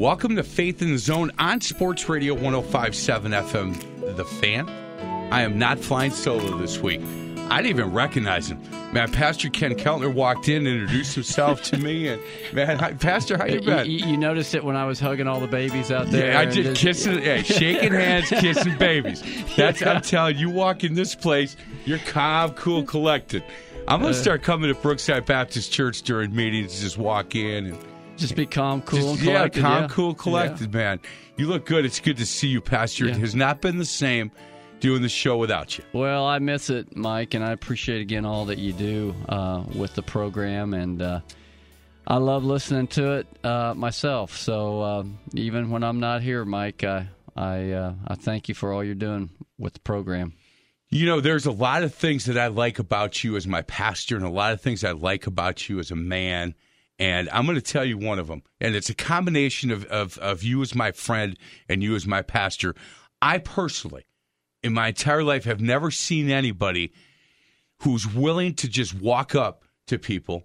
Welcome 0.00 0.36
to 0.36 0.42
Faith 0.42 0.80
in 0.80 0.92
the 0.92 0.96
Zone 0.98 1.30
on 1.38 1.60
Sports 1.60 2.08
Radio 2.08 2.32
1057 2.32 3.32
FM, 3.32 4.16
The 4.16 4.24
Fan. 4.24 4.66
I 5.30 5.42
am 5.42 5.58
not 5.58 5.78
flying 5.78 6.10
solo 6.10 6.56
this 6.56 6.78
week. 6.78 7.02
I 7.50 7.60
didn't 7.60 7.78
even 7.78 7.92
recognize 7.92 8.50
him. 8.50 8.62
Man, 8.94 9.12
Pastor 9.12 9.50
Ken 9.50 9.74
Keltner 9.74 10.10
walked 10.12 10.48
in, 10.48 10.66
introduced 10.66 11.14
himself 11.14 11.62
to 11.64 11.76
me, 11.76 12.08
and 12.08 12.22
man, 12.54 12.78
hi, 12.78 12.94
Pastor, 12.94 13.36
how 13.36 13.44
you 13.44 13.60
been? 13.60 13.90
you- 13.90 14.06
you 14.06 14.16
noticed 14.16 14.54
it 14.54 14.64
when 14.64 14.74
I 14.74 14.86
was 14.86 14.98
hugging 15.00 15.26
all 15.26 15.38
the 15.40 15.46
babies 15.46 15.90
out 15.90 16.06
there. 16.06 16.32
Yeah, 16.32 16.40
I 16.40 16.44
did 16.46 16.64
just- 16.64 16.80
kissing, 16.80 17.22
yeah, 17.22 17.42
shaking 17.42 17.92
hands, 17.92 18.30
kissing 18.30 18.78
babies. 18.78 19.22
That's 19.56 19.82
I'm 19.82 20.00
telling 20.00 20.38
you, 20.38 20.48
walk 20.48 20.82
in 20.82 20.94
this 20.94 21.14
place, 21.14 21.56
you're 21.84 21.98
calm, 21.98 22.52
cool, 22.52 22.84
collected. 22.84 23.44
I'm 23.86 24.00
Uh. 24.00 24.04
gonna 24.04 24.14
start 24.14 24.42
coming 24.42 24.72
to 24.72 24.80
Brookside 24.80 25.26
Baptist 25.26 25.72
Church 25.72 26.02
during 26.02 26.34
meetings, 26.34 26.80
just 26.80 26.96
walk 26.96 27.34
in 27.34 27.66
and 27.66 27.78
Just 28.20 28.36
be 28.36 28.46
calm, 28.46 28.82
cool, 28.82 28.98
just, 28.98 29.08
and 29.08 29.18
yeah, 29.20 29.32
collected. 29.34 29.60
calm, 29.62 29.82
yeah. 29.82 29.88
cool, 29.88 30.14
collected, 30.14 30.72
man. 30.74 31.00
You 31.36 31.46
look 31.46 31.64
good. 31.64 31.84
It's 31.86 32.00
good 32.00 32.18
to 32.18 32.26
see 32.26 32.48
you, 32.48 32.60
Pastor. 32.60 33.06
It 33.06 33.16
has 33.16 33.34
not 33.34 33.62
been 33.62 33.78
the 33.78 33.84
same 33.86 34.30
doing 34.80 35.00
the 35.00 35.08
show 35.08 35.38
without 35.38 35.78
you. 35.78 35.84
Well, 35.92 36.26
I 36.26 36.38
miss 36.38 36.68
it, 36.68 36.94
Mike, 36.94 37.34
and 37.34 37.42
I 37.42 37.52
appreciate 37.52 38.02
again 38.02 38.26
all 38.26 38.44
that 38.46 38.58
you 38.58 38.74
do 38.74 39.14
uh, 39.28 39.64
with 39.74 39.94
the 39.94 40.02
program, 40.02 40.74
and 40.74 41.00
uh, 41.00 41.20
I 42.06 42.18
love 42.18 42.44
listening 42.44 42.88
to 42.88 43.12
it 43.12 43.26
uh, 43.42 43.72
myself. 43.74 44.36
So 44.36 44.82
um, 44.82 45.18
even 45.32 45.70
when 45.70 45.82
I'm 45.82 45.98
not 45.98 46.22
here, 46.22 46.44
Mike, 46.44 46.84
I 46.84 47.08
I, 47.36 47.70
uh, 47.70 47.94
I 48.06 48.14
thank 48.16 48.48
you 48.48 48.54
for 48.54 48.72
all 48.72 48.84
you're 48.84 48.94
doing 48.94 49.30
with 49.58 49.74
the 49.74 49.80
program. 49.80 50.34
You 50.90 51.06
know, 51.06 51.20
there's 51.20 51.46
a 51.46 51.52
lot 51.52 51.84
of 51.84 51.94
things 51.94 52.24
that 52.24 52.36
I 52.36 52.48
like 52.48 52.78
about 52.78 53.22
you 53.22 53.36
as 53.36 53.46
my 53.46 53.62
pastor, 53.62 54.16
and 54.16 54.24
a 54.24 54.30
lot 54.30 54.52
of 54.52 54.60
things 54.60 54.84
I 54.84 54.90
like 54.90 55.26
about 55.26 55.68
you 55.68 55.78
as 55.78 55.90
a 55.90 55.96
man. 55.96 56.54
And 57.00 57.30
I'm 57.30 57.46
going 57.46 57.56
to 57.56 57.62
tell 57.62 57.84
you 57.84 57.96
one 57.96 58.18
of 58.18 58.26
them. 58.26 58.42
And 58.60 58.76
it's 58.76 58.90
a 58.90 58.94
combination 58.94 59.70
of, 59.70 59.86
of, 59.86 60.18
of 60.18 60.42
you 60.42 60.60
as 60.60 60.74
my 60.74 60.92
friend 60.92 61.36
and 61.66 61.82
you 61.82 61.94
as 61.94 62.06
my 62.06 62.20
pastor. 62.20 62.74
I 63.22 63.38
personally, 63.38 64.04
in 64.62 64.74
my 64.74 64.88
entire 64.88 65.24
life, 65.24 65.44
have 65.44 65.62
never 65.62 65.90
seen 65.90 66.28
anybody 66.28 66.92
who's 67.78 68.06
willing 68.06 68.52
to 68.56 68.68
just 68.68 68.94
walk 68.94 69.34
up 69.34 69.64
to 69.86 69.98
people 69.98 70.44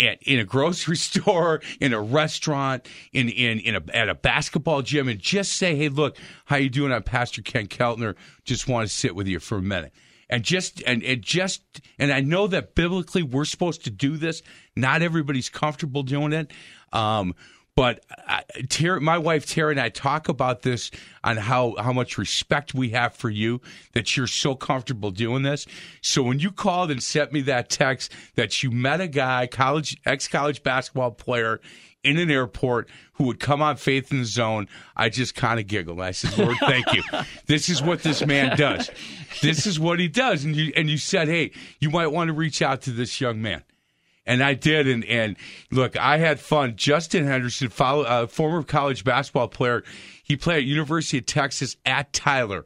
at, 0.00 0.20
in 0.24 0.40
a 0.40 0.44
grocery 0.44 0.96
store, 0.96 1.62
in 1.80 1.92
a 1.92 2.00
restaurant, 2.00 2.88
in 3.12 3.28
in 3.28 3.60
in 3.60 3.76
a, 3.76 3.82
at 3.94 4.08
a 4.08 4.14
basketball 4.14 4.82
gym, 4.82 5.08
and 5.08 5.20
just 5.20 5.52
say, 5.52 5.76
"Hey, 5.76 5.88
look, 5.88 6.16
how 6.46 6.56
you 6.56 6.68
doing? 6.68 6.92
I'm 6.92 7.04
Pastor 7.04 7.42
Ken 7.42 7.68
Keltner. 7.68 8.16
Just 8.44 8.66
want 8.66 8.88
to 8.88 8.94
sit 8.94 9.14
with 9.14 9.28
you 9.28 9.38
for 9.38 9.58
a 9.58 9.62
minute." 9.62 9.92
And 10.30 10.44
just 10.44 10.82
and 10.86 11.02
it 11.02 11.20
just 11.20 11.62
and 11.98 12.12
I 12.12 12.20
know 12.20 12.46
that 12.46 12.74
biblically 12.74 13.22
we're 13.22 13.44
supposed 13.44 13.84
to 13.84 13.90
do 13.90 14.16
this. 14.16 14.42
Not 14.76 15.02
everybody's 15.02 15.48
comfortable 15.48 16.02
doing 16.02 16.32
it. 16.32 16.52
Um, 16.92 17.34
but 17.76 18.04
I, 18.26 18.42
Tara, 18.68 19.00
my 19.00 19.18
wife 19.18 19.46
Tara 19.46 19.70
and 19.70 19.80
I 19.80 19.88
talk 19.88 20.28
about 20.28 20.62
this 20.62 20.90
on 21.24 21.36
how 21.36 21.74
how 21.78 21.92
much 21.92 22.16
respect 22.16 22.74
we 22.74 22.90
have 22.90 23.14
for 23.14 23.30
you 23.30 23.60
that 23.92 24.16
you're 24.16 24.26
so 24.26 24.54
comfortable 24.54 25.10
doing 25.10 25.42
this. 25.42 25.66
So 26.00 26.22
when 26.22 26.38
you 26.38 26.52
called 26.52 26.90
and 26.90 27.02
sent 27.02 27.32
me 27.32 27.40
that 27.42 27.70
text 27.70 28.12
that 28.36 28.62
you 28.62 28.70
met 28.70 29.00
a 29.00 29.08
guy, 29.08 29.46
college 29.46 29.96
ex 30.06 30.28
college 30.28 30.62
basketball 30.62 31.10
player 31.12 31.60
in 32.02 32.18
an 32.18 32.30
airport 32.30 32.88
who 33.14 33.24
would 33.24 33.40
come 33.40 33.60
on 33.60 33.76
Faith 33.76 34.10
in 34.12 34.20
the 34.20 34.24
Zone, 34.24 34.68
I 34.96 35.08
just 35.08 35.34
kind 35.34 35.60
of 35.60 35.66
giggled. 35.66 36.00
I 36.00 36.12
said, 36.12 36.36
"Lord, 36.38 36.56
thank 36.60 36.92
you. 36.92 37.02
This 37.46 37.68
is 37.68 37.82
what 37.82 38.02
this 38.02 38.24
man 38.24 38.56
does. 38.56 38.90
This 39.42 39.66
is 39.66 39.78
what 39.78 39.98
he 39.98 40.08
does." 40.08 40.44
And 40.44 40.56
you 40.56 40.72
and 40.76 40.88
you 40.88 40.98
said, 40.98 41.28
"Hey, 41.28 41.52
you 41.78 41.90
might 41.90 42.08
want 42.08 42.28
to 42.28 42.34
reach 42.34 42.62
out 42.62 42.82
to 42.82 42.90
this 42.90 43.20
young 43.20 43.42
man." 43.42 43.62
And 44.26 44.42
I 44.42 44.54
did, 44.54 44.86
and 44.86 45.04
and 45.04 45.36
look, 45.70 45.96
I 45.96 46.18
had 46.18 46.40
fun. 46.40 46.76
Justin 46.76 47.26
Henderson, 47.26 47.68
follow, 47.68 48.02
uh, 48.04 48.26
former 48.26 48.62
college 48.62 49.04
basketball 49.04 49.48
player, 49.48 49.82
he 50.22 50.36
played 50.36 50.58
at 50.58 50.64
University 50.64 51.18
of 51.18 51.26
Texas 51.26 51.76
at 51.84 52.12
Tyler, 52.12 52.64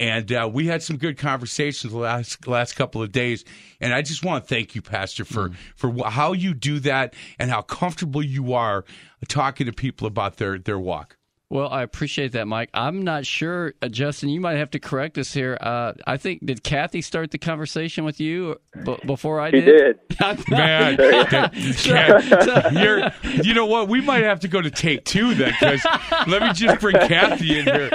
and 0.00 0.32
uh, 0.32 0.48
we 0.52 0.66
had 0.66 0.82
some 0.82 0.96
good 0.96 1.18
conversations 1.18 1.92
the 1.92 1.98
last 1.98 2.46
last 2.46 2.74
couple 2.74 3.02
of 3.02 3.12
days. 3.12 3.44
And 3.80 3.92
I 3.92 4.02
just 4.02 4.24
want 4.24 4.44
to 4.44 4.48
thank 4.54 4.74
you, 4.74 4.82
Pastor, 4.82 5.24
for 5.24 5.50
for 5.76 5.92
how 6.08 6.32
you 6.32 6.54
do 6.54 6.78
that 6.80 7.14
and 7.38 7.50
how 7.50 7.62
comfortable 7.62 8.22
you 8.22 8.54
are 8.54 8.84
talking 9.28 9.66
to 9.66 9.72
people 9.72 10.06
about 10.06 10.36
their 10.36 10.58
their 10.58 10.78
walk. 10.78 11.17
Well, 11.50 11.70
I 11.70 11.82
appreciate 11.82 12.32
that, 12.32 12.46
Mike. 12.46 12.68
I'm 12.74 13.04
not 13.04 13.24
sure, 13.24 13.72
uh, 13.80 13.88
Justin. 13.88 14.28
You 14.28 14.38
might 14.38 14.56
have 14.58 14.70
to 14.72 14.78
correct 14.78 15.16
us 15.16 15.32
here. 15.32 15.56
Uh, 15.58 15.94
I 16.06 16.18
think 16.18 16.44
did 16.44 16.62
Kathy 16.62 17.00
start 17.00 17.30
the 17.30 17.38
conversation 17.38 18.04
with 18.04 18.20
you 18.20 18.56
b- 18.84 18.98
before 19.06 19.40
I 19.40 19.46
He 19.50 19.62
did? 19.62 19.98
did. 20.08 20.20
Man, 20.50 20.96
that- 20.96 21.52
Kat- 21.84 22.72
you're, 22.74 23.10
you 23.42 23.54
know 23.54 23.64
what? 23.64 23.88
We 23.88 24.02
might 24.02 24.24
have 24.24 24.40
to 24.40 24.48
go 24.48 24.60
to 24.60 24.70
take 24.70 25.06
two 25.06 25.34
then, 25.34 25.54
because 25.58 25.82
let 26.26 26.42
me 26.42 26.52
just 26.52 26.80
bring 26.82 26.96
Kathy 26.96 27.60
in 27.60 27.64
here. 27.64 27.90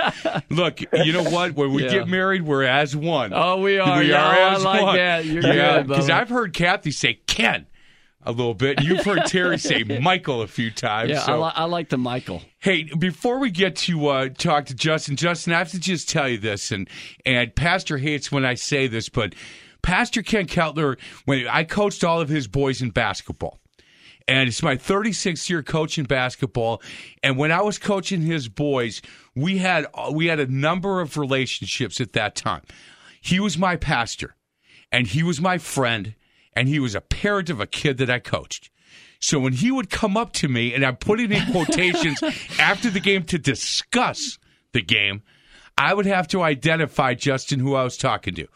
Look, 0.49 0.79
you 0.91 1.13
know 1.13 1.23
what? 1.23 1.53
When 1.53 1.73
we 1.73 1.83
Yeah. 1.83 1.91
get 1.91 2.07
married, 2.07 2.41
we're 2.41 2.63
as 2.63 2.95
one. 2.95 3.33
Oh, 3.35 3.57
we 3.61 3.77
are. 3.77 3.99
We 3.99 4.09
Yeah, 4.09 4.25
are 4.25 4.33
I 4.33 4.55
as 4.55 4.63
like 4.63 4.81
one. 4.81 4.95
that. 4.95 5.25
You're 5.25 5.45
yeah, 5.45 5.83
because 5.83 6.09
I've 6.09 6.29
heard 6.29 6.53
Kathy 6.53 6.89
say 6.89 7.19
Ken 7.27 7.67
a 8.25 8.31
little 8.31 8.55
bit. 8.55 8.81
You've 8.81 9.05
heard 9.05 9.25
Terry 9.27 9.59
say 9.59 9.83
Michael 9.83 10.41
a 10.41 10.47
few 10.47 10.71
times. 10.71 11.11
Yeah, 11.11 11.23
I, 11.27 11.35
li- 11.35 11.51
I 11.53 11.65
like 11.65 11.89
the 11.89 11.97
Michael. 11.99 12.41
Hey, 12.63 12.83
before 12.83 13.39
we 13.39 13.51
get 13.51 13.75
to 13.75 14.07
uh, 14.07 14.29
talk 14.29 14.67
to 14.67 14.73
Justin, 14.73 15.17
Justin, 15.17 15.51
I 15.51 15.57
have 15.57 15.71
to 15.71 15.79
just 15.81 16.07
tell 16.07 16.29
you 16.29 16.37
this, 16.37 16.71
and 16.71 16.89
and 17.25 17.53
Pastor 17.53 17.97
hates 17.97 18.31
when 18.31 18.45
I 18.45 18.53
say 18.53 18.87
this, 18.87 19.09
but 19.09 19.35
Pastor 19.81 20.21
Ken 20.21 20.47
Keltner, 20.47 20.97
when 21.25 21.45
I 21.45 21.65
coached 21.65 22.05
all 22.05 22.21
of 22.21 22.29
his 22.29 22.47
boys 22.47 22.81
in 22.81 22.91
basketball, 22.91 23.59
and 24.29 24.47
it's 24.47 24.63
my 24.63 24.77
36th 24.77 25.49
year 25.49 25.61
coaching 25.61 26.05
basketball, 26.05 26.81
and 27.21 27.37
when 27.37 27.51
I 27.51 27.61
was 27.61 27.77
coaching 27.77 28.21
his 28.21 28.47
boys, 28.47 29.01
we 29.35 29.57
had 29.57 29.85
we 30.13 30.27
had 30.27 30.39
a 30.39 30.47
number 30.47 31.01
of 31.01 31.17
relationships 31.17 31.99
at 31.99 32.13
that 32.13 32.33
time. 32.33 32.61
He 33.19 33.41
was 33.41 33.57
my 33.57 33.75
pastor, 33.75 34.37
and 34.89 35.07
he 35.07 35.21
was 35.21 35.41
my 35.41 35.57
friend, 35.57 36.15
and 36.53 36.69
he 36.69 36.79
was 36.79 36.95
a 36.95 37.01
parent 37.01 37.49
of 37.49 37.59
a 37.59 37.67
kid 37.67 37.97
that 37.97 38.09
I 38.09 38.19
coached. 38.19 38.69
So 39.23 39.39
when 39.39 39.53
he 39.53 39.71
would 39.71 39.89
come 39.89 40.17
up 40.17 40.33
to 40.33 40.49
me, 40.49 40.73
and 40.73 40.85
I'm 40.85 40.97
putting 40.97 41.31
in 41.31 41.49
quotations 41.49 42.21
after 42.59 42.89
the 42.89 42.99
game 42.99 43.23
to 43.27 43.37
discuss 43.37 44.37
the 44.73 44.81
game, 44.81 45.21
I 45.77 45.93
would 45.93 46.05
have 46.05 46.27
to 46.27 46.41
identify 46.41 47.13
Justin 47.13 47.61
who 47.61 47.73
I 47.73 47.85
was 47.85 47.95
talking 47.95 48.35
to. 48.35 48.47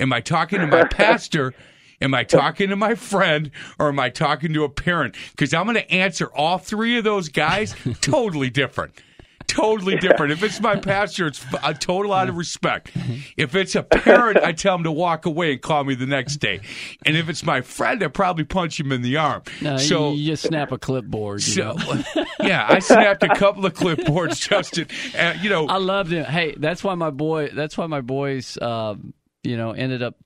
Am 0.00 0.12
I 0.12 0.20
talking 0.20 0.58
to 0.58 0.66
my 0.66 0.82
pastor? 0.90 1.54
Am 2.00 2.12
I 2.12 2.24
talking 2.24 2.70
to 2.70 2.76
my 2.76 2.96
friend? 2.96 3.52
Or 3.78 3.86
am 3.86 4.00
I 4.00 4.10
talking 4.10 4.52
to 4.54 4.64
a 4.64 4.68
parent? 4.68 5.14
Because 5.30 5.54
I'm 5.54 5.64
going 5.64 5.76
to 5.76 5.92
answer 5.92 6.26
all 6.34 6.58
three 6.58 6.98
of 6.98 7.04
those 7.04 7.28
guys 7.28 7.76
totally 8.00 8.50
different. 8.50 9.00
Totally 9.46 9.96
different. 9.96 10.32
If 10.32 10.42
it's 10.42 10.60
my 10.60 10.76
pastor, 10.80 11.26
it's 11.26 11.44
a 11.62 11.74
total 11.74 12.12
out 12.12 12.28
of 12.28 12.36
respect. 12.36 12.92
If 13.36 13.54
it's 13.54 13.74
a 13.74 13.82
parent, 13.82 14.38
I 14.38 14.52
tell 14.52 14.74
him 14.74 14.84
to 14.84 14.92
walk 14.92 15.26
away 15.26 15.52
and 15.52 15.60
call 15.60 15.84
me 15.84 15.94
the 15.94 16.06
next 16.06 16.36
day. 16.36 16.60
And 17.04 17.16
if 17.16 17.28
it's 17.28 17.44
my 17.44 17.60
friend, 17.60 18.02
I 18.02 18.08
probably 18.08 18.44
punch 18.44 18.80
him 18.80 18.92
in 18.92 19.02
the 19.02 19.18
arm. 19.18 19.42
No, 19.60 19.76
so 19.76 20.12
you 20.12 20.26
just 20.26 20.44
snap 20.44 20.72
a 20.72 20.78
clipboard. 20.78 21.42
So, 21.42 21.76
yeah, 22.40 22.66
I 22.68 22.78
snapped 22.78 23.22
a 23.22 23.34
couple 23.34 23.66
of 23.66 23.74
clipboards, 23.74 24.48
Justin. 24.48 24.88
Uh, 25.16 25.34
you 25.40 25.50
know, 25.50 25.66
I 25.66 25.76
loved 25.76 26.12
it. 26.12 26.26
Hey, 26.26 26.54
that's 26.56 26.82
why 26.82 26.94
my 26.94 27.10
boy. 27.10 27.50
That's 27.52 27.76
why 27.76 27.86
my 27.86 28.00
boys. 28.00 28.58
Um, 28.60 29.12
you 29.42 29.56
know, 29.56 29.72
ended 29.72 30.02
up 30.02 30.16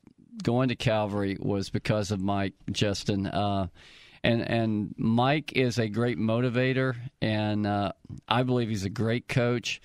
going 0.43 0.69
to 0.69 0.77
Calvary 0.77 1.37
was 1.41 1.71
because 1.71 2.11
of 2.11 2.21
Mike 2.21 2.55
Justin. 2.71 3.27
Uh, 3.27 3.69
and 4.23 4.43
and 4.43 4.95
Mike 4.97 5.53
is 5.55 5.79
a 5.79 5.89
great 5.89 6.19
motivator, 6.19 6.97
and 7.21 7.67
uh, 7.67 7.93
I 8.29 8.43
believe 8.43 8.69
he's 8.69 8.85
a 8.85 8.91
great 8.91 9.29
coach, 9.29 9.81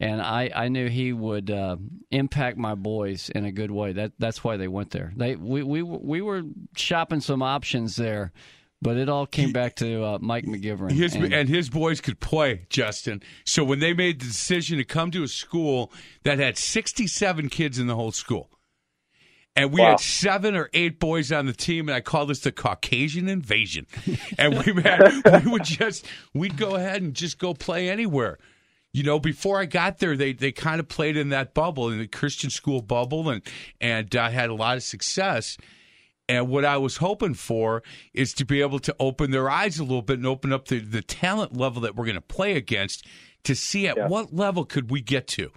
and 0.00 0.20
I, 0.20 0.50
I 0.54 0.68
knew 0.68 0.88
he 0.88 1.12
would 1.12 1.50
uh, 1.50 1.76
impact 2.10 2.58
my 2.58 2.74
boys 2.74 3.30
in 3.30 3.44
a 3.44 3.52
good 3.52 3.70
way. 3.70 3.92
That 3.92 4.12
that's 4.18 4.44
why 4.44 4.56
they 4.56 4.68
went 4.68 4.90
there. 4.90 5.12
They 5.16 5.36
we 5.36 5.62
we 5.62 5.82
we 5.82 6.22
were 6.22 6.42
shopping 6.76 7.20
some 7.20 7.42
options 7.42 7.96
there. 7.96 8.32
But 8.80 8.96
it 8.96 9.08
all 9.08 9.26
came 9.28 9.52
back 9.52 9.76
to 9.76 10.02
uh, 10.02 10.18
Mike 10.20 10.44
McGivern. 10.44 10.90
His, 10.90 11.14
and, 11.14 11.32
and, 11.32 11.48
his 11.48 11.70
boys 11.70 12.00
could 12.00 12.18
play, 12.18 12.66
Justin. 12.68 13.22
So 13.44 13.62
when 13.62 13.78
they 13.78 13.94
made 13.94 14.20
the 14.20 14.26
decision 14.26 14.78
to 14.78 14.84
come 14.84 15.12
to 15.12 15.22
a 15.22 15.28
school 15.28 15.92
that 16.24 16.40
had 16.40 16.58
67 16.58 17.48
kids 17.48 17.78
in 17.78 17.86
the 17.86 17.94
whole 17.94 18.10
school, 18.10 18.50
and 19.54 19.72
we 19.72 19.80
wow. 19.80 19.90
had 19.90 20.00
seven 20.00 20.56
or 20.56 20.70
eight 20.72 20.98
boys 20.98 21.30
on 21.30 21.46
the 21.46 21.52
team, 21.52 21.88
and 21.88 21.96
I 21.96 22.00
call 22.00 22.26
this 22.26 22.40
the 22.40 22.52
Caucasian 22.52 23.28
invasion. 23.28 23.86
and 24.38 24.64
we 24.64 24.82
had, 24.82 25.44
we 25.44 25.50
would 25.50 25.64
just 25.64 26.06
we'd 26.32 26.56
go 26.56 26.74
ahead 26.74 27.02
and 27.02 27.14
just 27.14 27.38
go 27.38 27.52
play 27.54 27.88
anywhere. 27.90 28.38
You 28.94 29.02
know, 29.02 29.18
before 29.18 29.58
I 29.58 29.66
got 29.66 29.98
there, 29.98 30.16
they 30.16 30.32
they 30.32 30.52
kind 30.52 30.80
of 30.80 30.88
played 30.88 31.16
in 31.16 31.30
that 31.30 31.54
bubble, 31.54 31.90
in 31.90 31.98
the 31.98 32.06
Christian 32.06 32.50
school 32.50 32.82
bubble, 32.82 33.28
and 33.28 33.42
and 33.80 34.14
uh, 34.14 34.30
had 34.30 34.50
a 34.50 34.54
lot 34.54 34.76
of 34.76 34.82
success. 34.82 35.58
And 36.28 36.48
what 36.48 36.64
I 36.64 36.78
was 36.78 36.98
hoping 36.98 37.34
for 37.34 37.82
is 38.14 38.32
to 38.34 38.44
be 38.46 38.62
able 38.62 38.78
to 38.80 38.96
open 38.98 39.32
their 39.32 39.50
eyes 39.50 39.78
a 39.78 39.82
little 39.82 40.02
bit 40.02 40.18
and 40.18 40.26
open 40.26 40.52
up 40.52 40.68
the, 40.68 40.78
the 40.78 41.02
talent 41.02 41.56
level 41.56 41.82
that 41.82 41.96
we're 41.96 42.06
going 42.06 42.14
to 42.14 42.20
play 42.20 42.56
against 42.56 43.06
to 43.44 43.54
see 43.54 43.88
at 43.88 43.96
yeah. 43.96 44.06
what 44.06 44.32
level 44.32 44.64
could 44.64 44.90
we 44.90 45.00
get 45.00 45.26
to. 45.26 45.50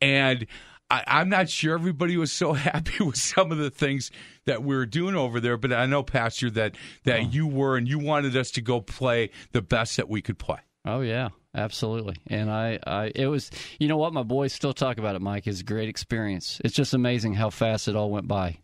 And 0.00 0.46
I, 0.88 1.20
am 1.20 1.28
not 1.28 1.48
sure 1.48 1.74
everybody 1.74 2.16
was 2.16 2.32
so 2.32 2.52
happy 2.54 3.02
with 3.02 3.16
some 3.16 3.52
of 3.52 3.58
the 3.58 3.70
things 3.70 4.10
that 4.44 4.62
we 4.62 4.76
were 4.76 4.86
doing 4.86 5.14
over 5.14 5.40
there, 5.40 5.56
but 5.56 5.72
I 5.72 5.86
know, 5.86 6.02
Pastor, 6.02 6.50
that 6.50 6.76
that 7.04 7.20
oh. 7.20 7.28
you 7.30 7.46
were 7.46 7.76
and 7.76 7.88
you 7.88 7.98
wanted 7.98 8.36
us 8.36 8.52
to 8.52 8.60
go 8.60 8.80
play 8.80 9.30
the 9.52 9.62
best 9.62 9.96
that 9.96 10.08
we 10.08 10.22
could 10.22 10.38
play. 10.38 10.58
Oh 10.84 11.00
yeah, 11.00 11.30
absolutely. 11.54 12.16
And 12.28 12.50
I, 12.50 12.78
I, 12.86 13.10
it 13.14 13.26
was, 13.26 13.50
you 13.80 13.88
know 13.88 13.96
what, 13.96 14.12
my 14.12 14.22
boys 14.22 14.52
still 14.52 14.72
talk 14.72 14.98
about 14.98 15.16
it, 15.16 15.22
Mike. 15.22 15.48
It's 15.48 15.60
a 15.60 15.64
great 15.64 15.88
experience. 15.88 16.60
It's 16.64 16.74
just 16.74 16.94
amazing 16.94 17.34
how 17.34 17.50
fast 17.50 17.88
it 17.88 17.96
all 17.96 18.10
went 18.10 18.28
by. 18.28 18.58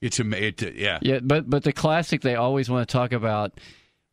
It's 0.00 0.18
amazing, 0.18 0.74
yeah, 0.76 0.98
yeah. 1.02 1.20
But 1.22 1.48
but 1.48 1.64
the 1.64 1.72
classic 1.72 2.22
they 2.22 2.34
always 2.34 2.70
want 2.70 2.88
to 2.88 2.92
talk 2.92 3.12
about 3.12 3.60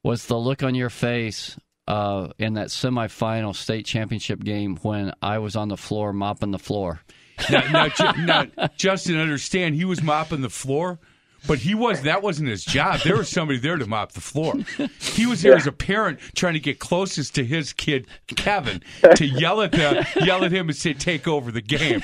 was 0.04 0.26
the 0.28 0.38
look 0.38 0.64
on 0.64 0.76
your 0.76 0.90
face 0.90 1.58
uh, 1.88 2.30
in 2.38 2.54
that 2.54 2.68
semifinal 2.68 3.56
state 3.56 3.86
championship 3.86 4.44
game 4.44 4.78
when 4.82 5.14
I 5.22 5.40
was 5.40 5.56
on 5.56 5.70
the 5.70 5.78
floor 5.78 6.12
mopping 6.12 6.52
the 6.52 6.60
floor. 6.60 7.02
Now, 7.50 7.90
now, 8.00 8.12
now, 8.18 8.70
Justin, 8.78 9.18
understand 9.18 9.76
he 9.76 9.86
was 9.86 10.02
mopping 10.02 10.42
the 10.42 10.50
floor, 10.50 11.00
but 11.46 11.60
he 11.60 11.76
was 11.76 12.04
that 12.04 12.22
wasn't 12.24 12.48
his 12.48 12.64
job. 12.64 13.02
There 13.02 13.18
was 13.18 13.28
somebody 13.28 13.60
there 13.60 13.76
to 13.76 13.86
mop 13.86 14.14
the 14.14 14.22
floor. 14.22 14.56
He 15.00 15.26
was 15.26 15.42
there 15.42 15.56
as 15.56 15.68
a 15.68 15.72
parent 15.74 16.20
trying 16.36 16.54
to 16.54 16.60
get 16.60 16.80
closest 16.80 17.36
to 17.36 17.44
his 17.44 17.74
kid 17.74 18.08
Kevin 18.28 18.82
to 19.16 19.26
yell 19.26 19.62
at 19.62 19.74
the 19.74 20.08
yell 20.24 20.46
at 20.46 20.52
him 20.54 20.70
and 20.70 20.78
say 20.78 20.94
take 20.94 21.28
over 21.28 21.52
the 21.52 21.62
game. 21.62 22.02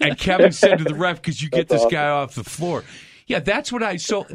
And 0.00 0.16
Kevin 0.16 0.52
said 0.52 0.78
to 0.78 0.84
the 0.84 0.94
ref, 0.94 1.16
"Because 1.16 1.42
you 1.42 1.50
get 1.50 1.68
this 1.68 1.84
guy 1.90 2.08
off 2.08 2.34
the 2.36 2.44
floor." 2.44 2.84
Yeah, 3.28 3.40
that's 3.40 3.70
what 3.70 3.82
I. 3.82 3.98
So, 3.98 4.26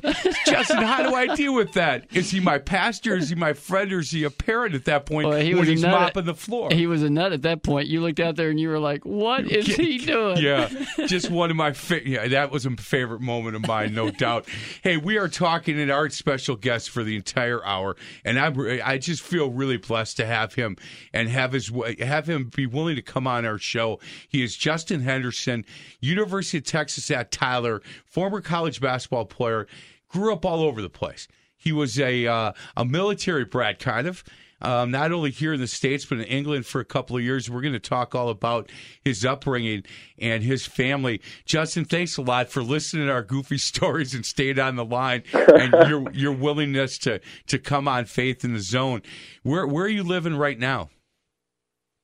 Justin, 0.46 0.84
how 0.84 1.02
do 1.02 1.16
I 1.16 1.36
deal 1.36 1.56
with 1.56 1.74
that? 1.74 2.06
Is 2.14 2.30
he 2.30 2.40
my 2.40 2.60
pastor? 2.60 3.18
Is 3.18 3.30
he 3.30 3.36
my 3.36 3.54
friend? 3.54 3.92
Or 3.92 4.00
is 4.00 4.12
he 4.12 4.24
a 4.24 4.30
parent 4.30 4.76
at 4.76 4.86
that 4.86 5.08
point 5.08 5.28
well, 5.28 5.40
he 5.40 5.56
when 5.56 5.66
he's 5.66 5.82
mopping 5.82 6.22
at, 6.22 6.26
the 6.26 6.36
floor? 6.36 6.70
He 6.72 6.86
was 6.86 7.02
a 7.02 7.10
nut 7.10 7.34
at 7.34 7.42
that 7.42 7.64
point. 7.64 7.88
You 7.88 8.02
looked 8.02 8.20
out 8.20 8.36
there 8.36 8.52
and 8.52 8.60
you 8.60 8.70
were 8.70 8.80
like, 8.80 9.04
"What 9.04 9.50
is 9.52 9.66
he 9.66 9.98
doing?" 9.98 10.38
Yeah, 10.38 10.70
just 11.08 11.32
one 11.32 11.50
of 11.50 11.58
my. 11.58 11.74
Fa- 11.74 12.08
yeah, 12.08 12.28
that 12.28 12.52
was 12.52 12.68
a 12.68 12.72
favorite 12.72 13.22
moment 13.22 13.56
of 13.56 13.66
mine, 13.66 13.96
no 13.96 14.12
doubt. 14.12 14.48
Hey, 14.84 14.98
we 14.98 15.18
are 15.18 15.28
talking 15.28 15.76
to 15.78 15.90
our 15.90 16.10
special 16.12 16.56
guest 16.56 16.92
for 16.92 17.04
the 17.04 17.16
entire 17.16 17.66
hour, 17.66 17.96
and 18.24 18.40
I 18.40 18.80
I 18.86 19.00
just 19.00 19.24
feel 19.24 19.50
really 19.50 19.78
blessed 19.78 20.18
to 20.18 20.26
have 20.28 20.54
him 20.54 20.78
and 21.12 21.30
have 21.30 21.54
his 21.54 21.72
have 22.00 22.30
him 22.30 22.52
be 22.56 22.68
willing 22.68 22.96
to 22.96 23.02
come 23.02 23.26
on 23.26 23.44
our 23.44 23.58
show. 23.58 24.00
He 24.30 24.44
is 24.44 24.56
Justin 24.56 25.02
Henderson, 25.02 25.66
University 26.00 26.60
of 26.60 26.66
Texas 26.66 27.10
at 27.10 27.32
Tyler, 27.32 27.82
former 28.06 28.40
college 28.40 28.83
basketball 28.84 29.26
player, 29.26 29.68
grew 30.08 30.32
up 30.32 30.46
all 30.46 30.62
over 30.62 30.82
the 30.82 30.90
place. 30.90 31.28
He 31.58 31.72
was 31.72 32.00
a 32.00 32.28
uh, 32.28 32.54
a 32.76 32.86
military 32.86 33.46
brat, 33.46 33.80
kind 33.80 34.08
of. 34.08 34.24
Um, 34.64 34.92
not 34.92 35.12
only 35.12 35.32
here 35.32 35.54
in 35.54 35.60
the 35.60 35.68
States, 35.68 36.06
but 36.06 36.20
in 36.20 36.24
England 36.24 36.66
for 36.66 36.80
a 36.80 36.86
couple 36.86 37.18
of 37.18 37.22
years. 37.22 37.50
We're 37.50 37.62
going 37.62 37.74
to 37.74 37.80
talk 37.80 38.16
all 38.16 38.30
about 38.30 38.72
his 39.04 39.26
upbringing 39.26 39.84
and 40.18 40.42
his 40.42 40.66
family. 40.66 41.22
Justin, 41.44 41.84
thanks 41.84 42.16
a 42.16 42.22
lot 42.22 42.48
for 42.48 42.64
listening 42.64 43.08
to 43.08 43.12
our 43.14 43.24
goofy 43.24 43.58
stories 43.58 44.14
and 44.14 44.26
staying 44.26 44.60
on 44.60 44.78
the 44.78 44.86
line 44.86 45.24
and 45.34 45.74
your 45.90 46.10
your 46.12 46.32
willingness 46.32 46.98
to 47.00 47.20
to 47.48 47.60
come 47.60 47.88
on 47.88 48.06
Faith 48.06 48.46
in 48.46 48.54
the 48.54 48.62
Zone. 48.62 49.02
Where 49.44 49.68
where 49.68 49.86
are 49.86 49.90
you 49.90 50.04
living 50.04 50.36
right 50.36 50.58
now? 50.58 50.90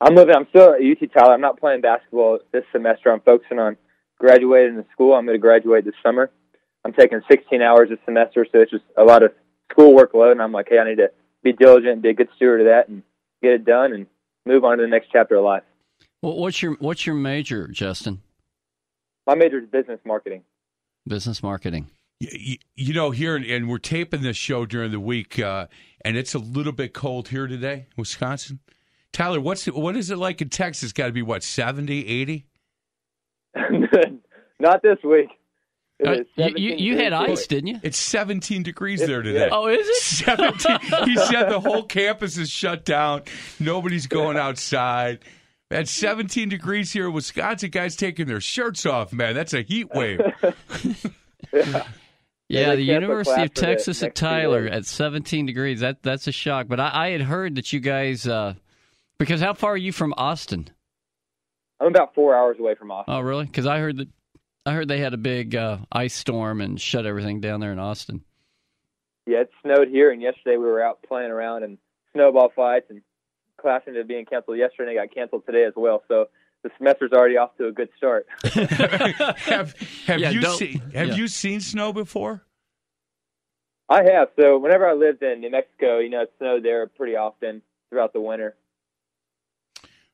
I'm 0.01 0.15
living. 0.15 0.35
I'm 0.35 0.47
still 0.49 0.73
at 0.73 0.81
UT 0.81 1.11
Tyler. 1.13 1.33
I'm 1.33 1.41
not 1.41 1.59
playing 1.59 1.81
basketball 1.81 2.39
this 2.51 2.63
semester. 2.71 3.11
I'm 3.11 3.21
focusing 3.21 3.59
on 3.59 3.77
graduating 4.17 4.77
the 4.77 4.85
school. 4.91 5.13
I'm 5.13 5.25
going 5.25 5.35
to 5.35 5.41
graduate 5.41 5.85
this 5.85 5.95
summer. 6.03 6.31
I'm 6.85 6.93
taking 6.93 7.21
16 7.29 7.61
hours 7.61 7.89
a 7.91 7.97
semester, 8.05 8.45
so 8.51 8.59
it's 8.59 8.71
just 8.71 8.83
a 8.97 9.03
lot 9.03 9.23
of 9.23 9.33
school 9.71 9.93
workload. 9.93 10.31
And 10.31 10.41
I'm 10.41 10.51
like, 10.51 10.67
hey, 10.69 10.79
I 10.79 10.85
need 10.89 10.97
to 10.97 11.11
be 11.43 11.53
diligent, 11.53 12.01
be 12.01 12.09
a 12.09 12.13
good 12.13 12.29
steward 12.35 12.61
of 12.61 12.67
that, 12.67 12.87
and 12.87 13.03
get 13.41 13.53
it 13.53 13.65
done, 13.65 13.93
and 13.93 14.07
move 14.45 14.63
on 14.63 14.77
to 14.77 14.83
the 14.83 14.89
next 14.89 15.09
chapter 15.11 15.35
of 15.35 15.43
life. 15.43 15.63
Well, 16.21 16.37
what's 16.37 16.61
your 16.61 16.75
What's 16.79 17.05
your 17.05 17.15
major, 17.15 17.67
Justin? 17.67 18.21
My 19.25 19.35
major 19.35 19.59
is 19.59 19.69
business 19.69 19.99
marketing. 20.05 20.43
Business 21.07 21.43
marketing. 21.43 21.89
You, 22.19 22.57
you 22.75 22.93
know, 22.93 23.11
here 23.11 23.35
and 23.35 23.69
we're 23.69 23.77
taping 23.77 24.21
this 24.21 24.35
show 24.35 24.65
during 24.65 24.91
the 24.91 24.99
week, 24.99 25.39
uh, 25.39 25.67
and 26.03 26.17
it's 26.17 26.33
a 26.33 26.39
little 26.39 26.73
bit 26.73 26.93
cold 26.93 27.29
here 27.29 27.47
today, 27.47 27.87
Wisconsin. 27.95 28.59
Tyler, 29.13 29.39
what's 29.39 29.65
what 29.67 29.95
is 29.95 30.11
it 30.11 30.17
like 30.17 30.41
in 30.41 30.49
Texas? 30.49 30.91
Got 30.91 31.07
to 31.07 31.11
be 31.13 31.21
what 31.21 31.43
70, 31.43 32.05
80? 32.05 32.45
Not 34.59 34.81
this 34.81 34.97
week. 35.03 35.29
Uh, 36.05 36.23
you, 36.35 36.53
you, 36.55 36.75
you 36.75 36.97
had 36.97 37.11
ice, 37.11 37.45
didn't 37.47 37.67
you? 37.67 37.79
It's 37.83 37.97
17 37.97 38.63
degrees 38.63 39.05
there 39.05 39.21
today. 39.21 39.47
Yeah. 39.47 39.49
Oh, 39.51 39.67
is 39.67 39.85
it? 39.87 39.95
17. 40.01 40.79
he 41.05 41.15
said 41.17 41.49
the 41.49 41.59
whole 41.59 41.83
campus 41.83 42.37
is 42.37 42.49
shut 42.49 42.85
down. 42.85 43.23
Nobody's 43.59 44.07
going 44.07 44.37
outside. 44.37 45.19
At 45.71 45.87
17 45.87 46.49
degrees 46.49 46.91
here 46.91 47.07
in 47.07 47.13
Wisconsin, 47.13 47.69
guys 47.69 47.95
taking 47.95 48.25
their 48.27 48.41
shirts 48.41 48.85
off, 48.85 49.13
man. 49.13 49.35
That's 49.35 49.53
a 49.53 49.61
heat 49.61 49.89
wave. 49.93 50.19
yeah. 51.53 51.83
Yeah, 52.47 52.73
the 52.73 52.81
University 52.81 53.43
of 53.43 53.53
Texas 53.53 54.01
at 54.01 54.15
Tyler 54.15 54.65
at 54.65 54.85
17 54.87 55.45
degrees. 55.45 55.81
That 55.81 56.01
that's 56.01 56.27
a 56.27 56.31
shock. 56.31 56.67
But 56.67 56.79
I, 56.79 56.91
I 56.93 57.09
had 57.11 57.21
heard 57.21 57.55
that 57.55 57.71
you 57.71 57.79
guys, 57.79 58.25
uh, 58.25 58.55
because 59.19 59.41
how 59.41 59.53
far 59.53 59.73
are 59.73 59.77
you 59.77 59.91
from 59.91 60.15
Austin? 60.17 60.67
I'm 61.79 61.87
about 61.87 62.15
four 62.15 62.35
hours 62.35 62.57
away 62.59 62.73
from 62.73 62.89
Austin. 62.89 63.13
Oh, 63.13 63.19
really? 63.19 63.45
Because 63.45 63.67
I 63.67 63.77
heard 63.77 63.97
that 63.97 64.07
I 64.69 64.73
heard 64.73 64.87
they 64.87 64.99
had 64.99 65.15
a 65.15 65.17
big 65.17 65.55
uh, 65.55 65.79
ice 65.91 66.13
storm 66.13 66.61
and 66.61 66.79
shut 66.79 67.07
everything 67.07 67.41
down 67.41 67.59
there 67.59 67.71
in 67.71 67.79
Austin. 67.79 68.23
Yeah, 69.25 69.39
it 69.39 69.49
snowed 69.63 69.87
here, 69.87 70.11
and 70.11 70.21
yesterday 70.21 70.57
we 70.57 70.65
were 70.65 70.83
out 70.83 71.01
playing 71.01 71.31
around 71.31 71.63
and 71.63 71.79
snowball 72.13 72.51
fights, 72.55 72.85
and 72.91 73.01
class 73.59 73.81
ended 73.87 74.03
up 74.03 74.07
being 74.07 74.25
canceled 74.25 74.59
yesterday. 74.59 74.91
And 74.91 75.09
got 75.09 75.15
canceled 75.15 75.47
today 75.47 75.65
as 75.65 75.73
well. 75.75 76.03
So 76.07 76.25
the 76.61 76.69
semester's 76.77 77.13
already 77.13 77.37
off 77.37 77.57
to 77.57 77.65
a 77.65 77.71
good 77.71 77.89
start. 77.97 78.27
have 78.43 79.73
have 80.05 80.19
yeah, 80.19 80.29
you 80.29 80.43
seen 80.53 80.79
Have 80.93 81.07
yeah. 81.07 81.15
you 81.15 81.27
seen 81.27 81.61
snow 81.61 81.91
before? 81.91 82.43
I 83.89 84.03
have. 84.03 84.27
So 84.39 84.59
whenever 84.59 84.87
I 84.87 84.93
lived 84.93 85.23
in 85.23 85.39
New 85.39 85.49
Mexico, 85.49 85.97
you 85.97 86.11
know, 86.11 86.21
it 86.21 86.33
snowed 86.37 86.63
there 86.63 86.85
pretty 86.85 87.15
often 87.15 87.63
throughout 87.89 88.13
the 88.13 88.21
winter. 88.21 88.55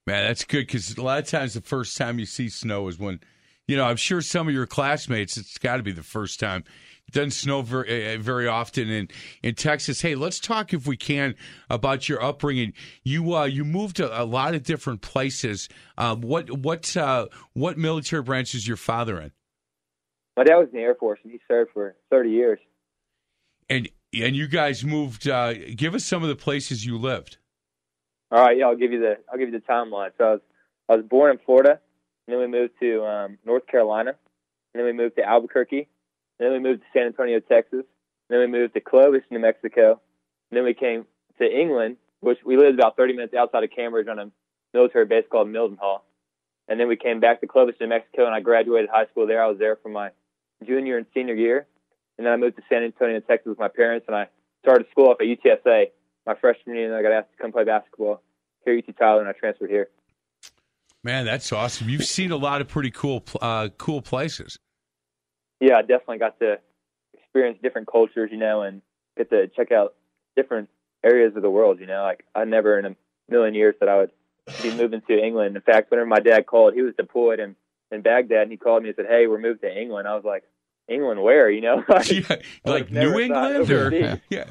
Man, 0.08 0.28
that's 0.28 0.46
good 0.46 0.68
because 0.68 0.98
a 0.98 1.02
lot 1.02 1.20
of 1.20 1.28
times 1.28 1.56
the 1.56 1.62
first 1.62 1.98
time 1.98 2.20
you 2.20 2.26
see 2.26 2.48
snow 2.48 2.88
is 2.88 2.98
when, 2.98 3.20
you 3.68 3.78
know, 3.78 3.86
I'm 3.86 3.96
sure 3.96 4.22
some 4.22 4.48
of 4.48 4.54
your 4.54 4.68
classmates, 4.68 5.38
it's 5.38 5.58
got 5.58 5.78
to 5.78 5.84
be 5.84 5.92
the 5.92 6.04
first 6.04 6.40
time. 6.40 6.64
It 7.08 7.14
doesn't 7.14 7.32
snow 7.32 7.62
very, 7.62 8.16
uh, 8.16 8.18
very 8.18 8.48
often 8.48 8.90
in, 8.90 9.10
in 9.44 9.56
Texas. 9.56 10.02
Hey, 10.02 10.16
let's 10.16 10.40
talk 10.40 10.74
if 10.74 10.88
we 10.88 10.98
can 10.98 11.36
about 11.70 12.10
your 12.10 12.24
upbringing. 12.24 12.74
You 13.04 13.36
uh, 13.36 13.46
you 13.46 13.64
moved 13.64 13.98
to 13.98 14.22
a 14.22 14.26
lot 14.26 14.56
of 14.56 14.64
different 14.64 15.02
places. 15.02 15.70
Uh, 15.98 16.16
what 16.16 16.50
what 16.50 16.98
uh, 16.98 17.28
what 17.54 17.78
military 17.78 18.24
branch 18.24 18.56
is 18.56 18.68
your 18.68 18.78
father 18.78 19.20
in? 19.22 19.32
My 20.36 20.44
dad 20.44 20.56
was 20.56 20.68
in 20.72 20.80
the 20.80 20.84
Air 20.84 20.96
Force 20.96 21.20
and 21.24 21.32
he 21.32 21.40
served 21.48 21.72
for 21.74 21.96
30 22.10 22.30
years. 22.30 22.60
And 23.70 23.88
and 24.14 24.36
you 24.36 24.48
guys 24.48 24.84
moved. 24.84 25.28
Uh, 25.28 25.54
give 25.76 25.96
us 25.96 26.06
some 26.06 26.24
of 26.24 26.30
the 26.30 26.36
places 26.36 26.86
you 26.86 26.98
lived. 26.98 27.38
All 28.32 28.44
right, 28.44 28.58
yeah, 28.58 28.66
I'll 28.66 28.76
give 28.76 28.92
you 28.92 29.00
the 29.00 29.18
I'll 29.32 29.38
give 29.38 29.50
you 29.50 29.60
the 29.60 29.66
timeline. 29.66 30.10
So 30.18 30.24
I 30.24 30.32
was 30.32 30.42
I 30.90 30.96
was 30.96 31.06
born 31.06 31.32
in 31.32 31.40
Florida, 31.46 31.80
and 32.27 32.34
then 32.34 32.39
we 32.39 32.48
moved 32.48 32.74
to 32.79 33.05
um, 33.05 33.38
North 33.46 33.67
Carolina, 33.67 34.12
and 34.74 34.79
then 34.79 34.86
we 34.86 34.94
moved 34.94 35.15
to 35.17 35.24
Albuquerque, 35.24 35.88
and 36.39 36.46
then 36.46 36.51
we 36.51 36.60
moved 36.60 36.82
to 36.82 36.88
San 36.94 37.08
Antonio, 37.08 37.39
Texas, 37.39 37.86
and 38.29 38.29
then 38.29 38.39
we 38.39 38.48
moved 38.48 38.74
to 38.74 38.82
Clovis, 38.82 39.24
New 39.29 39.39
Mexico, 39.39 40.01
and 40.51 40.58
then 40.58 40.63
we 40.63 40.74
came 40.74 41.05
to 41.39 41.46
England, 41.46 41.98
which 42.22 42.39
we 42.46 42.58
lived 42.58 42.79
about 42.79 42.98
30 42.98 43.13
minutes 43.13 43.34
outside 43.34 43.63
of 43.63 43.70
Cambridge 43.75 44.08
on 44.08 44.20
a 44.20 44.32
military 44.74 45.05
base 45.05 45.25
called 45.32 45.48
Mildenhall, 45.48 46.01
and 46.67 46.79
then 46.79 46.88
we 46.88 46.96
came 46.96 47.20
back 47.20 47.41
to 47.41 47.48
Clovis, 47.48 47.75
New 47.79 47.88
Mexico, 47.88 48.25
and 48.25 48.34
I 48.34 48.39
graduated 48.39 48.89
high 48.89 49.05
school 49.08 49.27
there. 49.27 49.44
I 49.44 49.48
was 49.48 49.60
there 49.60 49.75
for 49.75 49.89
my 49.89 50.10
junior 50.65 50.98
and 50.98 51.05
senior 51.13 51.36
year, 51.36 51.67
and 52.17 52.25
then 52.25 52.34
I 52.34 52.38
moved 52.38 52.55
to 52.58 52.63
San 52.70 52.84
Antonio, 52.84 53.20
Texas, 53.20 53.50
with 53.50 53.60
my 53.60 53.67
parents, 53.67 54.05
and 54.08 54.15
I 54.15 54.27
started 54.63 54.88
school 54.89 55.10
off 55.10 55.17
at 55.22 55.27
UTSA 55.27 55.91
my 56.25 56.36
freshman 56.36 56.75
year, 56.75 56.88
and 56.88 56.96
I 56.96 57.01
got 57.01 57.12
asked 57.12 57.32
to 57.32 57.41
come 57.41 57.51
play 57.51 57.63
basketball 57.63 58.22
here 58.63 58.77
at 58.77 58.89
UT 58.89 58.98
Tyler, 58.98 59.20
and 59.22 59.29
I 59.29 59.34
transferred 59.34 59.70
here. 59.70 59.89
Man, 61.06 61.24
that's 61.24 61.54
awesome. 61.54 61.88
You've 61.88 62.04
seen 62.04 62.32
a 62.32 62.36
lot 62.36 62.62
of 62.62 62.68
pretty 62.68 62.90
cool, 62.90 63.24
uh, 63.40 63.70
cool 63.78 64.02
places. 64.02 64.58
Yeah, 65.62 65.76
I 65.76 65.82
definitely 65.82 66.18
got 66.18 66.40
to 66.40 66.58
experience 67.14 67.60
different 67.62 67.88
cultures, 67.88 68.32
you 68.32 68.40
know, 68.40 68.64
and 68.64 68.82
get 69.16 69.30
to 69.30 69.48
check 69.50 69.72
out 69.72 69.94
different 70.36 70.68
areas 71.04 71.36
of 71.36 71.44
the 71.44 71.50
world. 71.50 71.80
You 71.80 71.86
know, 71.86 72.02
like 72.02 72.26
I 72.34 72.44
never 72.46 72.80
in 72.80 72.86
a 72.86 72.96
million 73.30 73.54
years 73.54 73.76
that 73.82 73.88
I 73.88 73.98
would 73.98 74.12
be 74.64 74.76
moving 74.76 75.04
to 75.08 75.24
England. 75.24 75.56
In 75.56 75.62
fact, 75.62 75.92
whenever 75.92 76.08
my 76.08 76.20
dad 76.20 76.48
called, 76.48 76.74
he 76.74 76.82
was 76.82 76.96
deployed 76.96 77.40
in 77.40 77.56
in 77.92 78.02
Baghdad, 78.02 78.42
and 78.42 78.52
he 78.52 78.58
called 78.58 78.82
me 78.82 78.90
and 78.90 78.96
said, 78.96 79.06
"Hey, 79.08 79.28
we're 79.28 79.38
moving 79.38 79.70
to 79.70 79.80
England." 79.80 80.08
I 80.08 80.16
was 80.16 80.26
like, 80.26 80.44
"England, 80.88 81.22
where?" 81.22 81.50
You 81.50 81.62
know, 81.62 81.84
like, 81.89 82.12
Yeah, 82.12 82.36
like 82.65 82.92
New 82.92 83.20
England, 83.20 83.56
or 83.56 83.62
overseas. 83.62 84.20
yeah. 84.30 84.46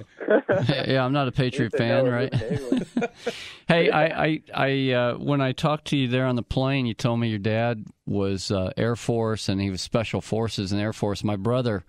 yeah, 0.87 1.05
I'm 1.05 1.13
not 1.13 1.29
a 1.29 1.33
Patriot 1.33 1.77
fan, 1.77 2.07
right? 2.07 2.33
moving 2.33 2.87
to 2.97 3.11
Hey, 3.69 3.91
I, 3.91 4.25
I, 4.25 4.43
I 4.55 4.91
uh, 4.93 5.15
when 5.15 5.41
I 5.41 5.53
talked 5.53 5.87
to 5.87 5.97
you 5.97 6.09
there 6.09 6.27
on 6.27 6.37
the 6.37 6.43
plane, 6.43 6.87
you 6.87 6.95
told 6.95 7.21
me 7.21 7.29
your 7.29 7.39
dad 7.39 7.85
was 8.07 8.51
uh, 8.51 8.73
Air 8.77 8.97
Force 8.97 9.49
and 9.49 9.61
he 9.61 9.71
was 9.71 9.81
Special 9.81 10.21
Forces 10.21 10.73
and 10.73 10.81
Air 10.81 10.93
Force. 10.93 11.25
My 11.25 11.37
brother 11.37 11.85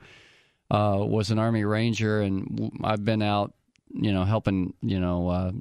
uh, 0.71 0.97
was 0.99 1.31
an 1.31 1.39
Army 1.39 1.63
Ranger, 1.65 2.21
and 2.21 2.71
I've 2.83 3.03
been 3.03 3.21
out, 3.21 3.53
you 3.93 4.11
know, 4.13 4.23
helping, 4.23 4.73
you 4.81 4.99
know, 4.99 5.29
uh, 5.29 5.51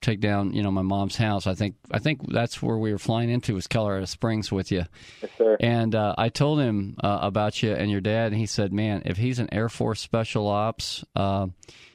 take 0.00 0.20
down, 0.20 0.52
you 0.52 0.62
know, 0.62 0.70
my 0.70 0.82
mom's 0.82 1.16
house. 1.16 1.46
I 1.46 1.54
think, 1.54 1.76
I 1.90 1.98
think 1.98 2.30
that's 2.30 2.62
where 2.62 2.76
we 2.76 2.92
were 2.92 2.98
flying 2.98 3.30
into 3.30 3.54
was 3.54 3.66
Colorado 3.66 4.04
Springs 4.04 4.52
with 4.52 4.70
you. 4.70 4.84
yes, 5.22 5.30
sir. 5.36 5.56
And 5.60 5.94
uh, 5.94 6.14
I 6.16 6.28
told 6.28 6.60
him 6.60 6.96
uh, 7.02 7.18
about 7.22 7.62
you 7.62 7.72
and 7.72 7.90
your 7.90 8.00
dad, 8.00 8.32
and 8.32 8.36
he 8.36 8.46
said, 8.46 8.72
"Man, 8.72 9.02
if 9.06 9.16
he's 9.16 9.38
an 9.38 9.52
Air 9.52 9.68
Force 9.68 10.00
Special 10.00 10.46
Ops, 10.46 11.04
uh, 11.16 11.48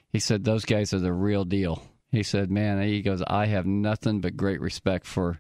he 0.10 0.20
said 0.20 0.44
those 0.44 0.66
guys 0.66 0.94
are 0.94 1.00
the 1.00 1.14
real 1.14 1.46
deal." 1.46 1.82
He 2.12 2.24
said, 2.24 2.52
"Man, 2.52 2.82
he 2.82 3.02
goes, 3.02 3.24
I 3.26 3.46
have 3.48 3.66
nothing 3.66 4.22
but 4.22 4.38
great 4.38 4.62
respect 4.62 5.06
for 5.06 5.40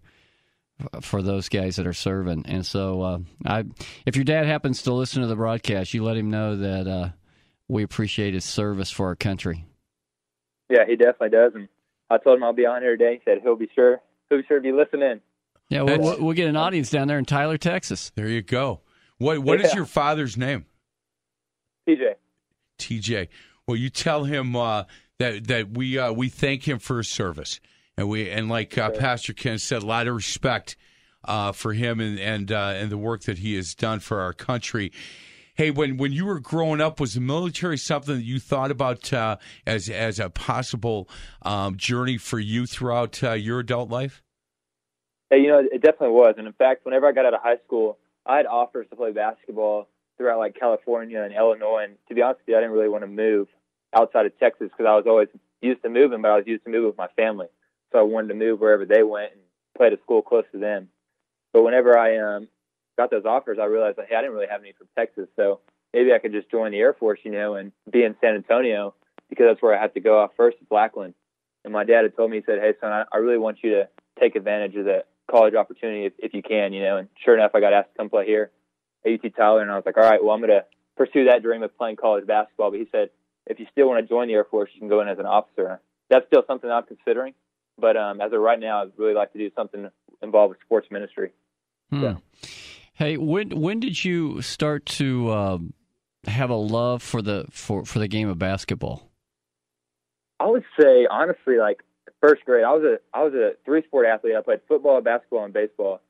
for 1.01 1.21
those 1.21 1.49
guys 1.49 1.75
that 1.75 1.87
are 1.87 1.93
serving." 1.93 2.45
And 2.47 2.65
so, 2.65 3.01
uh, 3.01 3.19
I, 3.45 3.65
if 4.05 4.15
your 4.15 4.25
dad 4.25 4.45
happens 4.45 4.83
to 4.83 4.93
listen 4.93 5.21
to 5.21 5.27
the 5.27 5.35
broadcast, 5.35 5.93
you 5.93 6.03
let 6.03 6.17
him 6.17 6.31
know 6.31 6.55
that 6.55 6.87
uh, 6.87 7.09
we 7.67 7.83
appreciate 7.83 8.33
his 8.33 8.45
service 8.45 8.89
for 8.89 9.07
our 9.07 9.15
country. 9.15 9.65
Yeah, 10.69 10.85
he 10.87 10.95
definitely 10.95 11.29
does. 11.29 11.51
And 11.55 11.67
I 12.09 12.17
told 12.17 12.37
him 12.37 12.43
I'll 12.43 12.53
be 12.53 12.65
on 12.65 12.81
here 12.81 12.95
today. 12.97 13.15
He 13.15 13.21
said 13.25 13.39
he'll 13.43 13.55
be 13.55 13.69
sure 13.73 14.01
he'll 14.29 14.39
be 14.39 14.47
sure 14.47 14.57
to 14.57 14.63
be 14.63 14.71
listening. 14.71 15.21
Yeah, 15.69 15.83
we'll, 15.83 15.99
we'll, 15.99 16.23
we'll 16.25 16.33
get 16.33 16.47
an 16.47 16.57
audience 16.57 16.89
down 16.91 17.07
there 17.07 17.17
in 17.17 17.25
Tyler, 17.25 17.57
Texas. 17.57 18.11
There 18.15 18.27
you 18.27 18.41
go. 18.41 18.81
What 19.17 19.39
What 19.39 19.61
is 19.61 19.71
Yeah. 19.71 19.77
your 19.77 19.85
father's 19.85 20.37
name? 20.37 20.65
TJ. 21.87 22.15
TJ. 22.79 23.27
Well, 23.67 23.77
you 23.77 23.89
tell 23.89 24.25
him 24.25 24.55
uh, 24.55 24.83
that 25.19 25.47
that 25.47 25.71
we 25.71 25.97
uh, 25.97 26.11
we 26.11 26.29
thank 26.29 26.67
him 26.67 26.79
for 26.79 26.97
his 26.97 27.07
service, 27.07 27.59
and 27.97 28.09
we 28.09 28.29
and 28.29 28.49
like 28.49 28.77
uh, 28.77 28.91
Pastor 28.91 29.33
Ken 29.33 29.57
said, 29.57 29.83
a 29.83 29.85
lot 29.85 30.07
of 30.07 30.15
respect 30.15 30.75
uh, 31.25 31.51
for 31.53 31.73
him 31.73 31.99
and 31.99 32.19
and 32.19 32.51
uh, 32.51 32.73
and 32.75 32.91
the 32.91 32.97
work 32.97 33.23
that 33.23 33.39
he 33.39 33.55
has 33.55 33.73
done 33.73 33.99
for 33.99 34.19
our 34.19 34.33
country. 34.33 34.91
Hey, 35.55 35.69
when 35.69 35.97
when 35.97 36.11
you 36.11 36.25
were 36.25 36.39
growing 36.39 36.81
up, 36.81 36.99
was 36.99 37.13
the 37.13 37.21
military 37.21 37.77
something 37.77 38.15
that 38.15 38.23
you 38.23 38.39
thought 38.39 38.71
about 38.71 39.13
uh, 39.13 39.37
as 39.67 39.87
as 39.87 40.19
a 40.19 40.29
possible 40.29 41.07
um, 41.43 41.77
journey 41.77 42.17
for 42.17 42.39
you 42.39 42.65
throughout 42.65 43.23
uh, 43.23 43.33
your 43.33 43.59
adult 43.59 43.89
life? 43.89 44.23
Hey, 45.29 45.41
you 45.41 45.47
know, 45.49 45.59
it 45.59 45.81
definitely 45.81 46.15
was. 46.15 46.35
And 46.37 46.47
in 46.47 46.53
fact, 46.53 46.85
whenever 46.85 47.07
I 47.07 47.11
got 47.11 47.25
out 47.25 47.35
of 47.35 47.41
high 47.41 47.57
school, 47.65 47.99
I 48.25 48.37
had 48.37 48.47
offers 48.47 48.87
to 48.89 48.95
play 48.95 49.11
basketball 49.11 49.87
throughout 50.17 50.39
like 50.39 50.59
California 50.59 51.21
and 51.21 51.33
Illinois. 51.33 51.83
And 51.83 51.97
to 52.07 52.15
be 52.15 52.21
honest 52.21 52.41
with 52.41 52.53
you, 52.53 52.57
I 52.57 52.61
didn't 52.61 52.75
really 52.75 52.89
want 52.89 53.03
to 53.03 53.07
move 53.07 53.47
outside 53.95 54.25
of 54.25 54.37
Texas 54.39 54.69
because 54.71 54.87
I 54.87 54.95
was 54.95 55.05
always 55.07 55.29
used 55.61 55.83
to 55.83 55.89
moving, 55.89 56.21
but 56.21 56.31
I 56.31 56.37
was 56.37 56.47
used 56.47 56.63
to 56.65 56.71
moving 56.71 56.87
with 56.87 56.97
my 56.97 57.09
family. 57.15 57.47
So 57.91 57.99
I 57.99 58.03
wanted 58.03 58.29
to 58.29 58.33
move 58.33 58.59
wherever 58.59 58.85
they 58.85 59.03
went 59.03 59.33
and 59.33 59.41
play 59.77 59.87
at 59.87 59.93
a 59.93 59.99
school 60.01 60.21
close 60.23 60.45
to 60.51 60.59
them. 60.59 60.89
But 61.51 61.63
whenever 61.63 61.97
I 61.97 62.17
um, 62.17 62.47
got 62.97 63.11
those 63.11 63.25
offers, 63.25 63.57
I 63.61 63.65
realized 63.65 63.97
like, 63.97 64.09
hey, 64.09 64.15
I 64.15 64.21
didn't 64.21 64.35
really 64.35 64.47
have 64.49 64.61
any 64.61 64.73
from 64.73 64.87
Texas. 64.97 65.27
So 65.35 65.59
maybe 65.93 66.13
I 66.13 66.19
could 66.19 66.31
just 66.31 66.49
join 66.49 66.71
the 66.71 66.79
Air 66.79 66.93
Force, 66.93 67.19
you 67.23 67.31
know, 67.31 67.55
and 67.55 67.71
be 67.89 68.03
in 68.03 68.15
San 68.21 68.35
Antonio 68.35 68.93
because 69.29 69.45
that's 69.49 69.61
where 69.61 69.77
I 69.77 69.81
had 69.81 69.93
to 69.93 69.99
go 69.99 70.19
off 70.19 70.31
first 70.37 70.57
at 70.61 70.71
Lackland. 70.71 71.13
And 71.63 71.71
my 71.73 71.83
dad 71.83 72.03
had 72.03 72.15
told 72.15 72.31
me, 72.31 72.37
he 72.37 72.43
said, 72.45 72.59
hey, 72.59 72.73
son, 72.79 72.91
I, 72.91 73.05
I 73.11 73.17
really 73.17 73.37
want 73.37 73.59
you 73.63 73.71
to 73.71 73.89
take 74.19 74.35
advantage 74.35 74.75
of 74.75 74.85
the 74.85 75.05
college 75.29 75.55
opportunity 75.55 76.05
if, 76.05 76.13
if 76.19 76.33
you 76.33 76.43
can, 76.43 76.73
you 76.73 76.83
know. 76.83 76.97
And 76.97 77.07
sure 77.23 77.35
enough, 77.35 77.51
I 77.53 77.59
got 77.59 77.73
asked 77.73 77.93
to 77.93 77.97
come 77.97 78.09
play 78.09 78.25
here 78.25 78.51
at 79.05 79.13
UT 79.13 79.35
Tyler, 79.35 79.61
and 79.61 79.71
I 79.71 79.75
was 79.75 79.85
like, 79.85 79.97
all 79.97 80.03
right, 80.03 80.23
well, 80.23 80.33
I'm 80.33 80.41
going 80.41 80.51
to 80.51 80.65
pursue 80.97 81.25
that 81.25 81.41
dream 81.41 81.63
of 81.63 81.75
playing 81.77 81.95
college 81.95 82.27
basketball. 82.27 82.71
But 82.71 82.79
he 82.79 82.87
said, 82.91 83.09
if 83.47 83.59
you 83.59 83.65
still 83.71 83.87
want 83.87 84.03
to 84.03 84.07
join 84.07 84.27
the 84.27 84.33
Air 84.33 84.43
Force, 84.43 84.69
you 84.73 84.79
can 84.79 84.89
go 84.89 85.01
in 85.01 85.07
as 85.07 85.19
an 85.19 85.25
officer. 85.25 85.79
That's 86.09 86.25
still 86.27 86.43
something 86.45 86.69
I'm 86.69 86.83
considering. 86.83 87.33
But 87.79 87.97
um, 87.97 88.21
as 88.21 88.31
of 88.33 88.39
right 88.39 88.59
now, 88.59 88.83
I'd 88.83 88.91
really 88.97 89.13
like 89.13 89.33
to 89.33 89.39
do 89.39 89.49
something 89.55 89.89
involved 90.21 90.49
with 90.49 90.59
sports 90.61 90.87
ministry. 90.91 91.31
Hmm. 91.89 92.03
Yeah. 92.03 92.15
Hey, 92.95 93.17
when 93.17 93.49
when 93.49 93.79
did 93.79 94.03
you 94.03 94.41
start 94.41 94.85
to 94.85 95.29
uh, 95.29 95.57
have 96.25 96.49
a 96.49 96.55
love 96.55 97.01
for 97.01 97.21
the 97.21 97.45
for, 97.49 97.85
for 97.85 97.99
the 97.99 98.07
game 98.07 98.29
of 98.29 98.37
basketball? 98.37 99.09
I 100.39 100.47
would 100.47 100.63
say 100.79 101.07
honestly, 101.09 101.57
like 101.57 101.83
first 102.21 102.45
grade, 102.45 102.63
I 102.63 102.71
was 102.71 102.83
a 102.83 102.97
I 103.17 103.23
was 103.23 103.33
a 103.33 103.53
three 103.65 103.83
sport 103.83 104.05
athlete. 104.05 104.35
I 104.37 104.41
played 104.41 104.61
football, 104.67 105.01
basketball, 105.01 105.45
and 105.45 105.53
baseball. 105.53 106.01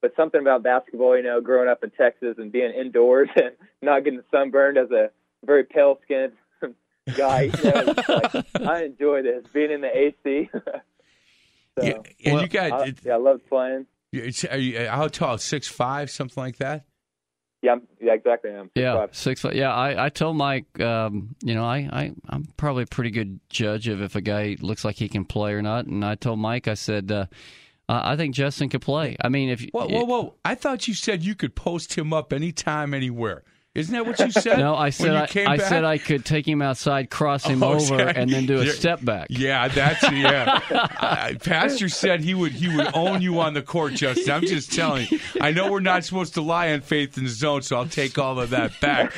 But 0.00 0.14
something 0.16 0.40
about 0.40 0.62
basketball, 0.62 1.16
you 1.16 1.22
know, 1.22 1.42
growing 1.42 1.68
up 1.68 1.84
in 1.84 1.90
Texas 1.90 2.36
and 2.38 2.50
being 2.50 2.72
indoors 2.72 3.28
and 3.36 3.54
not 3.82 4.04
getting 4.04 4.22
sunburned 4.30 4.78
as 4.78 4.90
a 4.90 5.10
very 5.44 5.64
pale 5.64 5.98
skinned 6.04 6.32
guy, 7.16 7.42
you 7.42 7.64
know, 7.64 7.94
like, 8.08 8.46
I 8.66 8.84
enjoy 8.84 9.22
this 9.22 9.44
being 9.52 9.70
in 9.70 9.82
the 9.82 9.94
AC. 9.94 10.48
so, 10.54 11.84
yeah, 11.84 11.92
and 12.24 12.34
well, 12.34 12.42
you 12.42 12.48
got 12.48 12.72
I, 12.72 12.86
it- 12.86 12.98
yeah, 13.04 13.14
I 13.14 13.16
love 13.16 13.40
playing. 13.48 13.86
It's- 14.12 14.44
are 14.44 14.58
you, 14.58 14.86
how 14.88 15.08
tall? 15.08 15.38
Six 15.38 15.68
five, 15.68 16.10
something 16.10 16.42
like 16.42 16.56
that. 16.58 16.84
Yeah, 17.62 17.76
yeah, 18.00 18.14
exactly. 18.14 18.50
I'm 18.52 18.70
Yeah, 18.74 18.94
6'5". 18.94 19.14
six 19.14 19.40
foot. 19.42 19.54
Yeah, 19.54 19.74
I, 19.74 20.06
I 20.06 20.08
told 20.08 20.34
Mike, 20.38 20.80
um, 20.80 21.36
you 21.42 21.54
know, 21.54 21.62
I, 21.64 21.76
I 21.92 22.12
I'm 22.30 22.44
probably 22.56 22.84
a 22.84 22.86
pretty 22.86 23.10
good 23.10 23.38
judge 23.50 23.86
of 23.86 24.00
if 24.00 24.16
a 24.16 24.22
guy 24.22 24.56
looks 24.60 24.82
like 24.82 24.96
he 24.96 25.10
can 25.10 25.26
play 25.26 25.52
or 25.52 25.60
not. 25.60 25.84
And 25.84 26.02
I 26.02 26.14
told 26.14 26.38
Mike, 26.38 26.68
I 26.68 26.74
said, 26.74 27.12
uh, 27.12 27.26
I 27.86 28.12
I 28.12 28.16
think 28.16 28.34
Justin 28.34 28.70
could 28.70 28.80
play. 28.80 29.14
I 29.22 29.28
mean, 29.28 29.50
if 29.50 29.60
Whoa, 29.72 29.86
whoa, 29.88 30.04
whoa! 30.04 30.34
I 30.42 30.54
thought 30.54 30.88
you 30.88 30.94
said 30.94 31.22
you 31.22 31.34
could 31.34 31.54
post 31.54 31.98
him 31.98 32.14
up 32.14 32.32
anytime, 32.32 32.94
anywhere. 32.94 33.42
Isn't 33.72 33.94
that 33.94 34.04
what 34.04 34.18
you 34.18 34.32
said? 34.32 34.58
no, 34.58 34.74
I 34.74 34.86
when 34.86 34.92
said 34.92 35.12
you 35.12 35.18
I, 35.18 35.26
came 35.28 35.46
I 35.48 35.56
back? 35.56 35.66
said 35.68 35.84
I 35.84 35.98
could 35.98 36.24
take 36.24 36.46
him 36.46 36.60
outside, 36.60 37.08
cross 37.08 37.44
him 37.44 37.62
Oh, 37.62 37.74
over, 37.74 37.80
sorry. 37.80 38.12
and 38.16 38.28
then 38.28 38.44
do 38.44 38.58
a 38.60 38.64
Yeah. 38.64 38.72
step 38.72 39.04
back. 39.04 39.28
Yeah, 39.30 39.68
that's 39.68 40.02
yeah. 40.10 40.58
I, 41.00 41.36
Pastor 41.40 41.88
said 41.88 42.20
he 42.20 42.34
would 42.34 42.50
he 42.50 42.68
would 42.74 42.88
own 42.94 43.22
you 43.22 43.38
on 43.38 43.54
the 43.54 43.62
court, 43.62 43.92
Justin. 43.94 44.28
I'm 44.32 44.42
just 44.42 44.72
telling 44.72 45.06
you. 45.08 45.20
I 45.40 45.52
know 45.52 45.70
we're 45.70 45.78
not 45.78 46.04
supposed 46.04 46.34
to 46.34 46.40
lie 46.42 46.72
on 46.72 46.80
faith 46.80 47.16
in 47.16 47.22
the 47.24 47.30
zone, 47.30 47.62
so 47.62 47.76
I'll 47.76 47.86
take 47.86 48.18
all 48.18 48.40
of 48.40 48.50
that 48.50 48.72
back. 48.80 49.12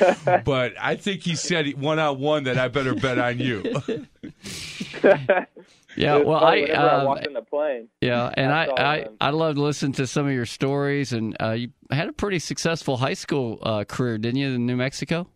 But 0.45 0.73
I 0.79 0.97
think 0.97 1.23
he 1.23 1.35
said 1.35 1.73
one 1.81 1.97
on 1.97 2.19
one 2.19 2.43
that 2.43 2.59
I 2.59 2.67
better 2.67 2.93
bet 2.93 3.17
on 3.17 3.39
you. 3.39 3.63
Yeah, 5.95 6.17
well, 6.17 6.43
I, 6.43 6.61
whenever 6.61 6.81
I 6.89 6.95
um, 6.99 7.05
walked 7.05 7.27
in 7.27 7.33
the 7.33 7.41
plane. 7.41 7.87
Yeah, 8.01 8.31
and 8.35 8.51
I, 8.51 8.65
That's 8.65 8.79
all, 8.79 8.85
I, 8.85 9.01
um, 9.01 9.17
I 9.21 9.29
love 9.29 9.55
to 9.55 9.61
listen 9.61 9.91
to 9.93 10.07
some 10.07 10.25
of 10.27 10.33
your 10.33 10.45
stories, 10.45 11.13
and 11.13 11.35
uh, 11.41 11.51
you 11.51 11.69
had 11.91 12.09
a 12.09 12.13
pretty 12.13 12.39
successful 12.39 12.97
high 12.97 13.13
school 13.13 13.59
uh, 13.61 13.83
career, 13.83 14.17
didn't 14.17 14.37
you, 14.39 14.47
in 14.53 14.65
New 14.65 14.75
Mexico? 14.77 15.27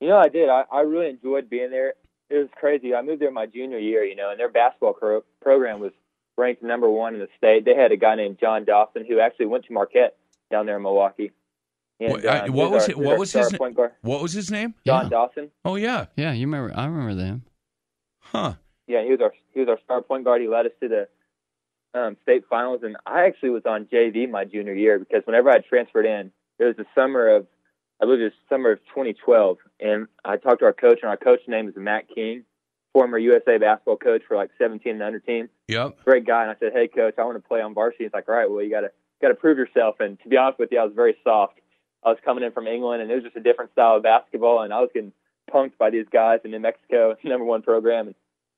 You 0.00 0.08
know, 0.08 0.16
I 0.18 0.28
did. 0.28 0.48
I, 0.48 0.64
I 0.72 0.80
really 0.80 1.10
enjoyed 1.10 1.48
being 1.50 1.70
there. 1.70 1.94
It 2.30 2.36
was 2.38 2.48
crazy. 2.56 2.94
I 2.94 3.02
moved 3.02 3.20
there 3.20 3.30
my 3.30 3.46
junior 3.46 3.78
year, 3.78 4.04
you 4.04 4.16
know, 4.16 4.30
and 4.30 4.40
their 4.40 4.48
basketball 4.48 4.94
pro- 4.94 5.22
program 5.42 5.80
was 5.80 5.92
ranked 6.38 6.62
number 6.62 6.88
one 6.90 7.14
in 7.14 7.20
the 7.20 7.28
state. 7.36 7.64
They 7.66 7.74
had 7.74 7.92
a 7.92 7.96
guy 7.96 8.14
named 8.14 8.38
John 8.40 8.64
Dawson 8.64 9.04
who 9.06 9.20
actually 9.20 9.46
went 9.46 9.66
to 9.66 9.72
Marquette 9.72 10.16
down 10.50 10.64
there 10.66 10.76
in 10.76 10.82
Milwaukee. 10.82 11.30
And, 12.00 12.12
What- 12.12 12.26
I- 12.26 12.38
um, 12.46 12.52
what 12.54 12.70
was 12.70 12.84
our- 12.84 12.90
it- 12.90 12.98
what 12.98 13.18
was 13.18 13.32
his 13.32 13.52
na- 13.52 13.58
point 13.58 13.76
guard? 13.76 13.92
What 14.00 14.22
was 14.22 14.32
his 14.32 14.50
name? 14.50 14.74
John 14.86 15.04
Yeah. 15.04 15.08
Dawson. 15.10 15.50
Oh 15.64 15.76
yeah, 15.76 16.06
Yeah, 16.16 16.32
you 16.32 16.46
remember? 16.46 16.72
I 16.74 16.86
remember 16.86 17.14
them. 17.14 17.44
huh? 18.20 18.54
Yeah, 18.88 19.04
he 19.04 19.10
was 19.10 19.20
our 19.20 19.32
he 19.54 19.60
was 19.60 19.68
our 19.68 19.78
star 19.84 20.02
point 20.02 20.24
guard. 20.24 20.40
He 20.40 20.48
led 20.48 20.66
us 20.66 20.72
to 20.80 20.88
the 20.88 21.08
um, 21.94 22.16
state 22.22 22.44
finals, 22.48 22.80
and 22.82 22.96
I 23.06 23.26
actually 23.26 23.50
was 23.50 23.66
on 23.66 23.86
JV 23.86 24.28
my 24.30 24.44
junior 24.44 24.74
year 24.74 24.98
because 24.98 25.22
whenever 25.26 25.50
I 25.50 25.58
transferred 25.58 26.06
in, 26.06 26.32
it 26.58 26.64
was 26.64 26.76
the 26.76 26.86
summer 26.94 27.28
of 27.28 27.46
I 28.00 28.04
believe 28.04 28.20
it 28.20 28.24
was 28.24 28.32
summer 28.48 28.72
of 28.72 28.78
2012, 28.88 29.58
and 29.78 30.08
I 30.24 30.36
talked 30.36 30.60
to 30.60 30.64
our 30.64 30.72
coach, 30.72 30.98
and 31.02 31.10
our 31.10 31.16
coach's 31.16 31.46
name 31.46 31.68
is 31.68 31.74
Matt 31.76 32.06
King, 32.12 32.44
former 32.92 33.16
USA 33.16 33.58
basketball 33.58 33.96
coach 33.96 34.22
for 34.26 34.36
like 34.36 34.50
17 34.58 34.94
and 34.94 35.02
under 35.02 35.20
team. 35.20 35.48
Yep. 35.68 35.98
Great 36.04 36.26
guy, 36.26 36.42
and 36.42 36.50
I 36.50 36.56
said, 36.58 36.72
"Hey, 36.72 36.88
coach, 36.88 37.14
I 37.18 37.24
want 37.24 37.36
to 37.36 37.48
play 37.48 37.60
on 37.60 37.74
varsity." 37.74 38.04
He's 38.04 38.12
like, 38.12 38.28
"All 38.28 38.34
right, 38.34 38.50
well, 38.50 38.62
you 38.62 38.70
got 38.70 38.80
to 38.80 38.90
got 39.20 39.28
to 39.28 39.34
prove 39.34 39.58
yourself." 39.58 40.00
And 40.00 40.20
to 40.22 40.28
be 40.28 40.36
honest 40.36 40.58
with 40.58 40.72
you, 40.72 40.80
I 40.80 40.84
was 40.84 40.94
very 40.94 41.16
soft. 41.22 41.60
I 42.02 42.08
was 42.08 42.18
coming 42.24 42.42
in 42.42 42.52
from 42.52 42.66
England, 42.66 43.02
and 43.02 43.10
it 43.10 43.14
was 43.14 43.24
just 43.24 43.36
a 43.36 43.40
different 43.40 43.72
style 43.72 43.96
of 43.96 44.02
basketball, 44.02 44.62
and 44.62 44.72
I 44.72 44.80
was 44.80 44.90
getting 44.92 45.12
punked 45.52 45.78
by 45.78 45.90
these 45.90 46.06
guys 46.12 46.40
in 46.44 46.50
New 46.50 46.60
Mexico, 46.60 47.14
number 47.24 47.44
one 47.44 47.62
program, 47.62 48.06
and 48.08 48.16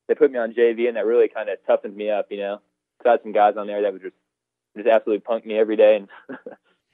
they 0.08 0.14
put 0.14 0.30
me 0.30 0.38
on 0.38 0.52
JV, 0.54 0.86
and 0.88 0.96
that 0.96 1.06
really 1.06 1.28
kind 1.28 1.48
of 1.48 1.58
toughened 1.66 1.96
me 1.96 2.10
up, 2.10 2.26
you 2.30 2.38
know. 2.38 2.60
'Cause 2.98 3.06
I 3.06 3.10
had 3.12 3.22
some 3.22 3.32
guys 3.32 3.56
on 3.56 3.66
there 3.66 3.82
that 3.82 3.92
would 3.92 4.02
just 4.02 4.14
just 4.76 4.88
absolutely 4.88 5.20
punk 5.20 5.44
me 5.46 5.58
every 5.58 5.76
day 5.76 5.96
and 5.96 6.08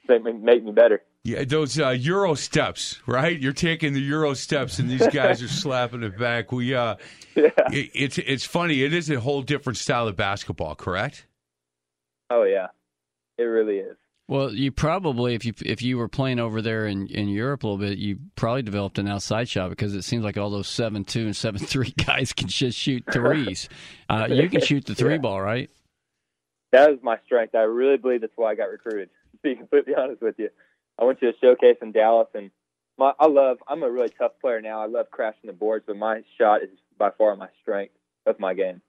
make 0.07 0.23
me 0.23 0.33
make 0.33 0.63
me 0.63 0.71
better. 0.71 1.01
Yeah, 1.23 1.43
those 1.43 1.79
uh, 1.79 1.89
Euro 1.89 2.33
steps, 2.33 2.99
right? 3.05 3.39
You're 3.39 3.53
taking 3.53 3.93
the 3.93 3.99
Euro 4.01 4.33
steps, 4.33 4.79
and 4.79 4.89
these 4.89 5.05
guys 5.07 5.43
are 5.43 5.47
slapping 5.63 6.01
it 6.01 6.17
back. 6.17 6.51
We, 6.51 6.73
uh, 6.73 6.95
Yeah. 7.35 7.49
it, 7.71 7.91
it's 7.93 8.17
it's 8.17 8.45
funny. 8.45 8.81
It 8.83 8.93
is 8.93 9.09
a 9.11 9.19
whole 9.19 9.43
different 9.43 9.77
style 9.77 10.07
of 10.07 10.15
basketball, 10.15 10.73
correct? 10.75 11.27
Oh 12.31 12.43
yeah, 12.43 12.67
it 13.37 13.43
really 13.43 13.77
is. 13.77 13.97
Well, 14.31 14.53
you 14.53 14.71
probably, 14.71 15.35
if 15.35 15.43
you 15.43 15.51
if 15.65 15.81
you 15.81 15.97
were 15.97 16.07
playing 16.07 16.39
over 16.39 16.61
there 16.61 16.85
in, 16.85 17.07
in 17.07 17.27
Europe 17.27 17.63
a 17.63 17.67
little 17.67 17.85
bit, 17.85 17.97
you 17.97 18.17
probably 18.37 18.61
developed 18.61 18.97
an 18.97 19.09
outside 19.09 19.49
shot 19.49 19.71
because 19.71 19.93
it 19.93 20.03
seems 20.03 20.23
like 20.23 20.37
all 20.37 20.49
those 20.49 20.69
seven 20.69 21.03
two 21.03 21.25
and 21.25 21.35
seven 21.35 21.59
three 21.59 21.91
guys 22.05 22.31
can 22.31 22.47
just 22.47 22.77
shoot 22.77 23.03
threes. 23.11 23.67
Uh, 24.09 24.29
you 24.29 24.47
can 24.47 24.61
shoot 24.61 24.85
the 24.85 24.95
three 25.01 25.15
Yeah. 25.15 25.17
ball, 25.17 25.41
right? 25.41 25.69
That 26.71 26.89
was 26.89 26.99
my 27.03 27.17
strength. 27.25 27.55
I 27.55 27.63
really 27.63 27.97
believe 27.97 28.21
that's 28.21 28.31
why 28.37 28.51
I 28.51 28.55
got 28.55 28.69
recruited. 28.69 29.09
To 29.33 29.37
be 29.43 29.55
completely 29.55 29.95
honest 29.95 30.21
with 30.21 30.35
you, 30.37 30.49
I 30.97 31.03
went 31.03 31.19
to 31.19 31.27
a 31.27 31.33
showcase 31.41 31.75
in 31.81 31.91
Dallas, 31.91 32.29
and 32.33 32.51
my 32.97 33.11
I 33.19 33.27
love. 33.27 33.57
I'm 33.67 33.83
a 33.83 33.91
really 33.91 34.13
tough 34.17 34.31
player 34.39 34.61
now. 34.61 34.81
I 34.81 34.85
love 34.85 35.11
crashing 35.11 35.47
the 35.47 35.53
boards, 35.53 35.83
but 35.85 35.97
my 35.97 36.23
shot 36.37 36.63
is 36.63 36.69
by 36.97 37.09
far 37.09 37.35
my 37.35 37.49
strength 37.61 37.95
of 38.25 38.39
my 38.39 38.53
game. 38.53 38.81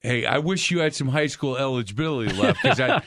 Hey, 0.00 0.26
I 0.26 0.36
wish 0.36 0.70
you 0.70 0.80
had 0.80 0.94
some 0.94 1.08
high 1.08 1.28
school 1.28 1.56
eligibility 1.56 2.30
left 2.34 2.62
because 2.62 3.00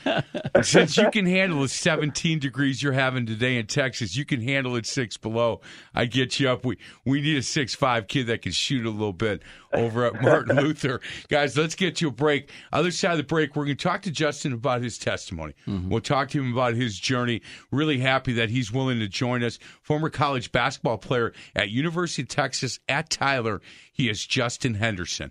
since 0.68 0.96
you 0.96 1.08
can 1.12 1.26
handle 1.26 1.62
the 1.62 1.68
17 1.68 2.40
degrees 2.40 2.82
you're 2.82 2.92
having 2.92 3.24
today 3.24 3.56
in 3.56 3.68
Texas, 3.68 4.16
you 4.16 4.24
can 4.24 4.40
handle 4.42 4.74
it 4.74 4.84
six 4.84 5.16
below. 5.16 5.60
I 5.94 6.06
get 6.06 6.40
you 6.40 6.48
up. 6.50 6.64
We 6.66 6.76
we 7.04 7.20
need 7.20 7.36
a 7.36 7.42
six 7.42 7.72
five 7.72 8.08
kid 8.08 8.26
that 8.26 8.42
can 8.42 8.50
shoot 8.50 8.84
a 8.84 8.90
little 8.90 9.12
bit 9.12 9.42
over 9.72 10.06
at 10.06 10.20
Martin 10.20 10.56
Luther. 10.60 11.00
Guys, 11.28 11.56
let's 11.56 11.76
get 11.76 12.00
you 12.00 12.08
a 12.08 12.10
break. 12.10 12.50
Other 12.72 12.90
side 12.90 13.12
of 13.12 13.18
the 13.18 13.22
break, 13.22 13.54
we're 13.54 13.66
going 13.66 13.76
to 13.76 13.82
talk 13.84 14.02
to 14.02 14.10
Justin 14.10 14.52
about 14.52 14.82
his 14.82 14.98
testimony. 14.98 15.54
Mm-hmm. 15.68 15.90
We'll 15.90 16.00
talk 16.00 16.30
to 16.30 16.42
him 16.42 16.52
about 16.52 16.74
his 16.74 16.98
journey. 16.98 17.42
Really 17.70 17.98
happy 18.00 18.32
that 18.32 18.50
he's 18.50 18.72
willing 18.72 18.98
to 18.98 19.06
join 19.06 19.44
us. 19.44 19.60
Former 19.82 20.10
college 20.10 20.50
basketball 20.50 20.98
player 20.98 21.32
at 21.54 21.70
University 21.70 22.22
of 22.22 22.28
Texas 22.28 22.80
at 22.88 23.08
Tyler. 23.08 23.60
He 23.92 24.08
is 24.08 24.26
Justin 24.26 24.74
Henderson. 24.74 25.30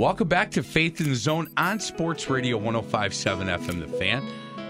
welcome 0.00 0.28
back 0.28 0.50
to 0.50 0.62
Faith 0.62 0.98
in 1.02 1.10
the 1.10 1.14
Zone 1.14 1.46
on 1.58 1.78
Sports 1.78 2.30
Radio 2.30 2.56
1057 2.56 3.48
FM, 3.48 3.80
The 3.80 3.98
Fan. 3.98 4.26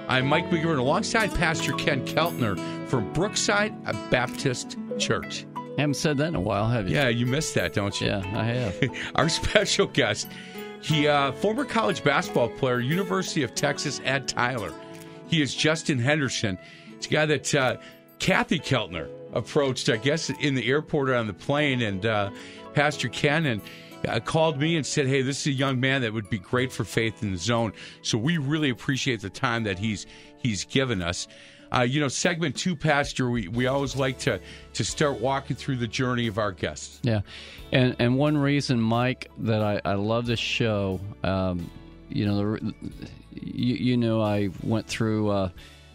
I'm 0.08 0.26
Mike 0.26 0.50
McGivern 0.50 0.80
alongside 0.80 1.32
Pastor 1.36 1.72
Ken 1.74 2.04
Keltner 2.04 2.58
from 2.88 3.12
Brookside 3.12 3.72
Baptist 4.10 4.76
Church. 4.98 5.46
Haven't 5.78 5.94
said 5.94 6.18
that 6.18 6.26
in 6.26 6.34
a 6.34 6.40
while, 6.40 6.66
have 6.68 6.88
you? 6.88 6.96
Yeah, 6.96 7.10
you 7.10 7.26
missed 7.26 7.54
that, 7.54 7.74
don't 7.74 8.00
you? 8.00 8.08
Yeah, 8.08 8.24
I 8.34 8.42
have. 8.42 8.90
Our 9.14 9.28
special 9.28 9.86
guest, 9.86 10.26
he 10.82 11.06
uh, 11.06 11.30
former 11.30 11.64
college 11.64 12.02
basketball 12.02 12.48
player, 12.48 12.80
University 12.80 13.44
of 13.44 13.54
Texas 13.54 14.00
at 14.04 14.26
Tyler. 14.26 14.74
He 15.28 15.40
is 15.40 15.54
Justin 15.54 16.00
Henderson. 16.00 16.58
It's 16.96 17.06
a 17.06 17.10
guy 17.10 17.26
that 17.26 17.54
uh, 17.54 17.76
Kathy 18.18 18.58
Keltner 18.58 19.08
approached, 19.32 19.90
I 19.90 19.96
guess, 19.96 20.28
in 20.28 20.56
the 20.56 20.68
airport 20.68 21.08
or 21.08 21.14
on 21.14 21.28
the 21.28 21.34
plane, 21.34 21.82
and 21.82 22.04
uh, 22.04 22.30
Pastor 22.74 23.08
Ken 23.08 23.46
and 23.46 23.62
uh, 24.08 24.20
called 24.20 24.58
me 24.58 24.76
and 24.76 24.86
said, 24.86 25.06
"Hey, 25.06 25.22
this 25.22 25.40
is 25.40 25.46
a 25.48 25.52
young 25.52 25.80
man 25.80 26.02
that 26.02 26.12
would 26.12 26.30
be 26.30 26.38
great 26.38 26.72
for 26.72 26.84
Faith 26.84 27.22
in 27.22 27.32
the 27.32 27.38
Zone." 27.38 27.72
So 28.02 28.18
we 28.18 28.38
really 28.38 28.70
appreciate 28.70 29.20
the 29.20 29.30
time 29.30 29.64
that 29.64 29.78
he's 29.78 30.06
he's 30.38 30.64
given 30.64 31.02
us. 31.02 31.28
Uh, 31.72 31.82
you 31.82 32.00
know, 32.00 32.08
segment 32.08 32.56
two, 32.56 32.74
Pastor, 32.74 33.30
we, 33.30 33.46
we 33.46 33.68
always 33.68 33.94
like 33.94 34.18
to 34.18 34.40
to 34.74 34.84
start 34.84 35.20
walking 35.20 35.56
through 35.56 35.76
the 35.76 35.86
journey 35.86 36.26
of 36.26 36.38
our 36.38 36.52
guests. 36.52 36.98
Yeah, 37.02 37.20
and 37.72 37.94
and 37.98 38.16
one 38.16 38.36
reason, 38.36 38.80
Mike, 38.80 39.30
that 39.38 39.62
I, 39.62 39.80
I 39.84 39.94
love 39.94 40.26
this 40.26 40.40
show, 40.40 41.00
um, 41.22 41.70
you 42.08 42.26
know, 42.26 42.36
the, 42.36 42.74
you, 43.32 43.74
you 43.74 43.96
know, 43.96 44.20
I 44.20 44.50
went 44.62 44.88
through 44.88 45.30
uh, 45.30 45.50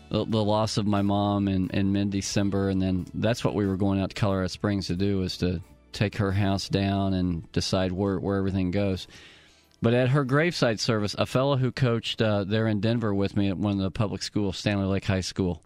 the, 0.10 0.44
loss 0.44 0.78
of 0.78 0.88
my 0.88 1.02
mom 1.02 1.48
in, 1.48 1.70
in 1.72 1.92
mid 1.92 2.10
December, 2.10 2.70
and 2.70 2.82
then 2.82 3.06
that's 3.14 3.44
what 3.44 3.56
we 3.56 3.66
were 3.66 3.78
going 3.78 4.00
out 4.00 4.12
to 4.12 4.16
Colorado 4.16 4.48
Springs 4.48 4.88
to 4.88 4.96
do 4.96 5.20
was 5.20 5.38
to 5.40 5.62
take 5.96 6.18
her 6.18 6.32
house 6.32 6.70
down 6.70 7.14
and 7.14 7.52
decide 7.52 7.92
where 7.92 8.20
where 8.20 8.38
everything 8.38 8.72
goes. 8.72 9.08
But 9.82 9.94
at 9.94 10.10
her 10.10 10.24
graveside 10.24 10.80
service, 10.80 11.16
a 11.18 11.26
fellow 11.26 11.58
who 11.58 11.72
coached 11.72 12.22
uh, 12.22 12.44
there 12.44 12.68
in 12.68 12.80
Denver 12.80 13.14
with 13.14 13.36
me 13.36 13.50
at 13.50 13.58
one 13.58 13.74
of 13.74 13.80
the 13.80 13.92
public 13.92 14.24
schools, 14.24 14.58
Stanley 14.58 14.86
Lake 14.86 15.06
High 15.06 15.22
School, 15.22 15.64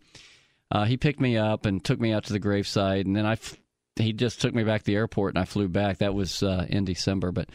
uh, 0.72 0.86
he 0.86 0.98
picked 0.98 1.20
me 1.20 1.38
up 1.38 1.66
and 1.66 1.84
took 1.84 2.00
me 2.00 2.12
out 2.12 2.26
to 2.26 2.34
the 2.34 2.40
graveside, 2.40 3.06
and 3.06 3.16
then 3.16 3.26
I, 3.26 3.34
f- 3.34 3.58
he 3.96 4.14
just 4.14 4.42
took 4.42 4.54
me 4.54 4.64
back 4.64 4.82
to 4.82 4.86
the 4.86 4.96
airport, 4.96 5.36
and 5.36 5.42
I 5.42 5.46
flew 5.46 5.68
back. 5.68 6.00
That 6.00 6.14
was 6.14 6.44
uh, 6.44 6.66
in 6.70 6.86
December, 6.86 7.32
but, 7.32 7.50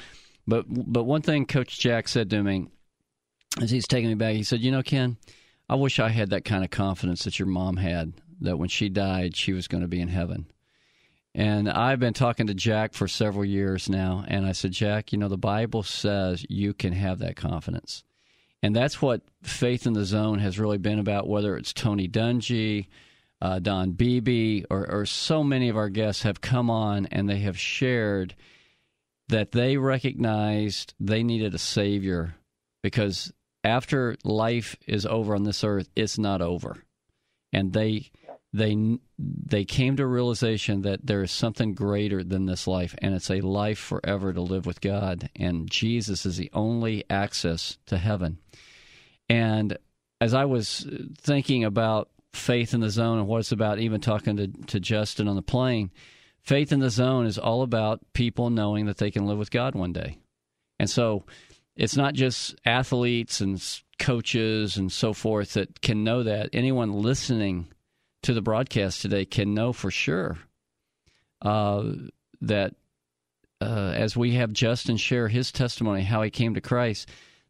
but, 0.46 0.64
but 0.68 1.04
one 1.04 1.22
thing 1.22 1.44
Coach 1.44 1.78
Jack 1.78 2.08
said 2.08 2.30
to 2.30 2.42
me 2.42 2.68
as 3.60 3.70
he's 3.70 3.87
taking 3.87 4.08
me 4.08 4.14
back, 4.14 4.34
he 4.34 4.42
said, 4.42 4.60
"You 4.60 4.72
know, 4.72 4.82
Ken, 4.82 5.16
I 5.68 5.76
wish 5.76 5.98
I 5.98 6.08
had 6.08 6.30
that 6.30 6.44
kind 6.44 6.64
of 6.64 6.70
confidence 6.70 7.24
that 7.24 7.38
your 7.38 7.48
mom 7.48 7.76
had. 7.76 8.14
That 8.40 8.58
when 8.58 8.68
she 8.68 8.88
died, 8.88 9.37
she 9.37 9.52
was 9.52 9.68
going 9.68 9.82
to 9.82 9.88
be 9.88 10.00
in 10.00 10.08
heaven." 10.08 10.46
And 11.35 11.68
I've 11.68 11.99
been 11.99 12.14
talking 12.14 12.47
to 12.47 12.55
Jack 12.55 12.92
for 12.92 13.09
several 13.09 13.44
years 13.44 13.88
now, 13.88 14.25
and 14.29 14.47
I 14.47 14.53
said, 14.53 14.70
Jack, 14.70 15.12
you 15.12 15.18
know, 15.18 15.29
the 15.29 15.37
Bible 15.37 15.83
says 15.83 16.47
you 16.49 16.73
can 16.75 16.92
have 16.92 17.18
that 17.18 17.35
confidence. 17.35 18.05
And 18.62 18.75
that's 18.75 19.03
what 19.03 19.23
Faith 19.42 19.87
in 19.87 19.94
the 19.94 20.05
Zone 20.05 20.38
has 20.38 20.59
really 20.59 20.79
been 20.79 20.99
about, 20.99 21.29
whether 21.29 21.57
it's 21.57 21.73
Tony 21.73 22.09
Dungy, 22.09 22.87
uh, 23.42 23.59
Don 23.59 23.90
Beebe, 23.92 24.62
or, 24.70 24.88
or 24.90 25.07
so 25.07 25.42
many 25.42 25.68
of 25.68 25.77
our 25.77 25.90
guests 25.90 26.23
have 26.23 26.40
come 26.40 26.70
on 26.70 27.07
and 27.07 27.29
they 27.29 27.40
have 27.40 27.59
shared 27.59 28.35
that 29.29 29.53
they 29.53 29.77
recognized 29.77 30.94
they 31.01 31.23
needed 31.23 31.55
a 31.55 31.59
Savior 31.59 32.37
because 32.83 33.33
after 33.64 34.16
life 34.23 34.77
is 34.87 35.05
over 35.05 35.35
on 35.35 35.42
this 35.42 35.64
earth, 35.64 35.88
it's 35.97 36.18
not 36.18 36.40
over. 36.40 36.79
And 37.53 37.73
they 37.73 38.11
they 38.55 38.99
they 39.19 39.64
came 39.64 39.97
to 39.97 40.05
a 40.05 40.07
realization 40.07 40.83
that 40.83 41.05
there 41.05 41.23
is 41.25 41.33
something 41.33 41.75
greater 41.75 42.23
than 42.23 42.47
this 42.47 42.69
life 42.69 42.95
and 42.99 43.12
it's 43.12 43.29
a 43.29 43.40
life 43.40 43.81
forever 43.81 44.33
to 44.33 44.40
live 44.40 44.64
with 44.64 44.81
God 44.81 45.29
and 45.35 45.69
Jesus 45.69 46.25
is 46.25 46.37
the 46.37 46.51
only 46.53 47.05
access 47.11 47.79
to 47.87 47.99
heaven. 47.99 48.38
And 49.29 49.77
as 50.21 50.35
I 50.35 50.45
was 50.45 50.87
thinking 51.19 51.64
about 51.64 52.09
faith 52.33 52.75
in 52.75 52.81
the 52.81 52.90
zone 52.90 53.19
and 53.19 53.27
what 53.27 53.40
it's 53.40 53.51
about 53.51 53.81
even 53.81 54.01
talking 54.01 54.37
to, 54.37 54.47
to 54.47 54.79
Justin 54.79 55.27
on 55.27 55.35
the 55.35 55.43
plane, 55.43 55.90
faith 56.43 56.71
in 56.71 56.79
the 56.79 56.90
zone 56.90 57.27
is 57.27 57.38
all 57.38 57.62
about 57.62 58.01
people 58.12 58.51
knowing 58.51 58.87
that 58.87 58.99
they 58.99 59.11
can 59.11 59.27
live 59.27 59.38
with 59.38 59.51
God 59.51 59.75
one 59.75 59.93
day. 59.93 60.19
And 60.79 60.88
so 60.88 61.25
it's 61.75 61.97
not 61.97 62.14
just 62.14 62.55
athletes 62.64 63.40
and 63.40 63.61
coaches 63.99 64.77
and 64.77 64.93
so 64.93 65.12
forth 65.12 65.55
that 65.55 65.81
can 65.81 66.05
know 66.05 66.23
that. 66.23 66.51
Anyone 66.53 66.93
listening 66.93 67.67
to 68.24 68.34
the 68.34 68.42
broadcast 68.42 69.02
today 69.02 69.24
can 69.24 69.54
know 69.54 69.72
for 69.72 69.90
sure 69.90 70.38
uh, 71.42 71.84
that 72.40 72.74
uh, 73.60 73.92
as 73.94 74.16
we 74.16 74.34
have 74.34 74.52
Justin 74.52 74.96
share 74.96 75.28
his 75.28 75.52
testimony 75.52 76.02
how 76.02 76.22
he 76.22 76.30
came 76.30 76.54
to 76.54 76.60
Christ, 76.60 77.08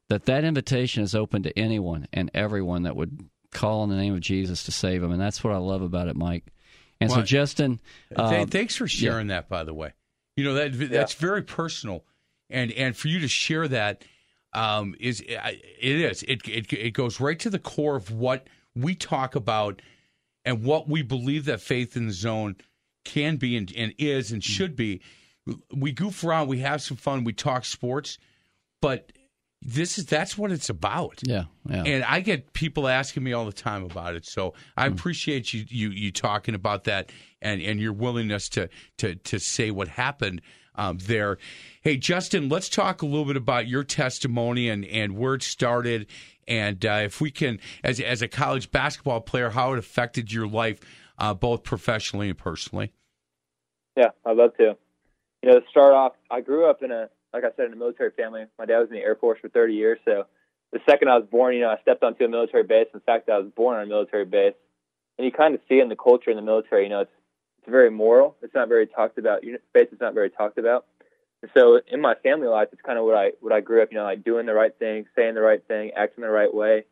that 0.08 0.26
that 0.26 0.44
invitation 0.44 1.02
is 1.02 1.14
open 1.14 1.42
to 1.44 1.58
anyone 1.58 2.06
and 2.12 2.30
everyone 2.34 2.82
that 2.82 2.96
would 2.96 3.28
call 3.52 3.82
on 3.82 3.88
the 3.88 3.96
name 3.96 4.14
of 4.14 4.20
Jesus 4.20 4.64
to 4.64 4.72
save 4.72 5.00
them, 5.00 5.12
and 5.12 5.20
that's 5.20 5.42
what 5.42 5.52
I 5.52 5.58
love 5.58 5.82
about 5.82 6.08
it, 6.08 6.16
Mike. 6.16 6.44
And 7.00 7.10
so, 7.10 7.22
Justin, 7.22 7.80
uh, 8.14 8.30
Th- 8.30 8.48
thanks 8.48 8.76
for 8.76 8.86
sharing 8.86 9.28
that. 9.28 9.48
By 9.48 9.64
the 9.64 9.74
way, 9.74 9.92
you 10.36 10.44
know 10.44 10.54
that 10.54 10.90
that's 10.90 11.14
very 11.14 11.42
personal, 11.42 12.04
and 12.50 12.72
and 12.72 12.96
for 12.96 13.08
you 13.08 13.20
to 13.20 13.28
share 13.28 13.68
that 13.68 14.04
um, 14.52 14.94
is 14.98 15.20
it 15.20 15.60
is. 15.82 16.22
It, 16.22 16.46
it 16.48 16.72
it 16.72 16.90
goes 16.92 17.20
right 17.20 17.38
to 17.40 17.50
the 17.50 17.58
core 17.58 17.96
of 17.96 18.10
what 18.10 18.46
we 18.74 18.94
talk 18.94 19.34
about 19.34 19.82
and 20.44 20.62
what 20.62 20.88
we 20.88 21.02
believe 21.02 21.46
that 21.46 21.60
faith 21.60 21.96
in 21.96 22.06
the 22.06 22.12
zone 22.12 22.56
can 23.04 23.36
be 23.36 23.56
and, 23.56 23.72
and 23.76 23.94
is 23.98 24.32
and 24.32 24.42
should 24.42 24.76
be. 24.76 25.00
We 25.72 25.92
goof 25.92 26.24
around, 26.24 26.48
we 26.48 26.60
have 26.60 26.80
some 26.82 26.96
fun, 26.96 27.24
we 27.24 27.32
talk 27.32 27.64
sports, 27.64 28.18
but 28.80 29.12
this 29.60 29.98
is 29.98 30.06
that's 30.06 30.36
what 30.36 30.52
it's 30.52 30.68
about. 30.68 31.20
yeah, 31.22 31.44
yeah. 31.68 31.82
And 31.84 32.04
I 32.04 32.20
get 32.20 32.52
people 32.52 32.86
asking 32.86 33.22
me 33.22 33.32
all 33.32 33.46
the 33.46 33.52
time 33.52 33.82
about 33.82 34.14
it. 34.14 34.26
So 34.26 34.54
I 34.76 34.86
appreciate 34.86 35.52
you 35.52 35.64
you 35.68 35.88
you 35.88 36.12
talking 36.12 36.54
about 36.54 36.84
that 36.84 37.10
and 37.40 37.62
and 37.62 37.80
your 37.80 37.94
willingness 37.94 38.48
to 38.50 38.68
to 38.98 39.14
to 39.14 39.38
say 39.38 39.70
what 39.70 39.88
happened 39.88 40.42
um, 40.74 40.98
there. 40.98 41.38
Hey, 41.82 41.96
Justin, 41.96 42.48
let's 42.48 42.68
talk 42.68 43.02
a 43.02 43.06
little 43.06 43.24
bit 43.24 43.36
about 43.36 43.68
your 43.68 43.84
testimony 43.84 44.68
and, 44.68 44.84
and 44.84 45.16
where 45.16 45.34
it 45.34 45.42
started, 45.42 46.06
and 46.46 46.84
uh, 46.84 47.02
if 47.04 47.20
we 47.20 47.30
can, 47.30 47.58
as 47.82 48.00
as 48.00 48.22
a 48.22 48.28
college 48.28 48.70
basketball 48.70 49.20
player, 49.20 49.50
how 49.50 49.72
it 49.72 49.78
affected 49.78 50.32
your 50.32 50.46
life, 50.46 50.80
uh, 51.18 51.34
both 51.34 51.62
professionally 51.62 52.28
and 52.28 52.38
personally. 52.38 52.92
Yeah, 53.96 54.10
I'd 54.24 54.36
love 54.36 54.56
to. 54.58 54.76
You 55.42 55.50
know, 55.50 55.60
to 55.60 55.66
start 55.70 55.92
off, 55.92 56.12
I 56.30 56.40
grew 56.40 56.68
up 56.68 56.82
in 56.82 56.90
a, 56.90 57.08
like 57.32 57.44
I 57.44 57.48
said, 57.56 57.66
in 57.66 57.72
a 57.72 57.76
military 57.76 58.10
family. 58.10 58.44
My 58.58 58.64
dad 58.64 58.78
was 58.78 58.88
in 58.88 58.96
the 58.96 59.02
Air 59.02 59.14
Force 59.14 59.38
for 59.40 59.48
30 59.48 59.74
years, 59.74 59.98
so 60.04 60.24
the 60.72 60.80
second 60.88 61.08
I 61.08 61.18
was 61.18 61.26
born, 61.30 61.54
you 61.54 61.60
know, 61.60 61.70
I 61.70 61.80
stepped 61.82 62.02
onto 62.02 62.24
a 62.24 62.28
military 62.28 62.64
base. 62.64 62.88
In 62.92 63.00
fact, 63.00 63.28
I 63.28 63.38
was 63.38 63.48
born 63.54 63.76
on 63.76 63.84
a 63.84 63.86
military 63.86 64.24
base, 64.24 64.54
and 65.16 65.24
you 65.24 65.30
kind 65.30 65.54
of 65.54 65.60
see 65.68 65.78
in 65.78 65.88
the 65.88 65.96
culture 65.96 66.30
in 66.30 66.36
the 66.36 66.42
military. 66.42 66.84
You 66.84 66.88
know, 66.88 67.00
it's 67.00 67.12
it's 67.58 67.70
very 67.70 67.90
moral. 67.90 68.36
It's 68.42 68.54
not 68.54 68.68
very 68.68 68.86
talked 68.86 69.16
about. 69.16 69.42
Faith 69.72 69.88
is 69.92 70.00
not 70.00 70.12
very 70.12 70.30
talked 70.30 70.58
about. 70.58 70.86
So 71.56 71.80
in 71.86 72.00
my 72.00 72.14
family 72.22 72.48
life, 72.48 72.68
it's 72.72 72.82
kind 72.82 72.98
of 72.98 73.04
what 73.04 73.16
I 73.16 73.32
what 73.40 73.52
I 73.52 73.60
grew 73.60 73.82
up. 73.82 73.88
You 73.90 73.98
know, 73.98 74.04
like 74.04 74.24
doing 74.24 74.46
the 74.46 74.54
right 74.54 74.76
thing, 74.78 75.06
saying 75.16 75.34
the 75.34 75.40
right 75.40 75.62
thing, 75.66 75.92
acting 75.96 76.22
the 76.22 76.30
right 76.30 76.52
way. 76.52 76.84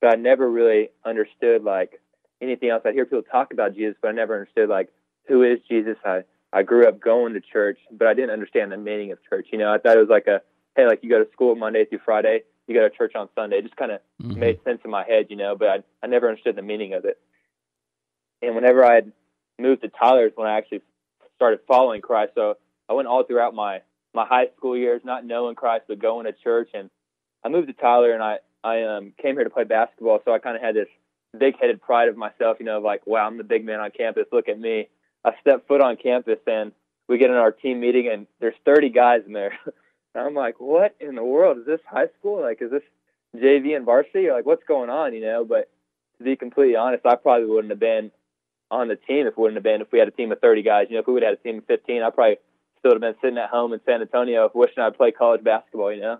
But 0.00 0.12
I 0.12 0.16
never 0.16 0.50
really 0.50 0.90
understood 1.04 1.64
like 1.64 2.00
anything 2.42 2.70
else. 2.70 2.82
I 2.84 2.92
hear 2.92 3.04
people 3.04 3.22
talk 3.22 3.52
about 3.52 3.74
Jesus, 3.74 3.96
but 4.00 4.08
I 4.08 4.12
never 4.12 4.34
understood 4.34 4.68
like 4.68 4.90
who 5.26 5.42
is 5.42 5.58
Jesus. 5.68 5.96
I 6.04 6.24
I 6.52 6.62
grew 6.62 6.86
up 6.86 7.00
going 7.00 7.34
to 7.34 7.40
church, 7.40 7.78
but 7.90 8.06
I 8.06 8.14
didn't 8.14 8.30
understand 8.30 8.72
the 8.72 8.76
meaning 8.76 9.12
of 9.12 9.18
church. 9.28 9.48
You 9.52 9.58
know, 9.58 9.72
I 9.72 9.78
thought 9.78 9.96
it 9.96 10.00
was 10.00 10.08
like 10.08 10.26
a 10.26 10.42
hey, 10.76 10.86
like 10.86 11.00
you 11.02 11.10
go 11.10 11.22
to 11.22 11.30
school 11.32 11.54
Monday 11.54 11.84
through 11.84 12.00
Friday, 12.04 12.42
you 12.66 12.74
go 12.74 12.88
to 12.88 12.94
church 12.94 13.14
on 13.14 13.28
Sunday. 13.34 13.58
It 13.58 13.62
just 13.62 13.76
kind 13.76 13.92
of 13.92 14.00
mm-hmm. 14.22 14.38
made 14.38 14.64
sense 14.64 14.80
in 14.84 14.90
my 14.90 15.04
head, 15.04 15.26
you 15.30 15.36
know, 15.36 15.56
but 15.56 15.68
I 15.68 15.82
I 16.02 16.06
never 16.08 16.28
understood 16.28 16.56
the 16.56 16.62
meaning 16.62 16.94
of 16.94 17.04
it. 17.04 17.18
And 18.42 18.54
whenever 18.54 18.84
I 18.84 18.94
had 18.96 19.12
moved 19.58 19.82
to 19.82 19.88
Tyler's 19.88 20.32
when 20.34 20.48
I 20.48 20.58
actually 20.58 20.82
started 21.36 21.60
following 21.66 22.00
Christ. 22.00 22.32
So 22.34 22.56
I 22.88 22.92
went 22.92 23.08
all 23.08 23.24
throughout 23.24 23.54
my 23.54 23.80
my 24.14 24.26
high 24.26 24.46
school 24.56 24.76
years, 24.76 25.02
not 25.04 25.24
knowing 25.24 25.54
Christ, 25.54 25.84
but 25.88 25.98
going 25.98 26.26
to 26.26 26.32
church. 26.32 26.70
And 26.74 26.90
I 27.44 27.48
moved 27.48 27.68
to 27.68 27.74
Tyler, 27.74 28.12
and 28.12 28.22
I 28.22 28.38
I 28.62 28.82
um, 28.82 29.12
came 29.20 29.34
here 29.34 29.44
to 29.44 29.50
play 29.50 29.64
basketball. 29.64 30.20
So 30.24 30.32
I 30.32 30.38
kind 30.38 30.56
of 30.56 30.62
had 30.62 30.74
this 30.74 30.88
big 31.38 31.58
headed 31.60 31.82
pride 31.82 32.08
of 32.08 32.16
myself, 32.16 32.58
you 32.60 32.66
know, 32.66 32.78
like 32.78 33.06
wow, 33.06 33.26
I'm 33.26 33.36
the 33.36 33.44
big 33.44 33.64
man 33.64 33.80
on 33.80 33.90
campus. 33.90 34.26
Look 34.32 34.48
at 34.48 34.58
me. 34.58 34.88
I 35.24 35.32
step 35.40 35.66
foot 35.66 35.80
on 35.80 35.96
campus, 35.96 36.38
and 36.46 36.72
we 37.08 37.18
get 37.18 37.30
in 37.30 37.36
our 37.36 37.52
team 37.52 37.80
meeting, 37.80 38.08
and 38.12 38.26
there's 38.40 38.54
30 38.64 38.90
guys 38.90 39.22
in 39.26 39.32
there. 39.32 39.58
and 40.14 40.26
I'm 40.26 40.34
like, 40.34 40.60
what 40.60 40.94
in 41.00 41.14
the 41.14 41.24
world 41.24 41.58
is 41.58 41.66
this 41.66 41.80
high 41.88 42.08
school? 42.18 42.40
Like, 42.40 42.62
is 42.62 42.70
this 42.70 42.82
JV 43.36 43.76
and 43.76 43.84
varsity? 43.84 44.28
Or 44.28 44.34
like, 44.34 44.46
what's 44.46 44.64
going 44.64 44.90
on? 44.90 45.14
You 45.14 45.22
know, 45.22 45.44
but 45.44 45.70
to 46.18 46.24
be 46.24 46.36
completely 46.36 46.76
honest, 46.76 47.04
I 47.04 47.16
probably 47.16 47.48
wouldn't 47.48 47.70
have 47.70 47.80
been 47.80 48.10
on 48.70 48.88
the 48.88 48.96
team 48.96 49.26
if 49.26 49.36
we 49.36 49.42
wouldn't 49.42 49.56
have 49.56 49.64
been 49.64 49.82
if 49.82 49.92
we 49.92 49.98
had 49.98 50.08
a 50.08 50.12
team 50.12 50.32
of 50.32 50.40
30 50.40 50.62
guys. 50.62 50.86
You 50.88 50.94
know, 50.94 51.00
if 51.00 51.06
we 51.06 51.14
would 51.14 51.22
have 51.22 51.32
had 51.32 51.38
a 51.38 51.42
team 51.42 51.58
of 51.58 51.66
15, 51.66 52.02
I 52.02 52.10
probably 52.10 52.36
still 52.84 52.94
would 52.94 53.02
have 53.02 53.14
been 53.14 53.20
sitting 53.22 53.38
at 53.38 53.50
home 53.50 53.72
in 53.72 53.80
San 53.86 54.02
Antonio 54.02 54.50
wishing 54.54 54.82
I'd 54.82 54.96
play 54.96 55.10
college 55.10 55.42
basketball. 55.42 55.92
You 55.92 56.00
know, 56.00 56.18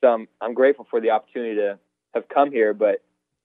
so 0.00 0.10
I'm 0.10 0.28
I'm 0.40 0.54
grateful 0.54 0.86
for 0.88 1.00
the 1.00 1.10
opportunity 1.10 1.56
to 1.56 1.78
have 2.14 2.28
come 2.28 2.52
here. 2.52 2.72
But 2.72 3.02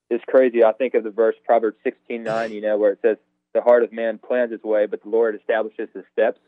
it's 0.10 0.23
crazy. 0.28 0.63
I 0.63 0.73
think 0.73 0.93
of 0.93 1.04
the 1.04 1.10
verse 1.10 1.36
Proverbs 1.45 1.78
16:9. 1.86 2.52
You 2.52 2.62
know, 2.62 2.78
where 2.78 2.91
it 2.91 3.00
says, 3.02 3.17
"The 3.54 3.62
heart 3.62 3.84
of 3.84 3.91
man 3.91 4.19
plans 4.19 4.52
his 4.52 4.63
way, 4.63 4.86
but 4.86 5.04
the 5.04 5.10
Lord 5.10 5.36
establishes 5.36 5.89
his 5.93 6.04
steps." 6.13 6.39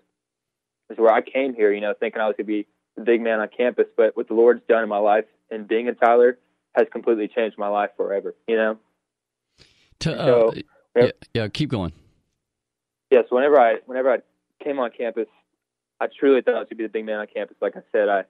Is 0.89 0.97
where 0.97 1.13
I 1.13 1.21
came 1.21 1.53
here. 1.53 1.71
You 1.71 1.81
know, 1.81 1.93
thinking 1.99 2.21
I 2.21 2.27
was 2.27 2.35
going 2.35 2.45
to 2.45 2.51
be 2.51 2.67
the 2.95 3.03
big 3.03 3.21
man 3.21 3.39
on 3.39 3.47
campus, 3.55 3.85
but 3.95 4.15
what 4.15 4.27
the 4.27 4.33
Lord's 4.33 4.61
done 4.67 4.83
in 4.83 4.89
my 4.89 4.97
life 4.97 5.25
and 5.51 5.67
being 5.67 5.87
in 5.87 5.95
Tyler 5.95 6.37
has 6.73 6.87
completely 6.91 7.27
changed 7.27 7.57
my 7.57 7.67
life 7.67 7.91
forever. 7.97 8.35
You 8.47 8.55
know. 8.55 8.79
To, 9.99 10.19
uh, 10.19 10.25
so, 10.25 10.53
yeah, 10.95 11.11
yeah, 11.33 11.47
keep 11.49 11.69
going. 11.69 11.91
Yeah, 13.11 13.21
so 13.29 13.35
whenever 13.35 13.59
I 13.59 13.77
whenever 13.85 14.11
I 14.11 14.17
came 14.63 14.79
on 14.79 14.91
campus, 14.97 15.27
I 15.99 16.07
truly 16.07 16.41
thought 16.41 16.55
I 16.55 16.59
was 16.59 16.67
gonna 16.69 16.77
be 16.77 16.83
the 16.83 16.89
big 16.89 17.05
man 17.05 17.19
on 17.19 17.27
campus. 17.27 17.57
Like 17.61 17.75
I 17.75 17.81
said, 17.91 18.09
I 18.09 18.23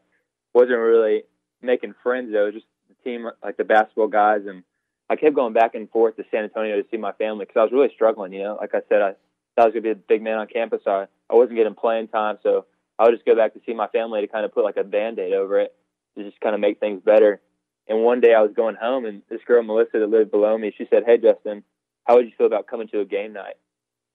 wasn't 0.53 0.79
really 0.79 1.23
making 1.62 1.93
friends 2.03 2.32
though. 2.32 2.51
Just 2.51 2.65
the 2.88 2.95
team, 3.03 3.29
like 3.43 3.58
the 3.58 3.63
basketball 3.63 4.08
guys, 4.08 4.41
and 4.47 4.63
I 5.10 5.15
kept 5.15 5.36
going 5.36 5.53
back 5.53 5.75
and 5.75 5.89
forth 5.89 6.15
to 6.17 6.23
San 6.32 6.43
Antonio 6.43 6.82
to 6.82 6.88
see 6.89 6.97
my 6.97 7.12
family 7.13 7.45
because 7.45 7.60
I 7.60 7.63
was 7.63 7.71
really 7.71 7.91
struggling. 7.93 8.34
You 8.34 8.43
know, 8.43 8.58
like 8.60 8.73
I 8.73 8.82
said, 8.89 9.01
I 9.01 9.12
thought 9.55 9.63
I 9.63 9.65
was 9.65 9.73
gonna 9.73 9.82
be 9.82 9.93
the 9.93 10.03
big 10.08 10.21
man 10.21 10.38
on 10.38 10.47
campus. 10.47 10.82
I 10.88 11.05
I 11.29 11.36
wasn't 11.36 11.58
getting 11.58 11.75
playing 11.75 12.08
time, 12.08 12.38
so 12.43 12.65
I 12.97 13.03
would 13.03 13.13
just 13.13 13.25
go 13.25 13.36
back 13.36 13.53
to 13.53 13.62
see 13.65 13.73
my 13.73 13.88
family 13.88 14.21
to 14.21 14.27
kind 14.27 14.45
of 14.45 14.53
put 14.53 14.63
like 14.63 14.77
a 14.77 14.84
band 14.84 15.19
aid 15.19 15.34
over 15.34 15.60
it 15.60 15.75
to 16.17 16.23
just 16.23 16.39
kind 16.41 16.55
of 16.55 16.62
make 16.62 16.79
things 16.79 17.01
better. 17.03 17.41
And 17.88 18.03
one 18.03 18.21
day 18.21 18.34
I 18.34 18.41
was 18.41 18.51
going 18.55 18.75
home, 18.75 19.05
and 19.05 19.21
this 19.29 19.41
girl 19.47 19.63
Melissa 19.63 19.99
that 19.99 20.10
lived 20.10 20.32
below 20.32 20.58
me, 20.58 20.73
she 20.77 20.88
said, 20.89 21.03
"Hey 21.05 21.17
Justin." 21.17 21.63
how 22.10 22.15
would 22.15 22.25
you 22.25 22.32
feel 22.36 22.47
about 22.47 22.65
coming 22.65 22.88
to 22.88 23.01
a 23.01 23.05
game 23.05 23.34
night? 23.34 23.55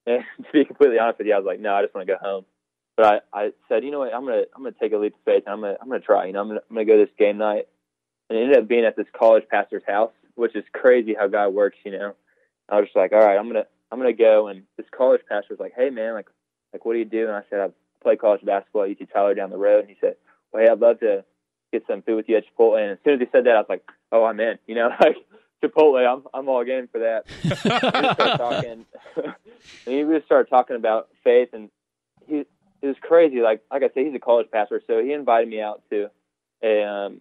And 0.05 0.25
to 0.45 0.53
be 0.53 0.65
completely 0.65 0.99
honest 0.99 1.19
with 1.19 1.29
you, 1.29 1.35
I 1.35 1.39
was 1.39 1.47
like, 1.47 1.61
no, 1.61 1.73
I 1.73 1.83
just 1.83 1.95
want 1.95 2.07
to 2.09 2.13
go 2.13 2.19
home. 2.21 2.45
But 2.97 3.23
I, 3.33 3.41
I 3.41 3.51
said, 3.69 3.85
you 3.85 3.91
know 3.91 4.01
what, 4.01 4.15
I'm 4.15 4.25
gonna 4.25 4.45
I'm 4.55 4.63
gonna 4.63 4.75
take 4.81 4.93
a 4.93 4.97
leap 4.97 5.15
of 5.15 5.21
faith 5.25 5.45
and 5.47 5.53
I'm 5.53 5.61
gonna 5.61 5.77
I'm 5.81 5.89
gonna 5.89 6.01
try. 6.01 6.27
You 6.27 6.33
know, 6.33 6.41
I'm 6.41 6.49
gonna 6.49 6.61
I'm 6.71 6.77
gonna 6.77 6.87
go 6.87 6.99
this 6.99 7.15
game 7.19 7.39
night. 7.39 7.67
And 8.31 8.39
it 8.39 8.43
ended 8.43 8.59
up 8.59 8.69
being 8.69 8.85
at 8.85 8.97
this 8.97 9.07
college 9.13 9.45
pastor's 9.51 9.83
house, 9.87 10.13
which 10.35 10.57
is 10.57 10.65
crazy 10.73 11.15
how 11.19 11.27
God 11.27 11.51
works. 11.51 11.77
You 11.85 11.93
know, 11.93 12.15
I 12.69 12.77
was 12.77 12.87
just 12.87 12.97
like, 12.97 13.13
all 13.13 13.19
right, 13.19 13.37
I'm 13.37 13.49
gonna 13.49 13.67
I'm 13.91 13.99
gonna 13.99 14.13
go. 14.13 14.49
And 14.49 14.63
this 14.77 14.87
college 14.97 15.23
pastor 15.29 15.49
was 15.55 15.61
like, 15.61 15.75
hey 15.77 15.91
man, 15.91 16.15
like 16.15 16.29
like 16.73 16.85
what 16.85 16.93
do 16.93 16.99
you 17.01 17.05
do? 17.05 17.27
And 17.27 17.37
I 17.37 17.43
said, 17.51 17.61
I 17.61 17.69
play 18.03 18.17
college 18.17 18.45
basketball 18.45 18.85
at 18.85 18.91
UT 18.91 19.09
Tyler 19.13 19.35
down 19.35 19.51
the 19.51 19.59
road. 19.59 19.81
And 19.81 19.89
he 19.89 19.97
said, 20.01 20.17
well, 20.53 20.63
hey, 20.63 20.71
I'd 20.71 20.81
love 20.81 21.01
to 21.01 21.25
get 21.73 21.85
some 21.89 22.03
food 22.03 22.17
with 22.17 22.29
you 22.29 22.37
at 22.37 22.45
Chipotle. 22.45 22.81
And 22.81 22.93
as 22.93 22.99
soon 23.05 23.15
as 23.15 23.21
he 23.21 23.27
said 23.33 23.45
that, 23.45 23.57
I 23.57 23.61
was 23.61 23.67
like, 23.69 23.83
oh, 24.13 24.25
I'm 24.25 24.39
in. 24.41 24.59
You 24.67 24.77
know, 24.77 24.89
like 25.01 25.17
Chipotle, 25.63 26.07
I'm 26.07 26.25
I'm 26.33 26.49
all 26.49 26.65
game 26.65 26.89
for 26.91 27.01
that. 27.01 27.27
and, 27.43 28.07
we 28.07 28.13
started 28.15 28.39
talking, 28.39 28.87
and 29.87 30.09
we 30.09 30.15
just 30.15 30.27
started 30.27 30.49
talking 30.49 30.77
about 30.77 31.09
faith, 31.25 31.51
and 31.53 31.71
he 32.27 32.45
it 32.85 32.89
was 32.89 32.97
crazy. 33.01 33.41
Like 33.41 33.63
like 33.71 33.83
I 33.83 33.89
said, 33.95 34.05
he's 34.05 34.15
a 34.15 34.19
college 34.19 34.51
pastor, 34.53 34.83
so 34.87 35.03
he 35.03 35.13
invited 35.13 35.49
me 35.49 35.61
out 35.61 35.83
to 35.91 36.11
a 36.63 36.83
um, 36.85 37.21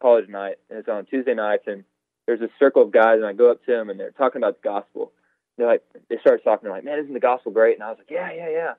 college 0.00 0.28
night, 0.28 0.56
and 0.70 0.78
it's 0.78 0.88
on 0.88 1.06
Tuesday 1.06 1.34
nights, 1.34 1.64
and 1.66 1.82
there's 2.26 2.40
a 2.40 2.48
circle 2.60 2.82
of 2.82 2.92
guys, 2.92 3.16
and 3.16 3.26
I 3.26 3.32
go 3.32 3.50
up 3.50 3.64
to 3.66 3.72
them, 3.72 3.90
and 3.90 3.98
they're 3.98 4.12
talking 4.12 4.40
about 4.40 4.62
the 4.62 4.68
gospel. 4.68 5.12
They're 5.58 5.66
like, 5.66 5.82
they 6.08 6.18
start 6.18 6.44
talking, 6.44 6.64
they're 6.64 6.72
like, 6.72 6.84
man, 6.84 7.00
isn't 7.00 7.12
the 7.12 7.20
gospel 7.20 7.50
great? 7.50 7.74
And 7.74 7.82
I 7.82 7.88
was 7.88 7.98
like, 7.98 8.10
yeah, 8.10 8.32
yeah, 8.32 8.48
yeah. 8.48 8.74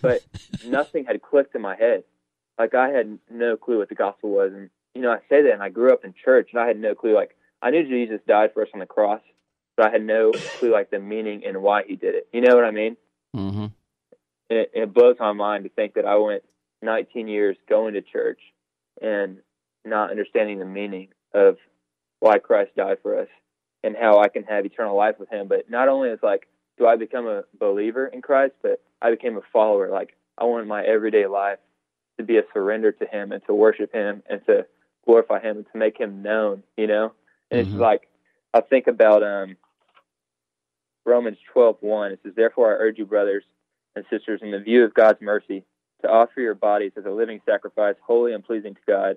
But 0.00 0.24
nothing 0.66 1.04
had 1.04 1.20
clicked 1.20 1.54
in 1.54 1.60
my 1.60 1.76
head. 1.76 2.04
Like 2.58 2.74
I 2.74 2.88
had 2.88 3.18
no 3.30 3.58
clue 3.58 3.78
what 3.78 3.90
the 3.90 3.94
gospel 3.94 4.30
was, 4.30 4.52
and 4.54 4.70
you 4.94 5.02
know, 5.02 5.12
I 5.12 5.18
say 5.28 5.42
that, 5.42 5.52
and 5.52 5.62
I 5.62 5.68
grew 5.68 5.92
up 5.92 6.06
in 6.06 6.14
church, 6.24 6.50
and 6.52 6.60
I 6.60 6.66
had 6.66 6.80
no 6.80 6.94
clue. 6.94 7.14
Like 7.14 7.36
I 7.60 7.70
knew 7.70 7.86
Jesus 7.86 8.20
died 8.26 8.54
for 8.54 8.62
us 8.62 8.68
on 8.72 8.80
the 8.80 8.86
cross, 8.86 9.20
but 9.76 9.86
I 9.86 9.90
had 9.90 10.02
no 10.02 10.32
clue 10.32 10.72
like 10.72 10.90
the 10.90 10.98
meaning 10.98 11.44
and 11.44 11.62
why 11.62 11.82
he 11.86 11.96
did 11.96 12.14
it. 12.14 12.28
You 12.32 12.40
know 12.40 12.54
what 12.54 12.64
I 12.64 12.70
mean? 12.70 12.96
Mm-hmm. 13.36 13.66
It, 14.50 14.72
it 14.74 14.92
blows 14.92 15.16
my 15.20 15.32
mind 15.32 15.64
to 15.64 15.70
think 15.70 15.94
that 15.94 16.04
I 16.04 16.16
went 16.16 16.42
19 16.82 17.28
years 17.28 17.56
going 17.68 17.94
to 17.94 18.02
church 18.02 18.40
and 19.00 19.38
not 19.84 20.10
understanding 20.10 20.58
the 20.58 20.64
meaning 20.64 21.08
of 21.32 21.56
why 22.18 22.38
Christ 22.38 22.72
died 22.76 22.98
for 23.00 23.18
us 23.18 23.28
and 23.82 23.96
how 23.98 24.18
I 24.18 24.28
can 24.28 24.42
have 24.44 24.66
eternal 24.66 24.96
life 24.96 25.16
with 25.18 25.30
Him. 25.30 25.46
But 25.48 25.70
not 25.70 25.88
only 25.88 26.10
is 26.10 26.18
like, 26.22 26.48
do 26.78 26.86
I 26.86 26.96
become 26.96 27.26
a 27.26 27.44
believer 27.58 28.06
in 28.06 28.22
Christ, 28.22 28.54
but 28.60 28.82
I 29.00 29.10
became 29.10 29.36
a 29.36 29.42
follower. 29.52 29.88
Like 29.88 30.16
I 30.36 30.44
want 30.44 30.66
my 30.66 30.82
everyday 30.82 31.26
life 31.26 31.58
to 32.18 32.24
be 32.24 32.36
a 32.36 32.42
surrender 32.52 32.90
to 32.92 33.06
Him 33.06 33.32
and 33.32 33.42
to 33.46 33.54
worship 33.54 33.92
Him 33.92 34.22
and 34.28 34.44
to 34.46 34.66
glorify 35.06 35.40
Him 35.40 35.58
and 35.58 35.66
to 35.72 35.78
make 35.78 35.98
Him 35.98 36.22
known. 36.22 36.64
You 36.76 36.88
know, 36.88 37.12
and 37.50 37.60
mm-hmm. 37.60 37.74
it's 37.74 37.80
like 37.80 38.08
I 38.52 38.62
think 38.62 38.86
about 38.88 39.22
um, 39.22 39.56
Romans 41.06 41.38
twelve 41.52 41.76
one. 41.80 42.12
It 42.12 42.20
says, 42.22 42.32
"Therefore 42.34 42.72
I 42.72 42.82
urge 42.82 42.98
you, 42.98 43.06
brothers 43.06 43.44
and 43.96 44.04
sisters, 44.10 44.40
in 44.42 44.50
the 44.50 44.60
view 44.60 44.84
of 44.84 44.94
God's 44.94 45.20
mercy, 45.20 45.64
to 46.02 46.08
offer 46.08 46.40
your 46.40 46.54
bodies 46.54 46.92
as 46.96 47.04
a 47.04 47.10
living 47.10 47.40
sacrifice, 47.44 47.96
holy 48.06 48.32
and 48.32 48.44
pleasing 48.44 48.74
to 48.74 48.80
God. 48.86 49.16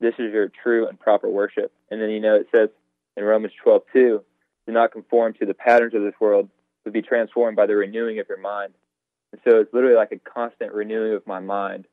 This 0.00 0.14
is 0.18 0.32
your 0.32 0.48
true 0.48 0.88
and 0.88 0.98
proper 0.98 1.28
worship." 1.28 1.72
And 1.90 2.00
then 2.00 2.10
you 2.10 2.20
know 2.20 2.36
it 2.36 2.48
says 2.52 2.70
in 3.16 3.24
Romans 3.24 3.52
twelve 3.62 3.82
two, 3.92 4.22
"Do 4.66 4.72
not 4.72 4.92
conform 4.92 5.34
to 5.34 5.46
the 5.46 5.54
patterns 5.54 5.94
of 5.94 6.02
this 6.02 6.18
world, 6.20 6.48
but 6.84 6.92
be 6.92 7.02
transformed 7.02 7.56
by 7.56 7.66
the 7.66 7.76
renewing 7.76 8.18
of 8.18 8.28
your 8.28 8.38
mind." 8.38 8.74
And 9.32 9.40
so 9.44 9.60
it's 9.60 9.72
literally 9.72 9.96
like 9.96 10.12
a 10.12 10.18
constant 10.18 10.72
renewing 10.72 11.14
of 11.14 11.26
my 11.26 11.40
mind, 11.40 11.86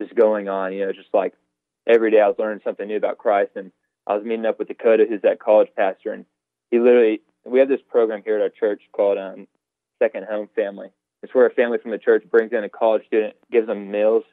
just 0.00 0.14
going 0.14 0.48
on. 0.48 0.72
You 0.72 0.86
know, 0.86 0.92
just 0.92 1.12
like 1.12 1.34
every 1.86 2.10
day 2.10 2.20
I 2.20 2.28
was 2.28 2.38
learning 2.38 2.60
something 2.64 2.86
new 2.86 2.96
about 2.96 3.18
Christ 3.18 3.52
and 3.56 3.72
I 4.06 4.14
was 4.14 4.24
meeting 4.24 4.46
up 4.46 4.58
with 4.58 4.68
Dakota, 4.68 5.06
who's 5.08 5.22
that 5.22 5.38
college 5.38 5.68
pastor, 5.76 6.12
and 6.12 6.26
he 6.70 6.78
literally 6.78 7.22
we 7.44 7.58
have 7.58 7.68
this 7.68 7.80
program 7.88 8.22
here 8.24 8.36
at 8.36 8.42
our 8.42 8.48
church 8.48 8.82
called 8.92 9.18
um, 9.18 9.46
Second 10.00 10.26
Home 10.28 10.48
Family. 10.54 10.88
It's 11.22 11.34
where 11.34 11.46
a 11.46 11.54
family 11.54 11.78
from 11.78 11.92
the 11.92 11.98
church 11.98 12.24
brings 12.30 12.52
in 12.52 12.64
a 12.64 12.68
college 12.68 13.06
student, 13.06 13.36
gives 13.50 13.66
them 13.66 13.90
meals. 13.90 14.24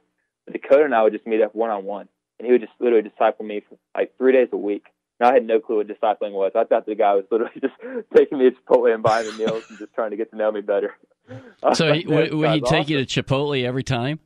But 0.46 0.54
Dakota 0.54 0.86
and 0.86 0.96
I 0.96 1.04
would 1.04 1.14
just 1.14 1.28
meet 1.28 1.42
up 1.42 1.54
one 1.54 1.70
on 1.70 1.86
one, 1.86 2.08
and 2.40 2.46
he 2.46 2.52
would 2.52 2.62
just 2.62 2.74
literally 2.80 3.08
disciple 3.08 3.46
me 3.46 3.62
for 3.68 3.78
like 3.96 4.18
three 4.18 4.34
days 4.34 4.50
a 4.52 4.58
week. 4.58 4.86
And 5.20 5.30
I 5.30 5.34
had 5.34 5.46
no 5.46 5.60
clue 5.60 5.78
what 5.78 5.88
discipling 5.88 6.32
was. 6.32 6.54
I 6.56 6.64
thought 6.64 6.86
the 6.86 6.96
guy 6.96 7.14
was 7.14 7.26
literally 7.30 7.54
just 7.62 7.74
taking 8.16 8.40
me 8.40 8.50
to 8.50 8.56
Chipotle 8.56 8.94
and 8.94 9.04
buying 9.04 9.28
me 9.28 9.38
meals 9.38 9.64
and 9.70 9.78
just 9.78 9.94
trying 9.94 10.12
to 10.12 10.18
get 10.18 10.32
to 10.32 10.38
know 10.38 10.52
me 10.52 10.62
better. 10.62 10.96
So 11.74 11.94
he, 11.94 12.08
would, 12.08 12.34
would 12.34 12.50
he 12.54 12.62
take 12.62 12.80
awesome. 12.80 12.92
you 12.92 13.06
to 13.06 13.24
Chipotle 13.24 13.64
every 13.64 13.84
time? 13.84 14.20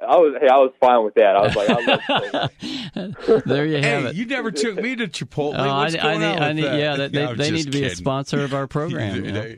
I 0.00 0.16
was 0.16 0.34
hey, 0.40 0.48
I 0.48 0.56
was 0.56 0.72
fine 0.80 1.04
with 1.04 1.14
that. 1.14 1.36
I 1.36 1.42
was 1.42 1.56
like, 1.56 1.70
I 1.70 3.00
love 3.32 3.42
there 3.46 3.66
you 3.66 3.76
have 3.76 4.02
hey, 4.02 4.08
it. 4.08 4.14
You 4.16 4.26
never 4.26 4.50
took 4.52 4.76
me 4.76 4.94
to 4.96 5.08
Chipotle. 5.08 5.54
Oh, 5.56 5.62
I, 5.62 5.86
I 5.86 5.88
need, 5.88 6.24
I 6.24 6.52
need, 6.52 6.64
that? 6.64 6.78
yeah, 6.78 6.96
they, 6.96 7.08
they, 7.08 7.34
they 7.34 7.50
need 7.50 7.64
to 7.64 7.70
be 7.70 7.84
a 7.84 7.94
sponsor 7.94 8.42
of 8.42 8.54
our 8.54 8.66
program. 8.66 9.24
you 9.24 9.32
know? 9.32 9.54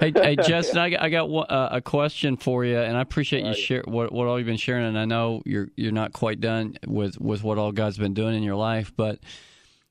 Hey, 0.00 0.12
hey, 0.14 0.36
Justin, 0.36 0.78
I 0.78 0.90
got, 0.90 1.02
I 1.02 1.08
got 1.08 1.26
uh, 1.26 1.68
a 1.72 1.80
question 1.80 2.36
for 2.36 2.64
you, 2.64 2.78
and 2.78 2.96
I 2.96 3.00
appreciate 3.00 3.44
you 3.44 3.54
share 3.54 3.82
what, 3.86 4.12
what 4.12 4.26
all 4.26 4.38
you've 4.38 4.46
been 4.46 4.56
sharing. 4.56 4.86
And 4.86 4.98
I 4.98 5.04
know 5.04 5.42
you're 5.44 5.68
you're 5.76 5.92
not 5.92 6.12
quite 6.12 6.40
done 6.40 6.76
with, 6.86 7.20
with 7.20 7.42
what 7.42 7.58
all 7.58 7.72
God's 7.72 7.98
been 7.98 8.14
doing 8.14 8.34
in 8.34 8.42
your 8.42 8.56
life, 8.56 8.92
but 8.96 9.20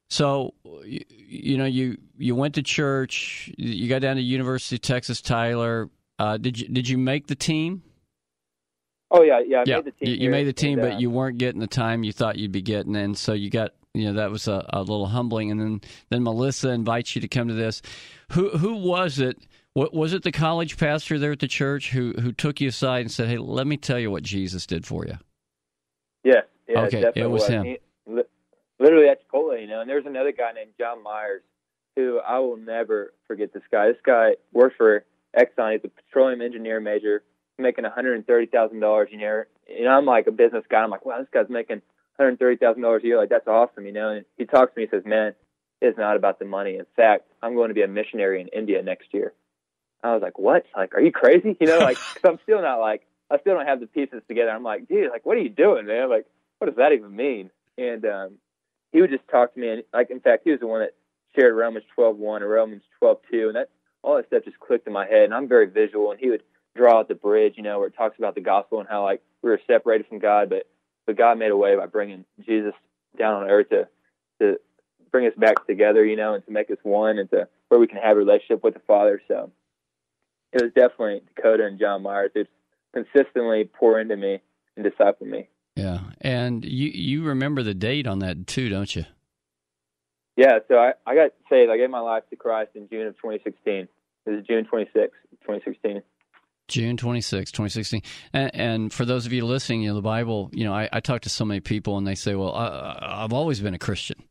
so 0.09 0.53
you, 0.85 1.01
you 1.09 1.57
know 1.57 1.65
you 1.65 1.97
you 2.17 2.35
went 2.35 2.55
to 2.55 2.63
church, 2.63 3.51
you 3.57 3.89
got 3.89 4.01
down 4.01 4.15
to 4.15 4.21
University 4.21 4.77
of 4.77 4.81
Texas 4.81 5.21
Tyler. 5.21 5.89
Uh, 6.19 6.37
did 6.37 6.59
you 6.59 6.67
did 6.67 6.87
you 6.87 6.97
make 6.97 7.27
the 7.27 7.35
team? 7.35 7.83
Oh 9.11 9.21
yeah, 9.21 9.39
yeah. 9.45 9.59
I 9.59 9.63
yeah, 9.65 9.75
made 9.77 9.85
the 9.85 9.91
team 9.91 10.09
you, 10.09 10.15
you 10.15 10.29
made 10.29 10.47
the 10.47 10.53
team, 10.53 10.79
and, 10.79 10.89
but 10.89 10.95
uh, 10.95 10.99
you 10.99 11.09
weren't 11.09 11.37
getting 11.37 11.59
the 11.61 11.67
time 11.67 12.03
you 12.03 12.11
thought 12.11 12.37
you'd 12.37 12.51
be 12.51 12.61
getting, 12.61 12.95
and 12.95 13.17
so 13.17 13.33
you 13.33 13.49
got 13.49 13.71
you 13.93 14.05
know 14.05 14.13
that 14.13 14.31
was 14.31 14.47
a, 14.47 14.65
a 14.69 14.79
little 14.79 15.07
humbling. 15.07 15.51
And 15.51 15.59
then 15.59 15.81
then 16.09 16.23
Melissa 16.23 16.69
invites 16.69 17.15
you 17.15 17.21
to 17.21 17.27
come 17.27 17.47
to 17.47 17.53
this. 17.53 17.81
Who 18.31 18.49
who 18.49 18.75
was 18.75 19.19
it? 19.19 19.37
What 19.77 19.93
was 19.93 20.11
it? 20.11 20.23
The 20.23 20.31
college 20.31 20.75
pastor 20.75 21.19
there 21.19 21.33
at 21.33 21.37
the 21.37 21.47
church 21.47 21.91
who 21.91 22.13
who 22.13 22.31
took 22.31 22.59
you 22.59 22.69
aside 22.69 23.01
and 23.01 23.11
said, 23.11 23.27
"Hey, 23.27 23.37
let 23.37 23.67
me 23.67 23.77
tell 23.77 23.99
you 23.99 24.09
what 24.09 24.23
Jesus 24.23 24.65
did 24.65 24.87
for 24.87 25.05
you." 25.05 25.19
Yeah, 26.23 26.41
yeah, 26.67 26.79
Okay, 26.79 27.01
definitely 27.01 27.21
it 27.21 27.29
was 27.29 27.47
him. 27.47 27.63
He, 27.63 27.77
literally 28.79 29.07
at 29.07 29.19
Chipotle, 29.21 29.61
you 29.61 29.67
know. 29.67 29.81
And 29.81 29.87
there's 29.87 30.07
another 30.07 30.31
guy 30.31 30.51
named 30.53 30.71
John 30.79 31.03
Myers 31.03 31.43
who 31.95 32.19
I 32.27 32.39
will 32.39 32.57
never 32.57 33.13
forget. 33.27 33.53
This 33.53 33.61
guy. 33.71 33.89
This 33.89 34.01
guy 34.03 34.31
worked 34.51 34.77
for 34.77 35.05
Exxon. 35.37 35.73
He's 35.73 35.81
a 35.83 35.89
petroleum 35.89 36.41
engineer 36.41 36.79
major, 36.79 37.21
making 37.59 37.83
one 37.83 37.93
hundred 37.93 38.15
and 38.15 38.25
thirty 38.25 38.47
thousand 38.47 38.79
dollars 38.79 39.09
a 39.13 39.15
year. 39.15 39.47
You 39.69 39.83
know, 39.83 39.91
I'm 39.91 40.07
like 40.07 40.25
a 40.25 40.31
business 40.31 40.65
guy. 40.71 40.79
I'm 40.79 40.89
like, 40.89 41.05
wow, 41.05 41.19
this 41.19 41.29
guy's 41.31 41.51
making 41.51 41.83
one 42.15 42.25
hundred 42.25 42.39
thirty 42.39 42.57
thousand 42.57 42.81
dollars 42.81 43.03
a 43.03 43.05
year. 43.05 43.19
Like 43.19 43.29
that's 43.29 43.47
awesome, 43.47 43.85
you 43.85 43.93
know. 43.93 44.09
And 44.09 44.25
he 44.39 44.45
talks 44.45 44.73
to 44.73 44.79
me. 44.79 44.87
He 44.87 44.97
says, 44.97 45.05
man, 45.05 45.35
it's 45.83 45.99
not 45.99 46.15
about 46.15 46.39
the 46.39 46.45
money. 46.45 46.77
In 46.77 46.87
fact, 46.95 47.25
I'm 47.43 47.53
going 47.53 47.67
to 47.67 47.75
be 47.75 47.83
a 47.83 47.87
missionary 47.87 48.41
in 48.41 48.47
India 48.47 48.81
next 48.81 49.13
year. 49.13 49.33
I 50.03 50.13
was 50.13 50.21
like, 50.21 50.37
what? 50.37 50.65
Like, 50.75 50.93
are 50.95 51.01
you 51.01 51.11
crazy? 51.11 51.57
You 51.61 51.67
know, 51.67 51.79
like, 51.79 51.97
cause 51.97 52.23
I'm 52.25 52.39
still 52.43 52.61
not 52.61 52.79
like, 52.79 53.05
I 53.29 53.39
still 53.39 53.55
don't 53.55 53.65
have 53.65 53.79
the 53.79 53.87
pieces 53.87 54.21
together. 54.27 54.51
I'm 54.51 54.63
like, 54.63 54.87
dude, 54.87 55.11
like, 55.11 55.25
what 55.25 55.37
are 55.37 55.41
you 55.41 55.49
doing, 55.49 55.85
man? 55.85 56.09
Like, 56.09 56.25
what 56.59 56.67
does 56.67 56.77
that 56.77 56.93
even 56.93 57.15
mean? 57.15 57.49
And 57.77 58.05
um, 58.05 58.37
he 58.91 59.01
would 59.01 59.11
just 59.11 59.27
talk 59.27 59.53
to 59.53 59.59
me, 59.59 59.69
and 59.69 59.83
like, 59.93 60.09
in 60.09 60.19
fact, 60.19 60.43
he 60.45 60.51
was 60.51 60.59
the 60.59 60.67
one 60.67 60.81
that 60.81 60.93
shared 61.35 61.55
Romans 61.55 61.85
12:1 61.97 62.41
or 62.41 62.47
Romans 62.47 62.83
12:2, 63.01 63.47
and 63.47 63.55
that 63.55 63.69
all 64.01 64.15
that 64.15 64.27
stuff 64.27 64.43
just 64.45 64.59
clicked 64.59 64.87
in 64.87 64.93
my 64.93 65.05
head. 65.05 65.25
And 65.25 65.33
I'm 65.33 65.47
very 65.47 65.67
visual, 65.67 66.11
and 66.11 66.19
he 66.19 66.29
would 66.29 66.43
draw 66.75 66.99
out 66.99 67.07
the 67.07 67.15
bridge, 67.15 67.55
you 67.57 67.63
know, 67.63 67.79
where 67.79 67.87
it 67.87 67.95
talks 67.97 68.17
about 68.17 68.35
the 68.35 68.41
gospel 68.41 68.79
and 68.79 68.87
how 68.89 69.03
like 69.03 69.21
we 69.41 69.49
were 69.49 69.61
separated 69.67 70.07
from 70.07 70.19
God, 70.19 70.49
but 70.49 70.67
but 71.05 71.17
God 71.17 71.37
made 71.37 71.51
a 71.51 71.57
way 71.57 71.75
by 71.75 71.85
bringing 71.85 72.25
Jesus 72.45 72.73
down 73.17 73.43
on 73.43 73.49
earth 73.49 73.69
to 73.69 73.87
to 74.39 74.59
bring 75.11 75.27
us 75.27 75.33
back 75.37 75.65
together, 75.67 76.05
you 76.05 76.15
know, 76.15 76.33
and 76.33 76.45
to 76.45 76.51
make 76.51 76.71
us 76.71 76.77
one, 76.83 77.17
and 77.17 77.29
to 77.31 77.47
where 77.69 77.79
we 77.79 77.87
can 77.87 77.97
have 77.97 78.15
a 78.15 78.19
relationship 78.19 78.63
with 78.63 78.73
the 78.73 78.79
Father. 78.81 79.21
So 79.27 79.51
it 80.53 80.61
was 80.61 80.71
definitely 80.73 81.21
Dakota 81.35 81.65
and 81.65 81.79
John 81.79 82.03
Myers 82.03 82.31
who 82.33 82.45
consistently 82.93 83.69
pour 83.79 83.99
into 83.99 84.15
me 84.15 84.41
and 84.75 84.85
disciple 84.85 85.27
me. 85.27 85.49
Yeah, 85.75 85.99
and 86.21 86.65
you 86.65 86.89
you 86.89 87.23
remember 87.23 87.61
the 87.61 87.73
date 87.73 88.07
on 88.07 88.19
that 88.19 88.47
too, 88.47 88.69
don't 88.69 88.95
you? 88.95 89.05
Yeah, 90.35 90.59
so 90.67 90.75
I, 90.75 90.93
I 91.05 91.15
got 91.15 91.31
saved. 91.49 91.71
I 91.71 91.77
gave 91.77 91.89
my 91.89 91.99
life 91.99 92.23
to 92.29 92.35
Christ 92.35 92.71
in 92.75 92.87
June 92.89 93.07
of 93.07 93.15
2016. 93.15 93.87
It 94.27 94.29
was 94.29 94.45
June 94.45 94.65
26, 94.65 94.93
2016. 95.41 96.03
June 96.67 96.97
26, 96.97 97.51
2016. 97.51 98.01
And, 98.33 98.55
and 98.55 98.93
for 98.93 99.05
those 99.05 99.25
of 99.25 99.33
you 99.33 99.45
listening, 99.45 99.81
you 99.81 99.89
know, 99.89 99.95
the 99.95 100.01
Bible, 100.01 100.49
you 100.51 100.65
know, 100.65 100.73
I, 100.73 100.89
I 100.91 100.99
talk 100.99 101.21
to 101.21 101.29
so 101.29 101.45
many 101.45 101.59
people 101.59 101.97
and 101.97 102.05
they 102.05 102.15
say, 102.15 102.35
well, 102.35 102.53
I, 102.53 103.23
I've 103.23 103.33
always 103.33 103.61
been 103.61 103.73
a 103.73 103.79
Christian. 103.79 104.21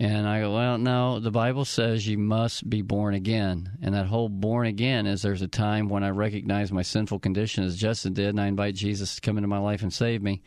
And 0.00 0.28
I 0.28 0.40
go, 0.40 0.54
well, 0.54 0.78
no, 0.78 1.18
the 1.18 1.32
Bible 1.32 1.64
says 1.64 2.06
you 2.06 2.18
must 2.18 2.68
be 2.70 2.82
born 2.82 3.14
again. 3.14 3.78
And 3.82 3.94
that 3.96 4.06
whole 4.06 4.28
born 4.28 4.68
again 4.68 5.08
is 5.08 5.22
there's 5.22 5.42
a 5.42 5.48
time 5.48 5.88
when 5.88 6.04
I 6.04 6.10
recognize 6.10 6.70
my 6.70 6.82
sinful 6.82 7.18
condition 7.18 7.64
as 7.64 7.76
Justin 7.76 8.12
did, 8.12 8.28
and 8.28 8.40
I 8.40 8.46
invite 8.46 8.76
Jesus 8.76 9.16
to 9.16 9.20
come 9.20 9.38
into 9.38 9.48
my 9.48 9.58
life 9.58 9.82
and 9.82 9.92
save 9.92 10.22
me. 10.22 10.42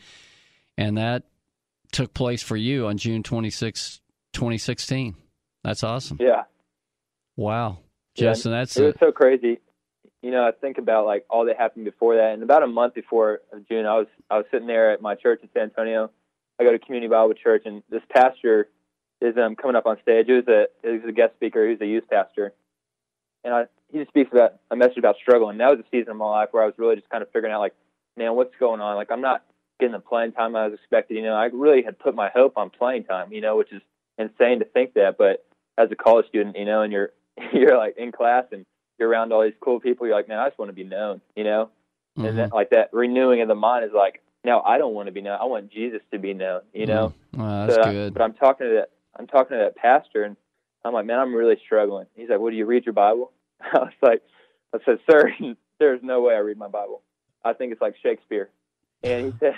And 0.77 0.97
that 0.97 1.23
took 1.91 2.13
place 2.13 2.41
for 2.41 2.55
you 2.55 2.87
on 2.87 2.97
June 2.97 3.23
26, 3.23 3.99
2016. 4.31 5.15
That's 5.65 5.83
awesome. 5.83 6.17
Yeah. 6.21 6.43
Wow. 7.35 7.79
Yeah, 8.15 8.29
Justin, 8.29 8.51
that's 8.51 8.77
it 8.77 8.83
was 8.83 8.95
so 8.99 9.11
crazy. 9.11 9.59
You 10.21 10.31
know, 10.31 10.45
I 10.45 10.51
think 10.51 10.77
about 10.77 11.05
like 11.05 11.25
all 11.29 11.45
that 11.45 11.57
happened 11.57 11.85
before 11.85 12.15
that, 12.15 12.33
and 12.33 12.43
about 12.43 12.63
a 12.63 12.67
month 12.67 12.93
before 12.93 13.39
June, 13.69 13.85
I 13.85 13.97
was 13.97 14.07
I 14.29 14.37
was 14.37 14.45
sitting 14.51 14.67
there 14.67 14.91
at 14.91 15.01
my 15.01 15.15
church 15.15 15.41
in 15.43 15.49
San 15.53 15.63
Antonio. 15.63 16.11
I 16.59 16.63
go 16.63 16.71
to 16.71 16.79
Community 16.79 17.09
Bible 17.09 17.33
Church, 17.33 17.63
and 17.65 17.83
this 17.89 18.01
pastor 18.09 18.67
is 19.21 19.37
um 19.37 19.55
coming 19.55 19.75
up 19.75 19.85
on 19.85 19.97
stage. 20.01 20.27
He 20.27 20.33
was 20.33 20.47
a 20.47 20.67
he 20.83 20.89
was 20.97 21.01
a 21.07 21.11
guest 21.11 21.33
speaker. 21.35 21.63
He 21.65 21.71
was 21.71 21.81
a 21.81 21.85
youth 21.85 22.05
pastor, 22.09 22.53
and 23.43 23.53
I 23.53 23.65
he 23.91 23.99
just 23.99 24.09
speaks 24.09 24.31
about 24.31 24.55
a 24.71 24.75
message 24.75 24.97
about 24.97 25.17
struggle. 25.17 25.49
And 25.49 25.59
that 25.59 25.69
was 25.69 25.79
a 25.79 25.89
season 25.91 26.11
of 26.11 26.17
my 26.17 26.29
life 26.29 26.49
where 26.51 26.63
I 26.63 26.65
was 26.65 26.75
really 26.77 26.95
just 26.95 27.09
kind 27.09 27.21
of 27.21 27.29
figuring 27.31 27.53
out 27.53 27.59
like, 27.59 27.75
man, 28.17 28.35
what's 28.35 28.55
going 28.59 28.81
on? 28.81 28.95
Like 28.95 29.11
I'm 29.11 29.21
not 29.21 29.43
getting 29.79 29.93
the 29.93 29.99
playing 29.99 30.31
time 30.33 30.55
I 30.55 30.65
was 30.67 30.73
expected. 30.77 31.15
You 31.15 31.23
know, 31.23 31.33
I 31.35 31.45
really 31.45 31.81
had 31.83 31.99
put 31.99 32.15
my 32.15 32.29
hope 32.29 32.57
on 32.57 32.69
playing 32.69 33.03
time. 33.05 33.31
You 33.33 33.41
know, 33.41 33.57
which 33.57 33.71
is 33.71 33.81
insane 34.17 34.59
to 34.59 34.65
think 34.65 34.93
that, 34.95 35.17
but 35.17 35.45
as 35.77 35.89
a 35.91 35.95
college 35.95 36.27
student, 36.27 36.57
you 36.57 36.65
know, 36.65 36.81
and 36.81 36.91
you're 36.93 37.11
you're 37.53 37.77
like 37.77 37.97
in 37.97 38.11
class 38.11 38.45
and 38.51 38.65
you're 38.99 39.09
around 39.09 39.33
all 39.33 39.43
these 39.43 39.53
cool 39.61 39.79
people, 39.79 40.05
you're 40.05 40.15
like, 40.15 40.27
man, 40.27 40.37
I 40.39 40.47
just 40.47 40.59
want 40.59 40.69
to 40.69 40.73
be 40.73 40.83
known, 40.83 41.21
you 41.35 41.43
know, 41.43 41.69
Mhm. 42.19 42.27
and 42.29 42.37
that 42.37 42.53
like 42.53 42.69
that 42.71 42.89
renewing 42.93 43.41
of 43.41 43.47
the 43.47 43.55
mind 43.55 43.83
is 43.85 43.91
like, 43.93 44.21
now 44.43 44.61
I 44.61 44.77
don't 44.77 44.93
want 44.93 45.07
to 45.07 45.11
be 45.11 45.21
known, 45.21 45.39
I 45.41 45.45
want 45.45 45.71
Jesus 45.71 46.01
to 46.11 46.19
be 46.19 46.33
known, 46.33 46.61
you 46.73 46.85
know. 46.85 47.13
Wow, 47.35 47.65
that's 47.65 47.75
So 47.75 47.81
I- 47.89 47.93
good. 47.93 48.13
but 48.13 48.21
I'm 48.21 48.33
talking 48.33 48.67
to 48.67 48.73
that 48.75 48.89
I'm 49.17 49.27
talking 49.27 49.57
to 49.57 49.63
that 49.63 49.75
pastor, 49.75 50.23
and 50.23 50.35
I'm 50.83 50.93
like, 50.93 51.05
man, 51.05 51.19
I'm 51.19 51.33
really 51.33 51.57
struggling. 51.63 52.07
He's 52.15 52.29
like, 52.29 52.39
well, 52.39 52.51
do 52.51 52.57
you 52.57 52.65
read 52.65 52.85
your 52.85 52.93
Bible? 52.93 53.31
I 53.61 53.79
was 53.79 53.93
like, 54.01 54.21
I 54.73 54.79
said, 54.85 54.99
sir, 55.09 55.31
there's 55.79 56.01
no 56.03 56.21
way 56.21 56.35
I 56.35 56.39
read 56.39 56.57
my 56.57 56.67
Bible. 56.67 57.01
I 57.43 57.53
think 57.53 57.71
it's 57.71 57.81
like 57.81 57.95
Shakespeare. 58.01 58.49
And 59.03 59.33
he 59.33 59.33
said, 59.39 59.55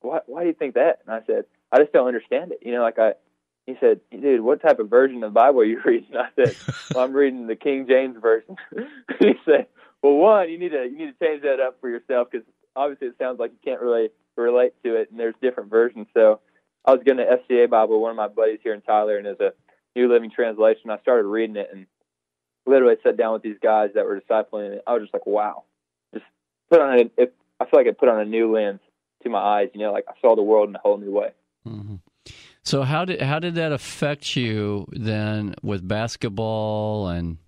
why, 0.00 0.20
why 0.26 0.42
do 0.42 0.48
you 0.48 0.54
think 0.54 0.74
that? 0.74 1.00
And 1.06 1.14
I 1.14 1.20
said, 1.26 1.44
I 1.72 1.78
just 1.78 1.92
don't 1.92 2.06
understand 2.06 2.52
it. 2.52 2.60
You 2.62 2.72
know, 2.72 2.82
like 2.82 2.98
I, 2.98 3.14
he 3.66 3.76
said, 3.80 4.00
dude, 4.10 4.40
what 4.40 4.62
type 4.62 4.78
of 4.78 4.88
version 4.88 5.16
of 5.16 5.30
the 5.30 5.34
Bible 5.34 5.60
are 5.60 5.64
you 5.64 5.80
reading? 5.84 6.16
I 6.16 6.28
said, 6.36 6.56
well, 6.94 7.04
I'm 7.04 7.12
reading 7.12 7.46
the 7.46 7.56
King 7.56 7.86
James 7.88 8.16
version. 8.20 8.56
he 9.18 9.34
said, 9.44 9.66
well, 10.02 10.14
one, 10.14 10.50
you 10.50 10.58
need 10.58 10.70
to 10.70 10.84
you 10.84 10.98
need 10.98 11.18
to 11.18 11.24
change 11.24 11.42
that 11.42 11.58
up 11.58 11.80
for 11.80 11.88
yourself 11.88 12.28
because 12.30 12.46
obviously 12.76 13.08
it 13.08 13.16
sounds 13.18 13.40
like 13.40 13.50
you 13.50 13.58
can't 13.64 13.80
really 13.80 14.10
relate 14.36 14.74
to 14.84 14.94
it, 14.94 15.10
and 15.10 15.18
there's 15.18 15.34
different 15.40 15.70
versions. 15.70 16.06
So 16.14 16.40
I 16.86 16.92
was 16.92 17.02
getting 17.04 17.26
an 17.26 17.38
FCA 17.38 17.68
Bible, 17.68 18.00
one 18.00 18.10
of 18.12 18.16
my 18.16 18.28
buddies 18.28 18.60
here 18.62 18.74
in 18.74 18.80
Tyler, 18.80 19.18
and 19.18 19.26
it's 19.26 19.40
a 19.40 19.52
New 19.96 20.08
Living 20.08 20.30
Translation. 20.30 20.90
I 20.90 20.98
started 21.00 21.26
reading 21.26 21.56
it 21.56 21.68
and 21.72 21.86
literally 22.66 22.96
sat 23.02 23.16
down 23.16 23.32
with 23.32 23.42
these 23.42 23.58
guys 23.62 23.90
that 23.94 24.04
were 24.04 24.20
discipling 24.20 24.74
it. 24.74 24.82
I 24.86 24.92
was 24.92 25.02
just 25.02 25.14
like, 25.14 25.26
wow, 25.26 25.64
just 26.14 26.26
put 26.70 26.80
on 26.80 26.98
it, 26.98 27.34
I 27.60 27.64
feel 27.64 27.80
like 27.80 27.86
it 27.86 27.98
put 27.98 28.08
on 28.08 28.20
a 28.20 28.24
new 28.24 28.54
lens 28.54 28.80
to 29.22 29.30
my 29.30 29.38
eyes. 29.38 29.68
You 29.74 29.80
know, 29.80 29.92
like 29.92 30.04
I 30.08 30.12
saw 30.20 30.36
the 30.36 30.42
world 30.42 30.68
in 30.68 30.76
a 30.76 30.78
whole 30.78 30.98
new 30.98 31.12
way. 31.12 31.30
hmm 31.64 31.96
So 32.62 32.82
how 32.82 33.04
did 33.04 33.22
how 33.22 33.38
did 33.38 33.54
that 33.54 33.72
affect 33.72 34.36
you 34.36 34.86
then 34.92 35.54
with 35.62 35.86
basketball 35.86 37.08
and 37.08 37.38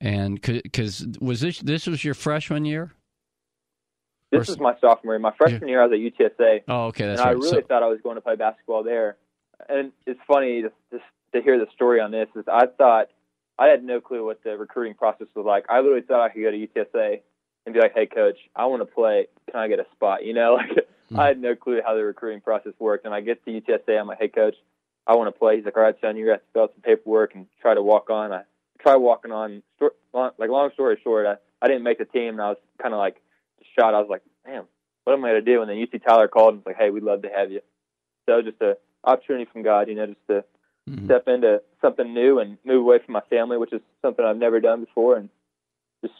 and 0.00 0.40
because 0.40 1.06
was 1.20 1.40
this 1.40 1.58
this 1.58 1.86
was 1.86 2.04
your 2.04 2.14
freshman 2.14 2.64
year? 2.64 2.92
This 4.30 4.48
Or- 4.48 4.52
was 4.52 4.60
my 4.60 4.76
sophomore 4.80 5.14
year. 5.14 5.18
My 5.18 5.32
freshman 5.32 5.68
year, 5.68 5.82
I 5.82 5.86
was 5.86 5.92
at 5.92 5.98
UTSA. 5.98 6.62
Oh, 6.68 6.86
okay, 6.86 7.06
that's 7.06 7.20
and 7.20 7.28
I 7.28 7.32
really 7.32 7.48
So- 7.48 7.60
thought 7.62 7.82
I 7.82 7.88
was 7.88 8.00
going 8.00 8.14
to 8.14 8.20
play 8.20 8.36
basketball 8.36 8.82
there. 8.82 9.16
And 9.68 9.92
it's 10.06 10.20
funny 10.26 10.62
to, 10.62 10.72
to, 10.92 11.00
to 11.34 11.42
hear 11.42 11.58
the 11.58 11.66
story 11.74 12.00
on 12.00 12.10
this. 12.10 12.28
Is 12.34 12.44
I 12.48 12.66
thought 12.66 13.08
I 13.58 13.66
had 13.66 13.84
no 13.84 14.00
clue 14.00 14.24
what 14.24 14.42
the 14.42 14.56
recruiting 14.56 14.94
process 14.94 15.26
was 15.34 15.44
like. 15.44 15.66
I 15.68 15.80
literally 15.80 16.02
thought 16.02 16.22
I 16.22 16.28
could 16.30 16.42
go 16.42 16.50
to 16.50 16.56
UTSA 16.56 17.20
and 17.66 17.74
be 17.74 17.80
like, 17.80 17.92
"Hey, 17.92 18.06
coach, 18.06 18.38
I 18.56 18.66
want 18.66 18.80
to 18.82 18.86
play. 18.86 19.26
Can 19.50 19.60
I 19.60 19.68
get 19.68 19.80
a 19.80 19.86
spot?" 19.92 20.24
You 20.24 20.32
know, 20.32 20.54
like 20.76 20.86
hmm. 21.10 21.20
I 21.20 21.26
had 21.26 21.40
no 21.40 21.54
clue 21.54 21.80
how 21.84 21.94
the 21.94 22.04
recruiting 22.04 22.40
process 22.40 22.72
worked. 22.78 23.04
And 23.04 23.12
I 23.14 23.20
get 23.20 23.44
to 23.44 23.50
UTSA, 23.50 24.00
I'm 24.00 24.06
like, 24.06 24.18
"Hey, 24.18 24.28
coach, 24.28 24.56
I 25.06 25.16
want 25.16 25.28
to 25.32 25.38
play." 25.38 25.56
He's 25.56 25.64
like, 25.64 25.76
"All 25.76 25.82
right, 25.82 25.96
son, 26.00 26.16
you 26.16 26.28
have 26.28 26.38
to 26.40 26.46
fill 26.54 26.62
out 26.62 26.72
some 26.74 26.82
paperwork 26.82 27.34
and 27.34 27.46
try 27.60 27.74
to 27.74 27.82
walk 27.82 28.08
on." 28.08 28.32
I 28.32 28.42
try 28.78 28.96
walking 28.96 29.32
on. 29.32 29.62
Like 30.12 30.48
long 30.48 30.70
story 30.72 30.98
short, 31.04 31.26
I, 31.26 31.36
I 31.60 31.68
didn't 31.68 31.82
make 31.82 31.98
the 31.98 32.06
team, 32.06 32.34
and 32.34 32.40
I 32.40 32.48
was 32.50 32.58
kind 32.80 32.94
of 32.94 32.98
like 32.98 33.20
shot. 33.78 33.94
I 33.94 34.00
was 34.00 34.08
like, 34.08 34.22
"Damn, 34.44 34.64
what 35.04 35.14
am 35.14 35.24
I 35.24 35.30
going 35.30 35.44
to 35.44 35.52
do?" 35.52 35.62
And 35.62 35.70
then 35.70 35.82
UT 35.82 36.02
Tyler 36.02 36.28
called 36.28 36.54
and 36.54 36.64
was 36.64 36.66
like, 36.66 36.76
"Hey, 36.76 36.90
we'd 36.90 37.02
love 37.02 37.22
to 37.22 37.28
have 37.28 37.50
you." 37.50 37.60
So 38.28 38.42
just 38.42 38.60
a 38.60 38.76
opportunity 39.04 39.46
from 39.50 39.62
God, 39.62 39.88
you 39.88 39.94
know, 39.94 40.06
just 40.06 40.26
to 40.28 40.44
Mhm. 40.88 41.04
step 41.04 41.28
into 41.28 41.62
something 41.80 42.12
new 42.12 42.38
and 42.38 42.58
move 42.64 42.82
away 42.82 42.98
from 42.98 43.12
my 43.12 43.20
family, 43.30 43.58
which 43.58 43.72
is 43.72 43.80
something 44.02 44.24
I've 44.24 44.36
never 44.36 44.60
done 44.60 44.84
before, 44.84 45.16
and 45.16 45.28
just 46.04 46.14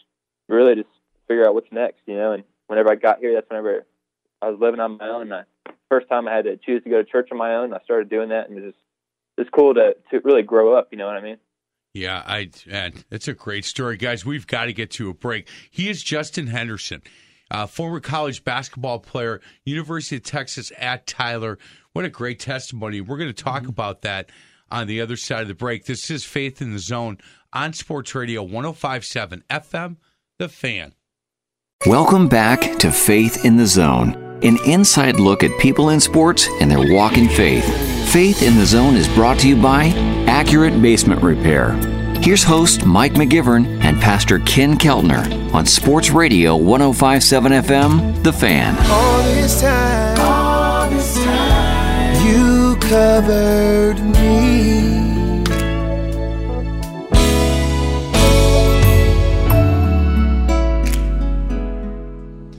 really 0.47 0.75
just 0.75 0.89
figure 1.27 1.47
out 1.47 1.53
what's 1.53 1.71
next, 1.71 2.01
you 2.05 2.15
know. 2.15 2.31
And 2.33 2.43
whenever 2.67 2.91
I 2.91 2.95
got 2.95 3.19
here, 3.19 3.33
that's 3.33 3.49
whenever 3.49 3.85
I 4.41 4.49
was 4.49 4.59
living 4.59 4.79
on 4.79 4.97
my 4.97 5.07
own. 5.07 5.31
I, 5.31 5.43
first 5.89 6.07
time 6.09 6.27
I 6.27 6.35
had 6.35 6.45
to 6.45 6.57
choose 6.57 6.83
to 6.83 6.89
go 6.89 6.97
to 7.01 7.09
church 7.09 7.29
on 7.31 7.37
my 7.37 7.55
own, 7.55 7.73
I 7.73 7.79
started 7.83 8.09
doing 8.09 8.29
that, 8.29 8.49
and 8.49 8.57
it 8.57 8.63
was 8.63 8.73
just 8.73 8.83
it's 9.37 9.49
cool 9.49 9.73
to 9.73 9.95
to 10.11 10.19
really 10.23 10.43
grow 10.43 10.73
up. 10.75 10.89
You 10.91 10.97
know 10.97 11.07
what 11.07 11.17
I 11.17 11.21
mean? 11.21 11.37
Yeah, 11.93 12.23
I 12.25 12.49
man, 12.65 12.93
it's 13.09 13.27
a 13.27 13.33
great 13.33 13.65
story, 13.65 13.97
guys. 13.97 14.25
We've 14.25 14.47
got 14.47 14.65
to 14.65 14.73
get 14.73 14.91
to 14.91 15.09
a 15.09 15.13
break. 15.13 15.49
He 15.69 15.89
is 15.89 16.01
Justin 16.03 16.47
Henderson, 16.47 17.01
uh, 17.51 17.67
former 17.67 17.99
college 17.99 18.43
basketball 18.43 18.99
player, 18.99 19.41
University 19.65 20.15
of 20.15 20.23
Texas 20.23 20.71
at 20.79 21.05
Tyler. 21.05 21.59
What 21.93 22.05
a 22.05 22.09
great 22.09 22.39
testimony! 22.39 23.01
We're 23.01 23.17
going 23.17 23.33
to 23.33 23.43
talk 23.43 23.67
about 23.67 24.01
that 24.01 24.29
on 24.71 24.87
the 24.87 25.01
other 25.01 25.17
side 25.17 25.41
of 25.41 25.47
the 25.49 25.53
break. 25.53 25.85
This 25.85 26.09
is 26.09 26.23
Faith 26.23 26.61
in 26.61 26.71
the 26.71 26.79
Zone 26.79 27.17
on 27.53 27.73
Sports 27.73 28.15
Radio 28.15 28.47
105.7 28.47 29.43
FM, 29.49 29.97
the 30.39 30.47
fan. 30.47 30.93
Welcome 31.85 32.29
back 32.29 32.77
to 32.79 32.91
Faith 32.91 33.43
in 33.43 33.57
the 33.57 33.67
Zone, 33.67 34.13
an 34.43 34.57
inside 34.65 35.19
look 35.19 35.43
at 35.43 35.59
people 35.59 35.89
in 35.89 35.99
sports 35.99 36.47
and 36.61 36.71
their 36.71 36.93
walk 36.93 37.17
in 37.17 37.27
faith. 37.27 37.65
Faith 38.11 38.43
in 38.43 38.55
the 38.55 38.65
Zone 38.65 38.95
is 38.95 39.07
brought 39.09 39.39
to 39.39 39.49
you 39.49 39.61
by 39.61 39.87
Accurate 40.27 40.81
Basement 40.81 41.21
Repair. 41.21 41.90
Here's 42.23 42.43
host 42.43 42.85
Mike 42.85 43.13
McGivern 43.13 43.83
and 43.83 43.99
Pastor 43.99 44.37
Ken 44.39 44.77
Keltner 44.77 45.51
on 45.55 45.65
Sports 45.65 46.11
Radio 46.11 46.55
1057 46.55 47.51
FM, 47.51 48.23
The 48.23 48.31
Fan. 48.31 48.77
All 48.91 49.23
this 49.23 49.59
time, 49.59 50.19
all 50.19 50.87
this 50.91 51.15
time, 51.15 52.27
you 52.27 52.75
covered 52.79 53.99
me. 53.99 55.41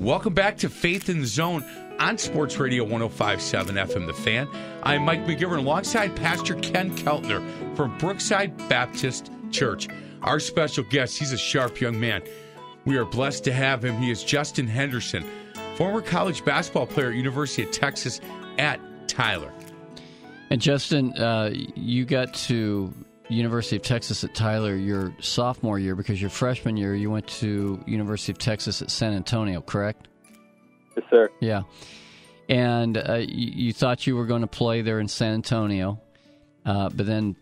Welcome 0.00 0.34
back 0.34 0.56
to 0.58 0.68
Faith 0.68 1.08
in 1.08 1.20
the 1.20 1.26
Zone 1.26 1.64
on 2.00 2.18
Sports 2.18 2.58
Radio 2.58 2.82
1057 2.82 3.76
FM 3.76 4.06
The 4.08 4.12
Fan. 4.12 4.48
I'm 4.82 5.04
Mike 5.04 5.24
McGivern 5.24 5.58
alongside 5.58 6.16
Pastor 6.16 6.56
Ken 6.56 6.90
Keltner 6.96 7.40
from 7.76 7.96
Brookside 7.98 8.56
Baptist 8.68 9.30
Church. 9.52 9.88
Our 10.22 10.40
special 10.40 10.84
guest, 10.84 11.18
he's 11.18 11.32
a 11.32 11.38
sharp 11.38 11.80
young 11.80 11.98
man. 11.98 12.22
We 12.84 12.96
are 12.96 13.04
blessed 13.04 13.44
to 13.44 13.52
have 13.52 13.84
him. 13.84 13.96
He 13.96 14.10
is 14.10 14.24
Justin 14.24 14.66
Henderson, 14.66 15.24
former 15.76 16.00
college 16.00 16.44
basketball 16.44 16.86
player 16.86 17.10
at 17.10 17.14
University 17.14 17.62
of 17.62 17.70
Texas 17.70 18.20
at 18.58 18.80
Tyler. 19.08 19.52
And 20.50 20.60
Justin, 20.60 21.12
uh, 21.14 21.50
you 21.74 22.04
got 22.04 22.34
to 22.34 22.92
University 23.28 23.76
of 23.76 23.82
Texas 23.82 24.24
at 24.24 24.34
Tyler 24.34 24.76
your 24.76 25.14
sophomore 25.20 25.78
year 25.78 25.94
because 25.94 26.20
your 26.20 26.30
freshman 26.30 26.76
year 26.76 26.94
you 26.94 27.10
went 27.10 27.26
to 27.26 27.82
University 27.86 28.32
of 28.32 28.38
Texas 28.38 28.82
at 28.82 28.90
San 28.90 29.14
Antonio, 29.14 29.60
correct? 29.60 30.08
Yes, 30.96 31.06
sir. 31.08 31.30
Yeah. 31.40 31.62
And 32.48 32.98
uh, 32.98 33.14
you, 33.14 33.52
you, 33.66 33.72
thought 33.72 34.06
you 34.06 34.16
were 34.16 34.26
going 34.26 34.42
to 34.42 34.46
play 34.46 34.82
there 34.82 35.00
in 35.00 35.08
San 35.08 35.34
Antonio, 35.34 36.00
uh, 36.66 36.90
but 36.90 37.06
then, 37.06 37.36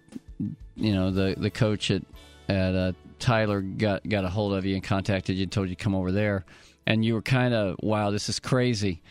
you 0.76 0.94
know, 0.94 1.10
the 1.10 1.34
the 1.36 1.50
coach 1.50 1.90
at 1.90 2.02
at 2.48 2.74
uh, 2.74 2.92
Tyler 3.18 3.60
got 3.60 4.08
got 4.08 4.24
a 4.24 4.28
hold 4.28 4.54
of 4.54 4.64
you 4.64 4.74
and 4.74 4.84
contacted 4.84 5.36
you 5.36 5.44
and 5.44 5.52
told 5.52 5.68
you 5.68 5.76
to 5.76 5.84
come 5.84 5.94
over 5.94 6.12
there, 6.12 6.44
and 6.86 7.04
you 7.04 7.14
were 7.14 7.22
kind 7.22 7.54
of 7.54 7.76
wow, 7.82 8.10
this 8.10 8.28
is 8.28 8.40
crazy. 8.40 9.02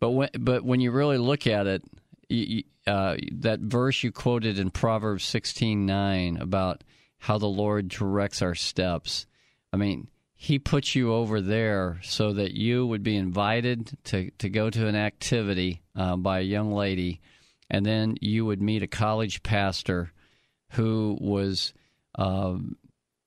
But 0.00 0.10
when 0.10 0.30
but 0.38 0.64
when 0.64 0.80
you 0.80 0.90
really 0.90 1.18
look 1.18 1.46
at 1.46 1.66
it, 1.66 1.82
you, 2.28 2.62
uh, 2.86 3.16
that 3.32 3.60
verse 3.60 4.02
you 4.02 4.12
quoted 4.12 4.58
in 4.58 4.70
Proverbs 4.70 5.24
sixteen 5.24 5.86
nine 5.86 6.38
about 6.40 6.84
how 7.18 7.38
the 7.38 7.46
Lord 7.46 7.88
directs 7.88 8.42
our 8.42 8.54
steps. 8.54 9.26
I 9.72 9.76
mean, 9.76 10.08
He 10.40 10.60
put 10.60 10.94
you 10.94 11.12
over 11.12 11.40
there 11.40 11.98
so 12.04 12.32
that 12.32 12.52
you 12.52 12.86
would 12.86 13.02
be 13.02 13.16
invited 13.16 13.90
to 14.04 14.30
to 14.38 14.48
go 14.48 14.70
to 14.70 14.86
an 14.86 14.94
activity 14.94 15.82
uh, 15.96 16.16
by 16.16 16.38
a 16.38 16.42
young 16.42 16.72
lady, 16.72 17.20
and 17.68 17.84
then 17.84 18.16
you 18.20 18.46
would 18.46 18.62
meet 18.62 18.84
a 18.84 18.86
college 18.86 19.42
pastor 19.42 20.12
who 20.70 21.16
was. 21.20 21.72
Uh, 22.14 22.56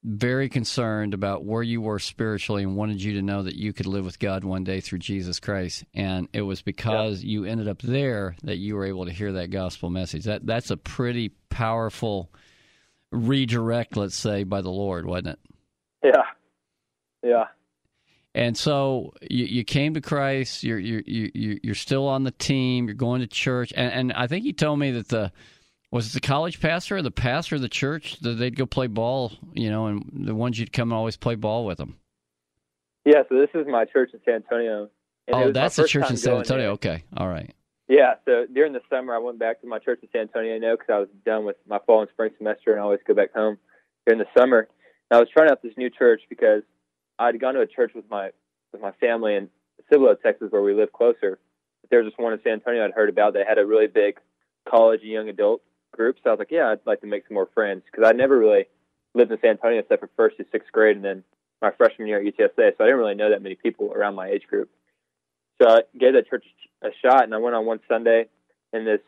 very 0.03 0.49
concerned 0.49 1.13
about 1.13 1.45
where 1.45 1.61
you 1.61 1.79
were 1.79 1.99
spiritually 1.99 2.63
and 2.63 2.75
wanted 2.75 3.01
you 3.01 3.13
to 3.13 3.21
know 3.21 3.43
that 3.43 3.55
you 3.55 3.71
could 3.71 3.85
live 3.85 4.03
with 4.03 4.17
God 4.17 4.43
one 4.43 4.63
day 4.63 4.81
through 4.81 4.99
Jesus 4.99 5.39
Christ. 5.39 5.83
And 5.93 6.27
it 6.33 6.41
was 6.41 6.61
because 6.61 7.23
yeah. 7.23 7.29
you 7.29 7.45
ended 7.45 7.67
up 7.67 7.81
there 7.81 8.35
that 8.43 8.57
you 8.57 8.75
were 8.75 8.85
able 8.85 9.05
to 9.05 9.11
hear 9.11 9.33
that 9.33 9.51
gospel 9.51 9.89
message. 9.89 10.23
That 10.23 10.45
that's 10.45 10.71
a 10.71 10.77
pretty 10.77 11.29
powerful 11.49 12.31
redirect, 13.11 13.95
let's 13.95 14.15
say, 14.15 14.43
by 14.43 14.61
the 14.61 14.71
Lord, 14.71 15.05
wasn't 15.05 15.27
it? 15.27 15.39
Yeah, 16.03 16.23
yeah. 17.21 17.45
And 18.33 18.57
so 18.57 19.13
you, 19.29 19.45
you 19.45 19.63
came 19.63 19.93
to 19.93 20.01
Christ. 20.01 20.63
You're 20.63 20.79
you 20.79 21.03
you 21.05 21.59
you're 21.61 21.75
still 21.75 22.07
on 22.07 22.23
the 22.23 22.31
team. 22.31 22.87
You're 22.87 22.95
going 22.95 23.21
to 23.21 23.27
church, 23.27 23.71
and, 23.75 23.93
and 23.93 24.13
I 24.13 24.25
think 24.25 24.45
you 24.45 24.53
told 24.53 24.79
me 24.79 24.91
that 24.91 25.09
the 25.09 25.31
was 25.91 26.09
it 26.09 26.13
the 26.13 26.25
college 26.25 26.59
pastor 26.61 26.97
or 26.97 27.01
the 27.01 27.11
pastor 27.11 27.55
of 27.55 27.61
the 27.61 27.69
church 27.69 28.17
that 28.21 28.35
they'd 28.35 28.55
go 28.55 28.65
play 28.65 28.87
ball, 28.87 29.33
you 29.53 29.69
know, 29.69 29.87
and 29.87 30.09
the 30.13 30.33
ones 30.33 30.57
you'd 30.57 30.71
come 30.71 30.91
and 30.91 30.97
always 30.97 31.17
play 31.17 31.35
ball 31.35 31.65
with 31.65 31.77
them? 31.77 31.97
Yeah, 33.05 33.23
so 33.27 33.35
this 33.35 33.49
is 33.53 33.67
my 33.67 33.85
church 33.85 34.11
in 34.13 34.19
San 34.23 34.35
Antonio. 34.35 34.89
oh, 35.33 35.51
that's 35.51 35.75
the 35.75 35.87
church 35.87 36.09
in 36.09 36.17
San 36.17 36.37
Antonio. 36.37 36.63
There. 36.63 36.71
Okay, 36.71 37.03
all 37.17 37.27
right. 37.27 37.53
Yeah, 37.89 38.13
so 38.25 38.45
during 38.51 38.71
the 38.71 38.79
summer, 38.89 39.13
I 39.13 39.17
went 39.17 39.37
back 39.37 39.59
to 39.61 39.67
my 39.67 39.79
church 39.79 39.99
in 40.01 40.09
San 40.13 40.21
Antonio, 40.21 40.53
you 40.53 40.61
know, 40.61 40.77
because 40.77 40.93
I 40.93 40.99
was 40.99 41.09
done 41.25 41.43
with 41.43 41.57
my 41.67 41.79
fall 41.85 42.01
and 42.01 42.09
spring 42.11 42.31
semester 42.37 42.71
and 42.71 42.79
I 42.79 42.83
always 42.83 43.01
go 43.05 43.13
back 43.13 43.33
home 43.33 43.57
during 44.07 44.19
the 44.19 44.39
summer. 44.39 44.69
And 45.09 45.17
I 45.17 45.19
was 45.19 45.27
trying 45.29 45.51
out 45.51 45.61
this 45.61 45.73
new 45.75 45.89
church 45.89 46.21
because 46.29 46.63
I'd 47.19 47.39
gone 47.41 47.55
to 47.55 47.59
a 47.59 47.67
church 47.67 47.91
with 47.93 48.09
my 48.09 48.29
with 48.71 48.81
my 48.81 48.91
family 49.01 49.35
in 49.35 49.49
Cibolo, 49.91 50.15
Texas, 50.15 50.51
where 50.51 50.61
we 50.61 50.73
live 50.73 50.93
closer. 50.93 51.37
But 51.81 51.89
there 51.89 52.01
was 52.01 52.13
this 52.13 52.17
one 52.17 52.31
in 52.31 52.39
San 52.43 52.53
Antonio 52.53 52.85
I'd 52.85 52.91
heard 52.91 53.09
about. 53.09 53.33
that 53.33 53.45
had 53.45 53.57
a 53.57 53.65
really 53.65 53.87
big 53.87 54.19
college 54.69 55.01
and 55.01 55.11
young 55.11 55.27
adult 55.27 55.61
group. 55.91 56.17
So 56.23 56.29
I 56.29 56.33
was 56.33 56.39
like, 56.39 56.51
yeah, 56.51 56.69
I'd 56.71 56.85
like 56.85 57.01
to 57.01 57.07
make 57.07 57.27
some 57.27 57.35
more 57.35 57.49
friends 57.53 57.83
because 57.85 58.07
I 58.07 58.13
never 58.13 58.37
really 58.37 58.65
lived 59.13 59.31
in 59.31 59.39
San 59.41 59.51
Antonio 59.51 59.79
except 59.79 60.01
for 60.01 60.09
first 60.15 60.37
to 60.37 60.45
sixth 60.51 60.71
grade 60.71 60.95
and 60.95 61.05
then 61.05 61.23
my 61.61 61.71
freshman 61.71 62.07
year 62.07 62.19
at 62.19 62.25
UTSA. 62.25 62.77
So 62.77 62.83
I 62.83 62.85
didn't 62.85 62.99
really 62.99 63.15
know 63.15 63.29
that 63.29 63.41
many 63.41 63.55
people 63.55 63.91
around 63.93 64.15
my 64.15 64.29
age 64.29 64.47
group. 64.47 64.69
So 65.61 65.69
I 65.69 65.81
gave 65.97 66.13
that 66.13 66.29
church 66.29 66.45
a 66.83 66.89
shot 67.03 67.23
and 67.23 67.35
I 67.35 67.37
went 67.37 67.55
on 67.55 67.65
one 67.65 67.79
Sunday 67.87 68.27
and 68.73 68.87
this 68.87 69.01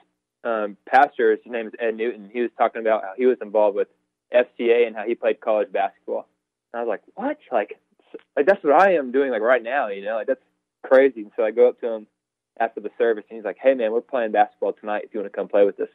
um, 0.43 0.77
pastor, 0.85 1.31
his 1.31 1.39
name 1.45 1.67
is 1.67 1.73
Ed 1.79 1.95
Newton, 1.95 2.29
he 2.31 2.41
was 2.41 2.51
talking 2.57 2.81
about 2.81 3.01
how 3.01 3.13
he 3.17 3.25
was 3.25 3.37
involved 3.41 3.75
with 3.75 3.87
FCA 4.33 4.85
and 4.85 4.95
how 4.95 5.05
he 5.05 5.15
played 5.15 5.39
college 5.39 5.71
basketball. 5.71 6.27
And 6.73 6.81
I 6.81 6.83
was 6.83 6.89
like, 6.89 7.01
what? 7.15 7.37
Like, 7.51 7.79
like 8.35 8.45
that's 8.45 8.63
what 8.63 8.79
I 8.79 8.95
am 8.95 9.11
doing 9.11 9.31
like 9.31 9.41
right 9.41 9.63
now, 9.63 9.87
you 9.87 10.03
know, 10.03 10.15
like 10.15 10.27
that's 10.27 10.43
crazy. 10.83 11.21
And 11.21 11.31
so 11.35 11.43
I 11.43 11.51
go 11.51 11.69
up 11.69 11.79
to 11.79 11.87
him 11.87 12.07
after 12.59 12.81
the 12.81 12.89
service 12.97 13.23
and 13.29 13.37
he's 13.37 13.45
like, 13.45 13.57
hey 13.61 13.73
man, 13.73 13.91
we're 13.91 14.01
playing 14.01 14.31
basketball 14.31 14.73
tonight 14.73 15.03
if 15.05 15.13
you 15.13 15.21
want 15.21 15.31
to 15.31 15.35
come 15.35 15.47
play 15.47 15.65
with 15.65 15.79
us. 15.79 15.89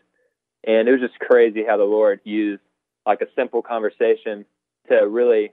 And 0.65 0.89
it 0.89 0.93
was 0.93 1.01
just 1.01 1.19
crazy 1.19 1.65
how 1.67 1.77
the 1.77 1.85
Lord 1.85 2.21
used 2.25 2.63
like 3.07 3.21
a 3.21 3.27
simple 3.37 3.63
conversation 3.63 4.45
to 4.89 4.97
really 5.09 5.53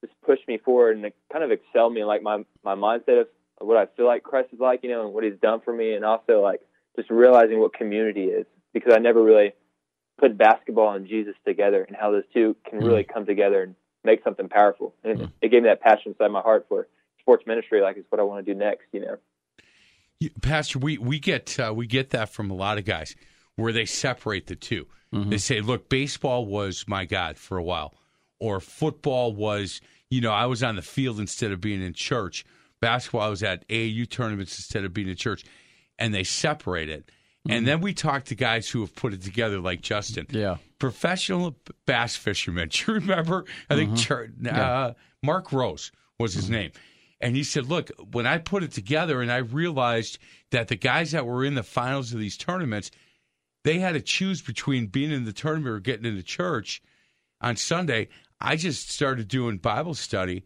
just 0.00 0.12
push 0.24 0.38
me 0.46 0.58
forward 0.58 0.96
and 0.96 1.12
kind 1.32 1.44
of 1.44 1.50
excel 1.50 1.90
me 1.90 2.00
in 2.00 2.06
like 2.06 2.22
my 2.22 2.44
my 2.64 2.74
mindset 2.74 3.20
of 3.20 3.28
what 3.60 3.76
I 3.76 3.86
feel 3.96 4.06
like 4.06 4.22
Christ 4.22 4.50
is 4.52 4.60
like, 4.60 4.80
you 4.82 4.90
know, 4.90 5.04
and 5.04 5.14
what 5.14 5.24
He's 5.24 5.38
done 5.40 5.60
for 5.64 5.72
me, 5.72 5.94
and 5.94 6.04
also 6.04 6.40
like 6.40 6.60
just 6.96 7.10
realizing 7.10 7.60
what 7.60 7.74
community 7.74 8.24
is 8.24 8.46
because 8.72 8.92
I 8.94 8.98
never 8.98 9.22
really 9.22 9.52
put 10.18 10.36
basketball 10.36 10.94
and 10.94 11.06
Jesus 11.06 11.34
together 11.46 11.82
and 11.82 11.96
how 11.96 12.10
those 12.10 12.24
two 12.34 12.56
can 12.68 12.80
really 12.80 13.04
mm. 13.04 13.12
come 13.12 13.24
together 13.24 13.62
and 13.62 13.74
make 14.04 14.22
something 14.24 14.48
powerful. 14.48 14.94
And 15.04 15.18
mm. 15.18 15.32
it 15.40 15.50
gave 15.50 15.62
me 15.62 15.68
that 15.68 15.80
passion 15.80 16.12
inside 16.12 16.28
my 16.28 16.40
heart 16.40 16.66
for 16.68 16.88
sports 17.20 17.44
ministry, 17.46 17.80
like 17.80 17.96
it's 17.96 18.10
what 18.10 18.20
I 18.20 18.24
want 18.24 18.44
to 18.44 18.52
do 18.52 18.58
next, 18.58 18.86
you 18.92 19.00
know. 19.00 19.16
Pastor, 20.42 20.80
we 20.80 20.98
we 20.98 21.20
get 21.20 21.58
uh, 21.60 21.72
we 21.74 21.86
get 21.86 22.10
that 22.10 22.30
from 22.30 22.50
a 22.50 22.54
lot 22.54 22.78
of 22.78 22.84
guys 22.84 23.14
where 23.58 23.72
they 23.72 23.84
separate 23.84 24.46
the 24.46 24.56
2 24.56 24.86
mm-hmm. 25.12 25.30
They 25.30 25.38
say, 25.38 25.60
look, 25.60 25.88
baseball 25.88 26.46
was 26.46 26.84
my 26.86 27.04
God 27.04 27.36
for 27.36 27.58
a 27.58 27.62
while, 27.62 27.94
or 28.38 28.60
football 28.60 29.32
was, 29.32 29.80
you 30.10 30.20
know, 30.20 30.32
I 30.32 30.46
was 30.46 30.62
on 30.62 30.76
the 30.76 30.82
field 30.82 31.18
instead 31.18 31.50
of 31.50 31.60
being 31.60 31.82
in 31.82 31.92
church. 31.92 32.44
Basketball, 32.80 33.22
I 33.22 33.28
was 33.28 33.42
at 33.42 33.66
AAU 33.68 34.08
tournaments 34.08 34.56
instead 34.58 34.84
of 34.84 34.94
being 34.94 35.08
in 35.08 35.16
church. 35.16 35.44
And 35.98 36.14
they 36.14 36.22
separate 36.22 36.88
it. 36.88 37.06
Mm-hmm. 37.06 37.50
And 37.50 37.66
then 37.66 37.80
we 37.80 37.92
talk 37.94 38.24
to 38.26 38.36
guys 38.36 38.68
who 38.68 38.80
have 38.80 38.94
put 38.94 39.12
it 39.12 39.22
together, 39.22 39.58
like 39.58 39.80
Justin. 39.80 40.26
Yeah. 40.30 40.58
Professional 40.78 41.56
bass 41.86 42.14
fishermen. 42.14 42.68
Do 42.72 42.84
you 42.86 42.94
remember? 43.00 43.44
I 43.68 43.74
think 43.74 43.90
mm-hmm. 43.92 44.46
uh, 44.46 44.50
yeah. 44.50 44.92
Mark 45.24 45.52
Rose 45.52 45.90
was 46.20 46.34
his 46.34 46.44
mm-hmm. 46.44 46.52
name. 46.52 46.70
And 47.20 47.34
he 47.34 47.42
said, 47.42 47.66
Look, 47.66 47.90
when 48.12 48.26
I 48.26 48.38
put 48.38 48.62
it 48.62 48.70
together 48.70 49.20
and 49.20 49.32
I 49.32 49.38
realized 49.38 50.18
that 50.50 50.68
the 50.68 50.76
guys 50.76 51.10
that 51.12 51.26
were 51.26 51.44
in 51.44 51.54
the 51.54 51.64
finals 51.64 52.12
of 52.12 52.20
these 52.20 52.36
tournaments, 52.36 52.92
they 53.68 53.78
had 53.78 53.92
to 53.92 54.00
choose 54.00 54.40
between 54.40 54.86
being 54.86 55.10
in 55.10 55.26
the 55.26 55.32
tournament 55.32 55.74
or 55.74 55.78
getting 55.78 56.06
into 56.06 56.22
church 56.22 56.80
on 57.42 57.54
Sunday. 57.54 58.08
I 58.40 58.56
just 58.56 58.90
started 58.90 59.28
doing 59.28 59.58
Bible 59.58 59.92
study 59.92 60.44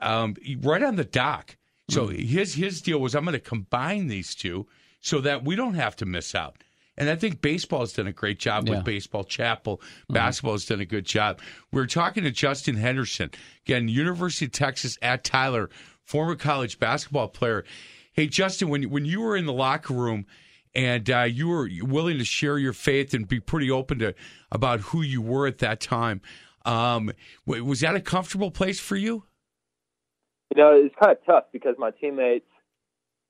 um, 0.00 0.34
right 0.60 0.82
on 0.82 0.96
the 0.96 1.04
dock. 1.04 1.56
So 1.88 2.08
mm. 2.08 2.18
his 2.18 2.54
his 2.54 2.82
deal 2.82 2.98
was 2.98 3.14
I'm 3.14 3.24
going 3.24 3.34
to 3.34 3.38
combine 3.38 4.08
these 4.08 4.34
two 4.34 4.66
so 5.00 5.20
that 5.20 5.44
we 5.44 5.54
don't 5.54 5.74
have 5.74 5.94
to 5.96 6.04
miss 6.04 6.34
out. 6.34 6.56
And 6.96 7.08
I 7.08 7.14
think 7.14 7.42
baseball 7.42 7.80
has 7.80 7.92
done 7.92 8.08
a 8.08 8.12
great 8.12 8.40
job 8.40 8.66
yeah. 8.66 8.74
with 8.74 8.84
Baseball 8.84 9.22
Chapel. 9.22 9.76
Mm-hmm. 9.76 10.14
Basketball 10.14 10.54
has 10.54 10.66
done 10.66 10.80
a 10.80 10.84
good 10.84 11.06
job. 11.06 11.40
We 11.70 11.80
are 11.80 11.86
talking 11.86 12.24
to 12.24 12.32
Justin 12.32 12.74
Henderson, 12.74 13.30
again, 13.64 13.86
University 13.86 14.46
of 14.46 14.52
Texas 14.52 14.98
at 15.00 15.22
Tyler, 15.22 15.70
former 16.04 16.34
college 16.34 16.80
basketball 16.80 17.28
player. 17.28 17.64
Hey, 18.12 18.26
Justin, 18.26 18.68
when 18.68 18.82
when 18.90 19.04
you 19.04 19.20
were 19.20 19.36
in 19.36 19.46
the 19.46 19.52
locker 19.52 19.94
room 19.94 20.26
and 20.74 21.10
uh, 21.10 21.22
you 21.22 21.48
were 21.48 21.68
willing 21.82 22.18
to 22.18 22.24
share 22.24 22.58
your 22.58 22.72
faith 22.72 23.14
and 23.14 23.28
be 23.28 23.40
pretty 23.40 23.70
open 23.70 23.98
to 24.00 24.14
about 24.50 24.80
who 24.80 25.02
you 25.02 25.20
were 25.20 25.46
at 25.46 25.58
that 25.58 25.80
time. 25.80 26.20
Um, 26.64 27.12
was 27.46 27.80
that 27.80 27.94
a 27.94 28.00
comfortable 28.00 28.50
place 28.50 28.80
for 28.80 28.96
you? 28.96 29.24
You 30.54 30.62
know, 30.62 30.72
it's 30.72 30.94
kind 31.00 31.12
of 31.12 31.24
tough 31.24 31.44
because 31.52 31.76
my 31.78 31.90
teammates, 31.90 32.46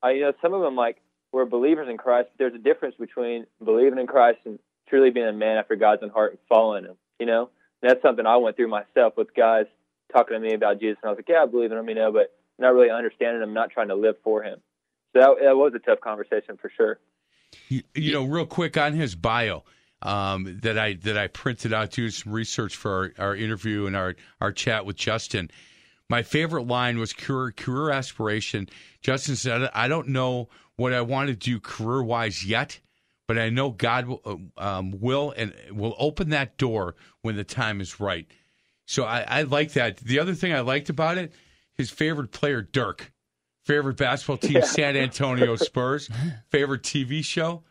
I, 0.03 0.12
you 0.12 0.20
know, 0.22 0.32
some 0.43 0.53
of 0.55 0.61
them 0.61 0.76
like 0.76 0.99
were 1.32 1.47
believers 1.47 1.88
in 1.88 1.97
Christ. 1.97 2.28
But 2.32 2.38
there's 2.38 2.55
a 2.55 2.62
difference 2.62 2.97
between 2.99 3.47
believing 3.64 3.99
in 3.99 4.07
Christ 4.07 4.40
and 4.45 4.59
truly 4.88 5.11
being 5.11 5.28
a 5.28 5.32
man 5.32 5.57
after 5.57 5.76
God's 5.76 6.03
own 6.03 6.11
heart 6.11 6.32
and 6.32 6.40
following 6.49 6.84
Him. 6.84 6.97
You 7.18 7.26
know, 7.26 7.51
and 7.82 7.90
that's 7.90 8.03
something 8.03 8.26
I 8.26 8.36
went 8.36 8.57
through 8.57 8.68
myself 8.68 9.14
with 9.16 9.34
guys 9.34 9.66
talking 10.12 10.34
to 10.34 10.40
me 10.40 10.55
about 10.55 10.80
Jesus, 10.80 10.99
and 11.03 11.09
I 11.09 11.12
was 11.12 11.18
like, 11.18 11.28
yeah, 11.28 11.43
I 11.43 11.47
believe 11.47 11.72
in 11.72 11.78
him, 11.78 11.88
you 11.88 11.95
know, 11.95 12.12
but 12.12 12.32
not 12.59 12.74
really 12.74 12.90
understanding 12.90 13.43
him, 13.43 13.55
not 13.55 13.70
trying 13.70 13.88
to 13.88 13.95
live 13.95 14.16
for 14.22 14.43
him. 14.43 14.59
So 15.12 15.20
that, 15.20 15.30
that 15.43 15.57
was 15.57 15.72
a 15.74 15.78
tough 15.78 16.01
conversation 16.01 16.59
for 16.61 16.70
sure. 16.76 16.99
You, 17.68 17.82
you 17.94 18.12
know, 18.12 18.24
real 18.24 18.46
quick 18.46 18.76
on 18.76 18.94
his 18.94 19.14
bio 19.14 19.64
um, 20.03 20.59
that 20.62 20.78
I 20.78 20.94
that 20.94 21.16
I 21.16 21.28
printed 21.28 21.72
out 21.72 21.90
doing 21.90 22.11
some 22.11 22.32
research 22.32 22.76
for 22.76 23.12
our, 23.18 23.26
our 23.26 23.36
interview 23.36 23.86
and 23.86 23.96
our 23.96 24.16
our 24.40 24.53
chat 24.53 24.84
with 24.84 24.96
Justin. 24.96 25.50
My 26.09 26.22
favorite 26.22 26.66
line 26.66 26.98
was 26.98 27.12
career 27.12 27.53
career 27.53 27.90
aspiration. 27.90 28.68
Justin 29.00 29.36
said, 29.36 29.70
"I 29.74 29.88
don't 29.88 30.09
know 30.09 30.48
what 30.76 30.92
I 30.92 31.00
want 31.00 31.28
to 31.28 31.36
do 31.36 31.61
career 31.61 32.03
wise 32.03 32.44
yet." 32.44 32.80
But 33.28 33.38
I 33.38 33.50
know 33.50 33.70
God 33.70 34.07
will, 34.07 34.40
um, 34.59 35.00
will 35.00 35.32
and 35.36 35.55
will 35.70 35.94
open 35.96 36.30
that 36.30 36.59
door 36.59 36.96
when 37.22 37.36
the 37.36 37.44
time 37.44 37.80
is 37.80 38.00
right. 38.00 38.26
So 38.84 39.05
I, 39.05 39.20
I 39.20 39.42
like 39.42 39.72
that. 39.72 39.98
The 39.98 40.18
other 40.18 40.34
thing 40.34 40.53
I 40.53 40.61
liked 40.61 40.90
about 40.90 41.18
it, 41.18 41.32
his 41.74 41.88
favorite 41.88 42.32
player, 42.32 42.61
Dirk. 42.61 43.12
Favorite 43.64 43.96
basketball 43.96 44.36
team, 44.38 44.52
yeah. 44.52 44.64
San 44.64 44.96
Antonio 44.96 45.56
Spurs. 45.56 46.08
Favorite 46.50 46.82
TV 46.82 47.24
show, 47.24 47.62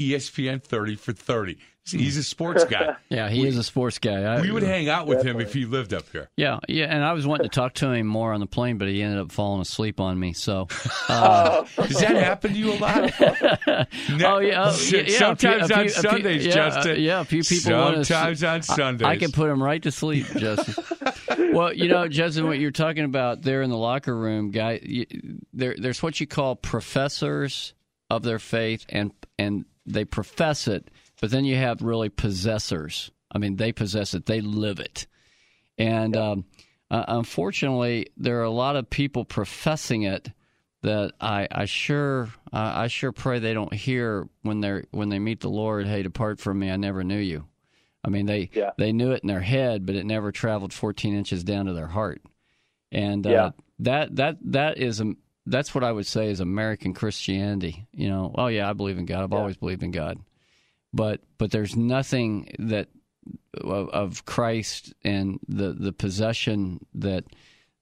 ESPN 0.00 0.62
30 0.62 0.96
for 0.96 1.12
30. 1.12 1.58
He's 1.90 2.16
a 2.16 2.24
sports 2.24 2.64
guy. 2.64 2.96
yeah, 3.08 3.28
he 3.28 3.42
we, 3.42 3.48
is 3.48 3.56
a 3.56 3.62
sports 3.62 3.98
guy. 3.98 4.22
I, 4.22 4.40
we 4.40 4.50
would 4.50 4.62
hang 4.62 4.88
out 4.88 5.06
with 5.06 5.18
definitely. 5.18 5.42
him 5.44 5.48
if 5.48 5.54
he 5.54 5.64
lived 5.64 5.94
up 5.94 6.04
here. 6.10 6.28
Yeah, 6.36 6.58
yeah, 6.68 6.86
and 6.86 7.04
I 7.04 7.12
was 7.12 7.26
wanting 7.26 7.48
to 7.48 7.54
talk 7.54 7.74
to 7.74 7.90
him 7.90 8.06
more 8.06 8.32
on 8.32 8.40
the 8.40 8.46
plane, 8.46 8.78
but 8.78 8.88
he 8.88 9.02
ended 9.02 9.20
up 9.20 9.32
falling 9.32 9.60
asleep 9.60 10.00
on 10.00 10.18
me. 10.18 10.32
So, 10.32 10.68
uh, 11.08 11.64
does 11.76 12.00
that 12.00 12.16
happen 12.16 12.52
to 12.52 12.58
you 12.58 12.72
a 12.72 12.78
lot? 12.78 13.12
oh 13.20 14.38
yeah, 14.38 14.62
uh, 14.62 14.76
yeah, 14.90 15.18
sometimes 15.18 15.66
few, 15.66 15.76
on 15.76 15.82
few, 15.82 15.88
Sundays, 15.88 16.42
few, 16.42 16.52
Justin. 16.52 16.92
Uh, 16.92 16.94
yeah, 16.94 17.20
a 17.20 17.24
few 17.24 17.42
people. 17.42 17.70
Sometimes 17.70 18.44
on 18.44 18.62
Sundays, 18.62 19.06
I, 19.06 19.10
I, 19.10 19.16
can 19.16 19.32
put 19.32 19.48
him 19.48 19.62
right 19.62 19.82
to 19.82 19.90
sleep, 19.90 20.26
Justin. 20.36 20.84
well, 21.52 21.72
you 21.72 21.88
know, 21.88 22.08
Justin, 22.08 22.46
what 22.46 22.58
you're 22.58 22.70
talking 22.70 23.04
about 23.04 23.42
there 23.42 23.62
in 23.62 23.70
the 23.70 23.76
locker 23.76 24.16
room, 24.16 24.50
guy, 24.50 24.80
you, 24.82 25.06
there, 25.52 25.74
there's 25.78 26.02
what 26.02 26.20
you 26.20 26.26
call 26.26 26.56
professors 26.56 27.74
of 28.10 28.22
their 28.22 28.38
faith, 28.38 28.84
and 28.88 29.12
and 29.38 29.64
they 29.86 30.04
profess 30.04 30.68
it 30.68 30.88
but 31.20 31.30
then 31.30 31.44
you 31.44 31.56
have 31.56 31.82
really 31.82 32.08
possessors. 32.08 33.10
I 33.30 33.38
mean, 33.38 33.56
they 33.56 33.72
possess 33.72 34.14
it, 34.14 34.26
they 34.26 34.40
live 34.40 34.80
it. 34.80 35.06
And 35.76 36.16
um, 36.16 36.44
uh, 36.90 37.04
unfortunately, 37.08 38.08
there 38.16 38.40
are 38.40 38.44
a 38.44 38.50
lot 38.50 38.76
of 38.76 38.90
people 38.90 39.24
professing 39.24 40.02
it 40.02 40.30
that 40.82 41.12
I, 41.20 41.48
I 41.50 41.64
sure 41.64 42.28
uh, 42.52 42.72
I 42.74 42.86
sure 42.86 43.12
pray 43.12 43.38
they 43.38 43.54
don't 43.54 43.72
hear 43.72 44.28
when 44.42 44.60
they're 44.60 44.84
when 44.90 45.08
they 45.08 45.18
meet 45.18 45.40
the 45.40 45.50
Lord. 45.50 45.86
Hey, 45.86 46.02
depart 46.02 46.40
from 46.40 46.58
me, 46.58 46.70
I 46.70 46.76
never 46.76 47.04
knew 47.04 47.18
you. 47.18 47.46
I 48.04 48.10
mean, 48.10 48.26
they 48.26 48.50
yeah. 48.52 48.70
they 48.78 48.92
knew 48.92 49.12
it 49.12 49.22
in 49.22 49.28
their 49.28 49.40
head, 49.40 49.86
but 49.86 49.96
it 49.96 50.06
never 50.06 50.32
traveled 50.32 50.72
14 50.72 51.16
inches 51.16 51.44
down 51.44 51.66
to 51.66 51.72
their 51.72 51.88
heart. 51.88 52.22
And 52.90 53.26
uh, 53.26 53.30
yeah. 53.30 53.50
that 53.80 54.16
that 54.16 54.36
that 54.52 54.78
is 54.78 55.00
a 55.00 55.14
that's 55.46 55.74
what 55.74 55.84
I 55.84 55.92
would 55.92 56.06
say 56.06 56.30
is 56.30 56.40
American 56.40 56.94
Christianity. 56.94 57.86
You 57.92 58.08
know, 58.08 58.34
oh 58.36 58.46
yeah, 58.46 58.68
I 58.68 58.72
believe 58.72 58.98
in 58.98 59.06
God. 59.06 59.24
I've 59.24 59.32
yeah. 59.32 59.38
always 59.38 59.56
believed 59.56 59.82
in 59.82 59.90
God 59.90 60.18
but 60.92 61.20
but 61.38 61.50
there's 61.50 61.76
nothing 61.76 62.48
that 62.58 62.88
of, 63.60 63.88
of 63.90 64.24
Christ 64.24 64.94
and 65.02 65.38
the 65.48 65.72
the 65.72 65.92
possession 65.92 66.84
that 66.94 67.24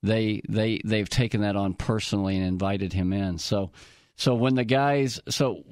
they 0.02 0.42
they 0.48 0.80
they've 0.84 1.09
taken 1.09 1.42
that 1.42 1.57
on 1.57 1.74
personally 1.74 2.36
and 2.36 2.46
invited 2.46 2.92
him 2.92 3.12
in. 3.12 3.38
So 3.38 3.70
so 4.16 4.34
when 4.34 4.54
the 4.54 4.64
guys 4.64 5.20
so 5.28 5.64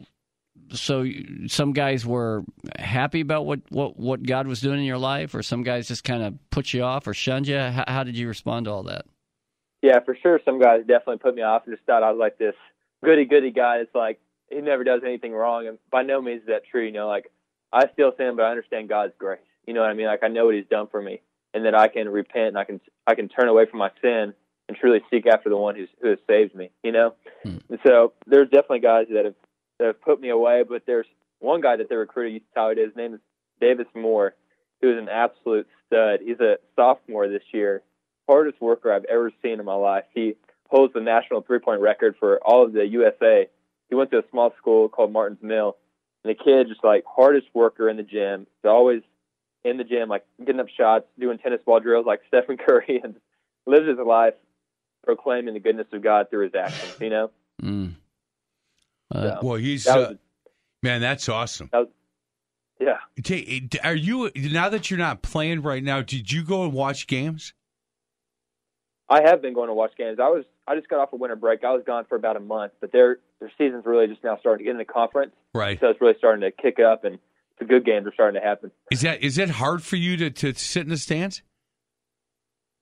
so 0.73 1.07
some 1.47 1.73
guys 1.73 2.07
were 2.07 2.45
happy 2.79 3.21
about 3.21 3.47
what, 3.47 3.61
what, 3.71 3.99
what 3.99 4.23
God 4.23 4.47
was 4.47 4.61
doing 4.61 4.79
in 4.79 4.85
your 4.85 4.99
life, 4.99 5.35
or 5.35 5.43
some 5.43 5.63
guys 5.63 5.89
just 5.89 6.05
kind 6.05 6.23
of 6.23 6.35
put 6.51 6.73
you 6.73 6.83
off 6.83 7.07
or 7.07 7.15
shunned 7.15 7.47
you. 7.47 7.59
How, 7.59 7.85
how, 7.87 8.05
did 8.05 8.17
you 8.17 8.29
respond 8.29 8.65
to 8.67 8.73
all 8.73 8.85
that? 8.85 9.05
Yeah, 9.83 10.01
for 10.05 10.17
sure. 10.21 10.41
Some 10.45 10.61
guys 10.61 10.81
definitely 10.81 11.19
put 11.19 11.35
me 11.35 11.43
off 11.43 11.63
and 11.67 11.75
just 11.75 11.87
thought 11.87 12.03
I 12.03 12.11
was 12.11 12.19
like 12.19 12.39
this 12.39 12.55
goody 13.05 13.27
goody 13.27 13.51
guy. 13.51 13.79
It's 13.79 13.95
like 13.95 14.21
he 14.51 14.61
never 14.61 14.85
does 14.85 15.03
anything 15.05 15.33
wrong, 15.33 15.67
and 15.67 15.79
by 15.91 16.03
no 16.03 16.21
means 16.21 16.43
is 16.43 16.49
that 16.49 16.63
true. 16.71 16.85
You 16.85 16.93
know, 16.93 17.09
like 17.09 17.31
I 17.73 17.87
still 17.93 18.13
sin, 18.17 18.35
but 18.37 18.45
I 18.45 18.51
understand 18.51 18.89
God's 18.89 19.13
grace. 19.19 19.41
You 19.67 19.75
know 19.75 19.81
what 19.81 19.91
I 19.91 19.95
mean? 19.95 20.07
Like 20.07 20.23
I 20.23 20.29
know 20.29 20.47
what 20.47 20.55
He's 20.55 20.67
done 20.67 20.87
for 20.91 21.01
me, 21.01 21.21
and 21.53 21.65
that 21.65 21.75
I 21.75 21.89
can 21.89 22.09
repent 22.09 22.49
and 22.49 22.59
I 22.59 22.65
can 22.65 22.81
I 23.07 23.15
can 23.15 23.29
turn 23.29 23.49
away 23.49 23.67
from 23.67 23.79
my 23.79 23.91
sin 24.01 24.35
and 24.69 24.77
truly 24.79 25.01
seek 25.11 25.27
after 25.27 25.49
the 25.49 25.57
one 25.57 25.77
who's, 25.77 25.89
who 26.01 26.09
has 26.09 26.19
saved 26.27 26.55
me. 26.55 26.71
You 26.83 26.93
know, 26.93 27.15
hmm. 27.43 27.59
and 27.69 27.79
so 27.87 28.13
there's 28.27 28.49
definitely 28.49 28.81
guys 28.81 29.07
that 29.13 29.25
have 29.25 29.35
that 29.79 29.87
have 29.87 30.03
put 30.03 30.21
me 30.21 30.29
away, 30.29 30.63
but 30.69 30.83
there's 30.87 31.07
one 31.41 31.61
guy 31.61 31.77
that 31.77 31.89
they 31.89 31.97
recruited. 31.97 32.35
You 32.35 32.41
tell 32.55 32.69
it. 32.69 32.79
His 32.79 32.95
name 32.97 33.15
is 33.15 33.21
Davis 33.61 33.87
Moore, 33.95 34.35
who 34.81 34.93
is 34.93 34.99
an 34.99 35.09
absolute 35.09 35.67
stud. 35.87 36.21
He's 36.25 36.41
a 36.41 36.57
sophomore 36.77 37.29
this 37.29 37.43
year, 37.53 37.83
hardest 38.29 38.61
worker 38.61 38.93
I've 38.93 39.05
ever 39.07 39.31
seen 39.43 39.59
in 39.59 39.65
my 39.65 39.75
life. 39.75 40.05
He 40.15 40.37
holds 40.69 40.93
the 40.93 41.01
national 41.01 41.43
three 41.43 41.59
point 41.59 41.81
record 41.81 42.17
for 42.19 42.39
all 42.45 42.65
of 42.65 42.73
the 42.73 42.87
USA. 42.87 43.49
He 43.95 43.97
went 43.97 44.11
to 44.11 44.19
a 44.19 44.25
small 44.33 44.53
school 44.59 44.89
called 44.89 45.13
Martin's 45.13 45.41
Mill 45.41 45.77
and 46.25 46.31
the 46.31 46.35
kid 46.35 46.67
just 46.67 46.83
like 46.83 47.05
hardest 47.07 47.47
worker 47.55 47.89
in 47.89 47.97
the 47.97 48.03
gym. 48.03 48.41
He's 48.41 48.69
always 48.69 49.03
in 49.63 49.77
the 49.77 49.85
gym, 49.85 50.09
like 50.09 50.25
getting 50.45 50.61
up 50.61 50.67
shots, 50.69 51.05
doing 51.17 51.39
tennis 51.39 51.61
ball 51.65 51.79
drills 51.79 52.05
like 52.05 52.23
Stephen 52.29 52.57
Curry, 52.57 53.01
and 53.05 53.15
lives 53.67 53.87
his 53.87 53.99
life 54.05 54.35
proclaiming 55.05 55.55
the 55.55 55.61
goodness 55.61 55.87
of 55.93 56.03
God 56.03 56.29
through 56.29 56.47
his 56.47 56.55
actions. 56.57 56.97
You 57.01 57.11
know. 57.11 57.31
Mm. 57.63 57.95
Uh, 59.15 59.23
so, 59.23 59.39
well, 59.43 59.57
he's 59.57 59.87
was, 59.87 59.95
uh, 59.95 60.15
man. 60.83 61.01
That's 61.01 61.29
awesome. 61.29 61.69
That 61.71 61.79
was, 61.79 61.89
yeah. 62.81 63.79
Are 63.85 63.95
you 63.95 64.33
now 64.35 64.71
that 64.71 64.91
you're 64.91 64.99
not 64.99 65.23
playing 65.23 65.63
right 65.63 65.85
now? 65.85 66.03
Did 66.03 66.33
you 66.33 66.43
go 66.43 66.65
and 66.65 66.73
watch 66.73 67.07
games? 67.07 67.55
I 69.09 69.23
have 69.23 69.41
been 69.41 69.55
going 69.55 69.69
to 69.69 69.75
watch 69.75 69.93
games. 69.97 70.19
I 70.19 70.29
was 70.29 70.45
I 70.67 70.75
just 70.75 70.89
got 70.89 70.99
off 70.99 71.13
a 71.13 71.17
winter 71.17 71.37
break. 71.37 71.63
I 71.63 71.73
was 71.73 71.83
gone 71.87 72.07
for 72.09 72.17
about 72.17 72.37
a 72.37 72.41
month, 72.41 72.73
but 72.81 72.91
their 72.91 73.19
their 73.45 73.53
season's 73.59 73.85
really 73.85 74.07
just 74.07 74.25
now 74.25 74.39
starting 74.41 74.65
to 74.65 74.65
get 74.65 74.71
into 74.73 74.85
the 74.85 74.93
conference. 74.93 75.33
Right. 75.55 75.79
So 75.79 75.89
it's 75.89 76.01
really 76.01 76.15
starting 76.19 76.41
to 76.41 76.51
kick 76.51 76.81
up, 76.81 77.05
and 77.05 77.19
the 77.59 77.65
good 77.65 77.85
games 77.85 78.07
are 78.07 78.13
starting 78.15 78.41
to 78.41 78.47
happen. 78.47 78.71
Is 78.91 79.03
that 79.03 79.23
is 79.23 79.37
that 79.37 79.51
hard 79.51 79.83
for 79.83 79.97
you 79.97 80.17
to 80.17 80.31
to 80.31 80.55
sit 80.55 80.83
in 80.83 80.89
the 80.89 80.97
stands? 80.97 81.43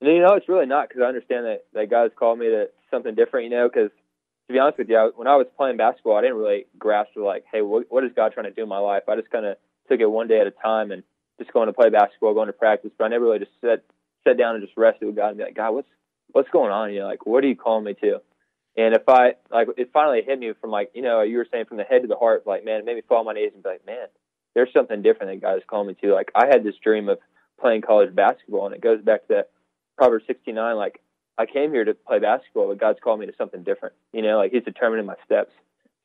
You 0.00 0.20
know, 0.20 0.34
it's 0.34 0.48
really 0.48 0.66
not 0.66 0.88
because 0.88 1.02
I 1.02 1.06
understand 1.06 1.46
that 1.46 1.64
that 1.74 1.90
guys 1.90 2.10
call 2.16 2.36
me 2.36 2.46
to 2.46 2.70
something 2.90 3.14
different. 3.14 3.44
You 3.44 3.50
know, 3.50 3.68
because 3.68 3.90
to 4.46 4.52
be 4.52 4.58
honest 4.58 4.78
with 4.78 4.88
you, 4.88 4.96
I, 4.96 5.10
when 5.14 5.26
I 5.26 5.36
was 5.36 5.46
playing 5.56 5.76
basketball, 5.76 6.16
I 6.16 6.22
didn't 6.22 6.36
really 6.36 6.66
grasp 6.78 7.10
like, 7.16 7.44
hey, 7.50 7.62
what, 7.62 7.86
what 7.88 8.04
is 8.04 8.12
God 8.14 8.32
trying 8.32 8.46
to 8.46 8.52
do 8.52 8.62
in 8.62 8.68
my 8.68 8.78
life? 8.78 9.04
I 9.08 9.16
just 9.16 9.30
kind 9.30 9.46
of 9.46 9.56
took 9.88 10.00
it 10.00 10.10
one 10.10 10.28
day 10.28 10.40
at 10.40 10.46
a 10.46 10.52
time 10.52 10.90
and 10.90 11.02
just 11.38 11.52
going 11.52 11.66
to 11.66 11.72
play 11.72 11.90
basketball, 11.90 12.34
going 12.34 12.46
to 12.46 12.52
practice. 12.52 12.90
But 12.96 13.06
I 13.06 13.08
never 13.08 13.24
really 13.24 13.40
just 13.40 13.52
sat 13.60 13.84
sat 14.24 14.38
down 14.38 14.54
and 14.54 14.64
just 14.64 14.76
rested 14.76 15.06
with 15.06 15.16
God 15.16 15.28
and 15.28 15.38
be 15.38 15.44
like, 15.44 15.56
God, 15.56 15.72
what's 15.72 15.88
what's 16.30 16.50
going 16.50 16.70
on? 16.70 16.92
You 16.92 17.00
know, 17.00 17.06
like, 17.06 17.26
what 17.26 17.42
are 17.42 17.48
you 17.48 17.56
calling 17.56 17.84
me 17.84 17.94
to? 18.02 18.20
And 18.76 18.94
if 18.94 19.02
I, 19.08 19.34
like, 19.50 19.68
it 19.76 19.90
finally 19.92 20.22
hit 20.26 20.38
me 20.38 20.52
from, 20.60 20.70
like, 20.70 20.92
you 20.94 21.02
know, 21.02 21.22
you 21.22 21.36
were 21.36 21.46
saying 21.52 21.66
from 21.66 21.76
the 21.76 21.84
head 21.84 22.02
to 22.02 22.08
the 22.08 22.16
heart, 22.16 22.46
like, 22.46 22.64
man, 22.64 22.80
it 22.80 22.86
made 22.86 22.96
me 22.96 23.02
fall 23.06 23.18
on 23.18 23.26
my 23.26 23.34
knees 23.34 23.50
and 23.54 23.62
be 23.62 23.68
like, 23.68 23.86
man, 23.86 24.06
there's 24.54 24.72
something 24.72 25.02
different 25.02 25.32
that 25.32 25.46
God 25.46 25.56
is 25.56 25.62
calling 25.66 25.88
me 25.88 25.94
to. 26.02 26.14
Like, 26.14 26.30
I 26.34 26.46
had 26.46 26.64
this 26.64 26.74
dream 26.82 27.08
of 27.08 27.18
playing 27.60 27.82
college 27.82 28.14
basketball, 28.14 28.66
and 28.66 28.74
it 28.74 28.80
goes 28.80 29.02
back 29.02 29.26
to 29.28 29.34
that 29.34 29.50
Proverbs 29.98 30.24
69. 30.26 30.76
Like, 30.76 31.00
I 31.36 31.46
came 31.46 31.70
here 31.70 31.84
to 31.84 31.94
play 31.94 32.18
basketball, 32.18 32.68
but 32.68 32.78
God's 32.78 32.98
called 33.02 33.20
me 33.20 33.26
to 33.26 33.32
something 33.36 33.62
different. 33.62 33.94
You 34.12 34.22
know, 34.22 34.38
like, 34.38 34.52
He's 34.52 34.64
determining 34.64 35.06
my 35.06 35.16
steps. 35.24 35.52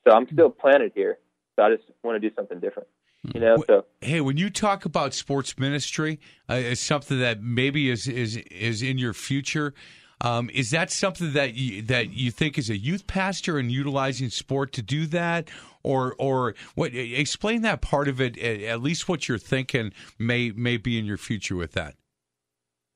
So 0.06 0.14
I'm 0.14 0.28
still 0.32 0.50
planted 0.50 0.92
here. 0.94 1.20
So 1.56 1.64
I 1.64 1.76
just 1.76 1.90
want 2.04 2.22
to 2.22 2.30
do 2.30 2.34
something 2.36 2.60
different. 2.60 2.88
You 3.34 3.42
know, 3.42 3.58
so 3.68 3.86
hey, 4.00 4.22
when 4.22 4.38
you 4.38 4.50
talk 4.50 4.86
about 4.86 5.14
sports 5.14 5.58
ministry, 5.58 6.20
uh, 6.50 6.54
it's 6.54 6.80
something 6.80 7.20
that 7.20 7.42
maybe 7.42 7.90
is 7.90 8.08
is 8.08 8.38
is 8.38 8.82
in 8.82 8.98
your 8.98 9.14
future. 9.14 9.74
Um, 10.22 10.50
is 10.52 10.72
that 10.72 10.90
something 10.90 11.34
that 11.34 11.54
you, 11.54 11.82
that 11.84 12.12
you 12.12 12.32
think 12.32 12.58
is 12.58 12.70
a 12.70 12.78
youth 12.78 13.06
pastor 13.06 13.60
and 13.60 13.72
utilizing 13.72 14.30
sport 14.30 14.74
to 14.74 14.82
do 14.82 15.06
that, 15.08 15.48
or 15.84 16.16
or 16.18 16.56
what? 16.74 16.96
Explain 16.96 17.62
that 17.62 17.82
part 17.82 18.08
of 18.08 18.20
it. 18.20 18.38
At 18.38 18.82
least 18.82 19.08
what 19.08 19.30
you're 19.30 19.38
thinking 19.38 19.94
may 20.18 20.50
may 20.52 20.78
be 20.78 20.98
in 20.98 21.06
your 21.06 21.18
future 21.18 21.56
with 21.56 21.74
that. 21.74 21.96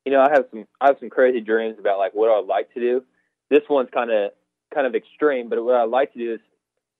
You 0.05 0.11
know, 0.11 0.21
I 0.21 0.29
have 0.31 0.45
some 0.49 0.65
I 0.79 0.87
have 0.87 0.97
some 0.99 1.11
crazy 1.11 1.41
dreams 1.41 1.77
about 1.79 1.99
like 1.99 2.13
what 2.13 2.29
I'd 2.31 2.47
like 2.47 2.73
to 2.73 2.79
do. 2.79 3.03
This 3.51 3.61
one's 3.69 3.89
kind 3.93 4.09
of 4.09 4.31
kind 4.73 4.87
of 4.87 4.95
extreme, 4.95 5.47
but 5.47 5.63
what 5.63 5.75
I'd 5.75 5.89
like 5.89 6.13
to 6.13 6.19
do 6.19 6.33
is 6.33 6.39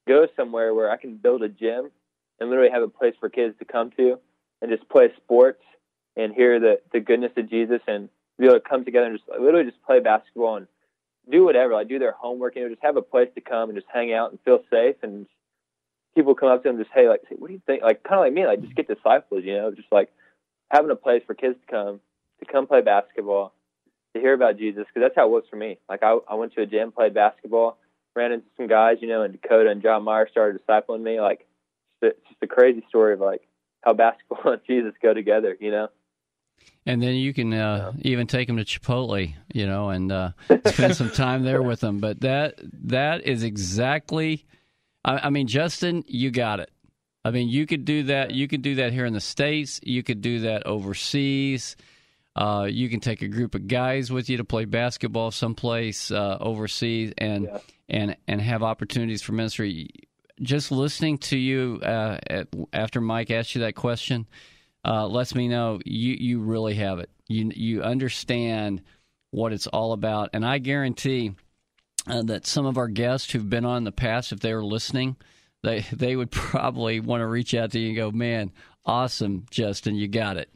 go 0.07 0.28
somewhere 0.36 0.74
where 0.74 0.91
I 0.91 0.97
can 0.97 1.17
build 1.17 1.41
a 1.41 1.49
gym 1.49 1.89
and 2.39 2.49
literally 2.49 2.72
have 2.72 2.84
a 2.84 2.88
place 2.88 3.15
for 3.19 3.30
kids 3.30 3.57
to 3.57 3.65
come 3.65 3.91
to 3.97 4.19
and 4.61 4.69
just 4.69 4.88
play 4.88 5.09
sports 5.17 5.63
and 6.15 6.32
hear 6.32 6.59
the 6.59 6.80
the 6.93 6.99
goodness 6.99 7.32
of 7.38 7.49
Jesus 7.49 7.82
and 7.88 8.09
be 8.42 8.48
able 8.48 8.60
to 8.60 8.70
come 8.70 8.84
together 8.84 9.06
and 9.06 9.18
just 9.18 9.30
literally 9.30 9.70
just 9.70 9.82
play 9.84 10.00
basketball 10.00 10.58
and 10.58 10.68
do 11.30 11.44
whatever, 11.44 11.74
like 11.74 11.88
do 11.88 12.00
their 12.00 12.12
homework, 12.12 12.56
you 12.56 12.64
know, 12.64 12.70
just 12.70 12.84
have 12.84 12.98
a 12.98 13.02
place 13.02 13.30
to 13.36 13.42
come 13.42 13.70
and 13.70 13.78
just 13.78 13.88
hang 13.94 14.14
out 14.14 14.32
and 14.32 14.39
feel 14.42 14.60
safe. 14.70 14.96
And 15.04 15.28
people 16.16 16.36
come 16.36 16.50
up 16.50 16.64
to 16.64 16.70
them 16.70 16.78
just, 16.78 16.92
hey, 16.94 17.08
like, 17.08 17.22
what 17.38 17.48
do 17.48 17.54
you 17.54 17.62
think? 17.66 17.84
Like, 17.84 18.04
kind 18.04 18.16
of 18.16 18.26
like 18.26 18.34
me, 18.34 18.46
like, 18.46 18.62
just 18.62 18.76
get 18.76 18.88
disciples, 18.88 19.44
you 19.46 19.56
know, 19.56 19.72
just 19.72 19.92
like 19.92 20.12
having 20.70 20.92
a 20.92 20.96
place 20.96 21.24
for 21.26 21.34
kids 21.34 21.56
to 21.66 21.72
come, 21.72 22.00
to 22.39 22.52
come 22.52 22.68
play 22.68 22.82
basketball, 22.82 23.54
to 24.14 24.20
hear 24.20 24.34
about 24.34 24.58
Jesus, 24.58 24.86
because 24.88 25.08
that's 25.08 25.16
how 25.16 25.28
it 25.28 25.32
was 25.32 25.44
for 25.50 25.56
me. 25.56 25.78
Like, 25.88 26.04
I, 26.04 26.18
I 26.30 26.36
went 26.36 26.54
to 26.56 26.62
a 26.62 26.66
gym, 26.66 26.92
played 26.92 27.14
basketball, 27.14 27.78
ran 28.16 28.32
into 28.32 28.48
some 28.58 28.68
guys, 28.68 28.98
you 29.02 29.08
know, 29.08 29.22
and 29.24 29.39
Dakota 29.39 29.70
and 29.70 29.82
John 29.82 30.04
Meyer 30.04 30.28
started 30.30 30.60
discipling 30.62 31.02
me. 31.02 31.22
Like, 31.22 31.48
it's 32.02 32.18
just 32.28 32.42
a 32.42 32.48
crazy 32.48 32.84
story 32.89 33.14
of 33.14 33.20
like 33.20 33.42
how 33.82 33.94
basketball 33.94 34.39
and 34.54 34.62
Jesus 34.68 34.94
go 35.02 35.14
together, 35.14 35.56
you 35.60 35.72
know. 35.72 35.89
And 36.86 37.01
then 37.01 37.14
you 37.16 37.32
can 37.32 37.53
uh, 37.53 37.93
even 38.01 38.26
take 38.26 38.47
them 38.47 38.57
to 38.57 38.66
Chipotle, 38.66 39.34
you 39.53 39.68
know, 39.68 39.89
and 39.89 40.12
uh, 40.12 40.32
spend 40.66 40.95
some 40.95 41.12
time 41.12 41.43
there 41.43 41.62
with 41.62 41.80
them. 41.80 41.99
But 41.99 42.22
that 42.22 42.55
that 42.86 43.26
is 43.28 43.43
exactly. 43.43 44.45
I, 45.05 45.28
I 45.28 45.30
mean, 45.30 45.47
Justin, 45.47 46.03
you 46.07 46.32
got 46.32 46.59
it. 46.59 46.72
I 47.24 47.30
mean, 47.30 47.49
you 47.49 47.68
could 47.68 47.86
do 47.86 48.03
that. 48.03 48.32
You 48.32 48.47
could 48.47 48.64
do 48.64 48.76
that 48.76 48.93
here 48.93 49.05
in 49.05 49.14
the 49.14 49.22
states. 49.22 49.80
You 49.84 50.01
could 50.01 50.22
do 50.22 50.39
that 50.39 50.66
overseas. 50.66 51.76
Uh, 52.36 52.66
you 52.70 52.89
can 52.89 52.99
take 52.99 53.22
a 53.22 53.28
group 53.28 53.53
of 53.53 53.68
guys 53.68 54.12
with 54.12 54.30
you 54.30 54.38
to 54.38 54.43
play 54.43 54.66
basketball 54.66 55.30
someplace 55.32 56.09
uh, 56.09 56.38
overseas, 56.39 57.14
and 57.18 57.43
Yeah. 57.45 57.59
and 57.89 58.18
and 58.28 58.41
have 58.41 58.64
opportunities 58.64 59.22
for 59.22 59.34
ministry. 59.34 59.89
Just 60.41 60.72
listening 60.72 61.20
to 61.20 61.38
you 61.38 61.80
uh, 61.84 62.18
at, 62.26 62.47
after 62.74 63.01
Mike 63.01 63.30
asked 63.30 63.53
you 63.53 63.62
that 63.62 63.76
question 63.76 64.26
uh, 64.86 65.08
lets 65.08 65.36
me 65.36 65.48
know 65.48 65.80
you 65.86 66.16
you 66.20 66.40
really 66.40 66.76
have 66.76 67.00
it. 67.00 67.10
You 67.28 67.52
you 67.56 67.84
understand 67.84 68.82
what 69.32 69.54
it's 69.54 69.68
all 69.68 69.94
about, 69.94 70.30
and 70.34 70.46
I 70.46 70.58
guarantee 70.58 71.36
uh, 72.08 72.24
that 72.24 72.48
some 72.48 72.66
of 72.66 72.78
our 72.78 72.88
guests 72.88 73.32
who've 73.32 73.50
been 73.50 73.66
on 73.66 73.78
in 73.78 73.84
the 73.84 73.92
past, 73.92 74.32
if 74.32 74.40
they 74.40 74.54
were 74.54 74.66
listening, 74.66 75.16
they 75.64 75.86
they 75.94 76.16
would 76.16 76.32
probably 76.32 77.00
want 77.00 77.22
to 77.22 77.28
reach 77.28 77.54
out 77.54 77.72
to 77.72 77.80
you 77.80 77.88
and 77.90 77.96
go, 77.96 78.12
"Man, 78.12 78.52
awesome, 78.86 79.46
Justin, 79.52 79.96
you 79.96 80.08
got 80.08 80.38
it." 80.38 80.50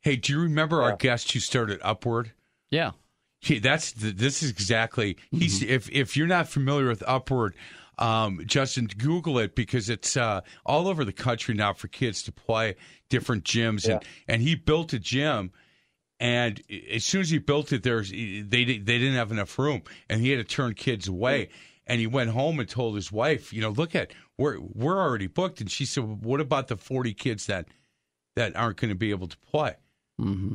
Hey, 0.00 0.16
do 0.16 0.32
you 0.32 0.40
remember 0.40 0.82
our 0.82 0.96
guest 0.96 1.32
who 1.32 1.40
started 1.40 1.80
Upward? 1.82 2.32
Yeah, 2.70 2.92
He, 3.40 3.58
that's 3.58 3.92
the, 3.92 4.10
this 4.12 4.42
is 4.42 4.50
exactly 4.50 5.16
he's 5.30 5.62
if 5.62 5.90
if 5.90 6.16
you're 6.16 6.26
not 6.26 6.48
familiar 6.48 6.88
with 6.88 7.02
Upward, 7.06 7.54
um, 7.98 8.42
Justin, 8.46 8.88
Google 8.96 9.38
it 9.38 9.54
because 9.54 9.90
it's 9.90 10.16
uh, 10.16 10.40
all 10.64 10.88
over 10.88 11.04
the 11.04 11.12
country 11.12 11.54
now 11.54 11.72
for 11.72 11.88
kids 11.88 12.22
to 12.24 12.32
play 12.32 12.76
different 13.08 13.44
gyms 13.44 13.88
and 13.88 14.02
and 14.26 14.42
he 14.42 14.54
built 14.54 14.92
a 14.92 14.98
gym. 14.98 15.52
And 16.20 16.60
as 16.92 17.04
soon 17.04 17.20
as 17.20 17.30
he 17.30 17.38
built 17.38 17.72
it, 17.72 17.82
there's 17.82 18.10
they 18.10 18.42
they 18.44 18.78
didn't 18.78 19.14
have 19.14 19.30
enough 19.30 19.58
room, 19.58 19.82
and 20.08 20.20
he 20.20 20.30
had 20.30 20.38
to 20.38 20.44
turn 20.44 20.74
kids 20.74 21.06
away. 21.08 21.48
And 21.86 22.00
he 22.00 22.06
went 22.06 22.30
home 22.30 22.60
and 22.60 22.68
told 22.68 22.96
his 22.96 23.10
wife, 23.10 23.50
you 23.52 23.62
know, 23.62 23.70
look 23.70 23.94
at 23.94 24.10
we're 24.36 24.58
we're 24.60 25.00
already 25.00 25.26
booked. 25.26 25.60
And 25.60 25.70
she 25.70 25.86
said, 25.86 26.04
what 26.04 26.40
about 26.40 26.68
the 26.68 26.76
forty 26.76 27.14
kids 27.14 27.46
that 27.46 27.68
that 28.36 28.54
aren't 28.56 28.76
going 28.78 28.90
to 28.90 28.94
be 28.94 29.10
able 29.10 29.28
to 29.28 29.38
play? 29.38 29.76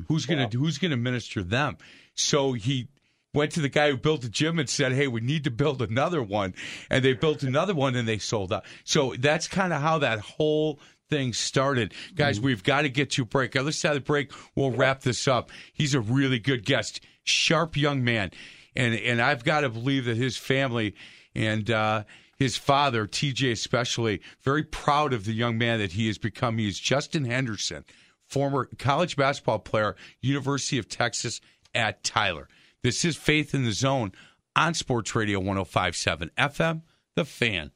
Who's 0.10 0.26
gonna 0.26 0.50
Who's 0.54 0.78
gonna 0.78 0.98
minister 0.98 1.42
them? 1.42 1.78
So 2.14 2.54
he 2.54 2.90
went 3.34 3.52
to 3.54 3.62
the 3.62 3.70
guy 3.70 3.90
who 3.90 3.98
built 3.98 4.22
the 4.22 4.30
gym 4.30 4.60
and 4.60 4.70
said, 4.70 4.94
"Hey, 4.94 5.08
we 5.08 5.22
need 5.22 5.44
to 5.46 5.52
build 5.52 5.82
another 5.82 6.22
one." 6.22 6.54
And 6.90 7.04
they 7.04 7.14
built 7.14 7.44
another 7.44 7.74
one, 7.74 7.96
and 7.96 8.08
they 8.08 8.18
sold 8.18 8.54
out. 8.54 8.66
So 8.84 9.14
that's 9.18 9.48
kind 9.48 9.74
of 9.74 9.82
how 9.82 10.00
that 10.00 10.20
whole 10.20 10.80
thing 11.10 11.34
started, 11.34 11.94
guys. 12.16 12.40
We've 12.40 12.64
got 12.64 12.84
to 12.84 12.90
get 12.90 13.12
to 13.12 13.24
a 13.24 13.26
break. 13.26 13.54
Side 13.54 13.92
of 13.92 13.96
the 13.96 14.00
break, 14.02 14.32
we'll 14.56 14.72
wrap 14.72 15.02
this 15.02 15.28
up. 15.28 15.52
He's 15.74 15.94
a 15.94 16.00
really 16.02 16.40
good 16.40 16.66
guest, 16.66 17.02
sharp 17.24 17.76
young 17.78 18.04
man, 18.04 18.32
and 18.76 18.94
and 18.96 19.22
I've 19.22 19.44
got 19.44 19.62
to 19.62 19.70
believe 19.70 20.06
that 20.06 20.18
his 20.18 20.38
family 20.38 20.96
and. 21.36 21.70
uh 21.70 22.04
his 22.36 22.58
father, 22.58 23.08
TJ 23.08 23.52
especially, 23.52 24.20
very 24.42 24.64
proud 24.64 25.14
of 25.14 25.24
the 25.24 25.32
young 25.34 25.58
man 25.58 25.80
that 25.80 25.94
he 25.94 26.08
has 26.08 26.18
become. 26.18 26.58
He 26.58 26.68
is 26.68 26.80
Justin 26.80 27.26
Henderson, 27.26 27.86
former 28.28 28.68
college 28.80 29.16
basketball 29.16 29.60
player, 29.60 29.96
University 30.20 30.78
of 30.78 30.90
Texas 30.90 31.40
at 31.74 32.04
Tyler. 32.04 32.50
This 32.84 33.06
is 33.06 33.16
Faith 33.16 33.56
in 33.56 33.64
the 33.64 33.72
Zone 33.72 34.12
on 34.58 34.74
Sports 34.74 35.16
Radio 35.16 35.40
1057 35.40 36.32
FM, 36.38 36.82
The 37.16 37.24
Fan. 37.24 37.72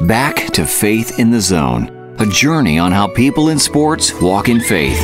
Back 0.00 0.52
to 0.52 0.66
Faith 0.66 1.18
in 1.18 1.30
the 1.30 1.40
Zone, 1.40 1.88
a 2.18 2.26
journey 2.26 2.78
on 2.78 2.92
how 2.92 3.06
people 3.06 3.48
in 3.48 3.58
sports 3.58 4.12
walk 4.20 4.50
in 4.50 4.60
faith. 4.60 5.00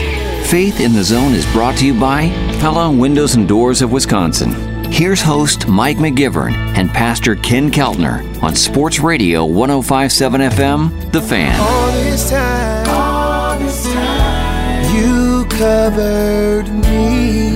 Faith 0.50 0.80
in 0.80 0.92
the 0.92 1.02
Zone 1.02 1.32
is 1.32 1.50
brought 1.54 1.78
to 1.78 1.86
you 1.86 1.98
by 1.98 2.28
Pella 2.60 2.92
Windows 2.92 3.34
and 3.34 3.48
Doors 3.48 3.80
of 3.80 3.92
Wisconsin. 3.92 4.52
Here's 4.92 5.22
host 5.22 5.66
Mike 5.68 5.96
McGivern 5.96 6.52
and 6.76 6.90
Pastor 6.90 7.34
Ken 7.36 7.70
Keltner 7.70 8.42
on 8.42 8.54
Sports 8.54 8.98
Radio 8.98 9.46
1057 9.46 10.42
FM, 10.42 11.12
The 11.12 11.22
Fan. 11.22 11.58
All 11.58 11.92
this 11.92 12.28
time, 12.28 12.88
all 12.90 13.58
this 13.58 13.90
time, 13.90 14.94
you 14.94 15.46
covered 15.46 16.68
me. 16.84 17.47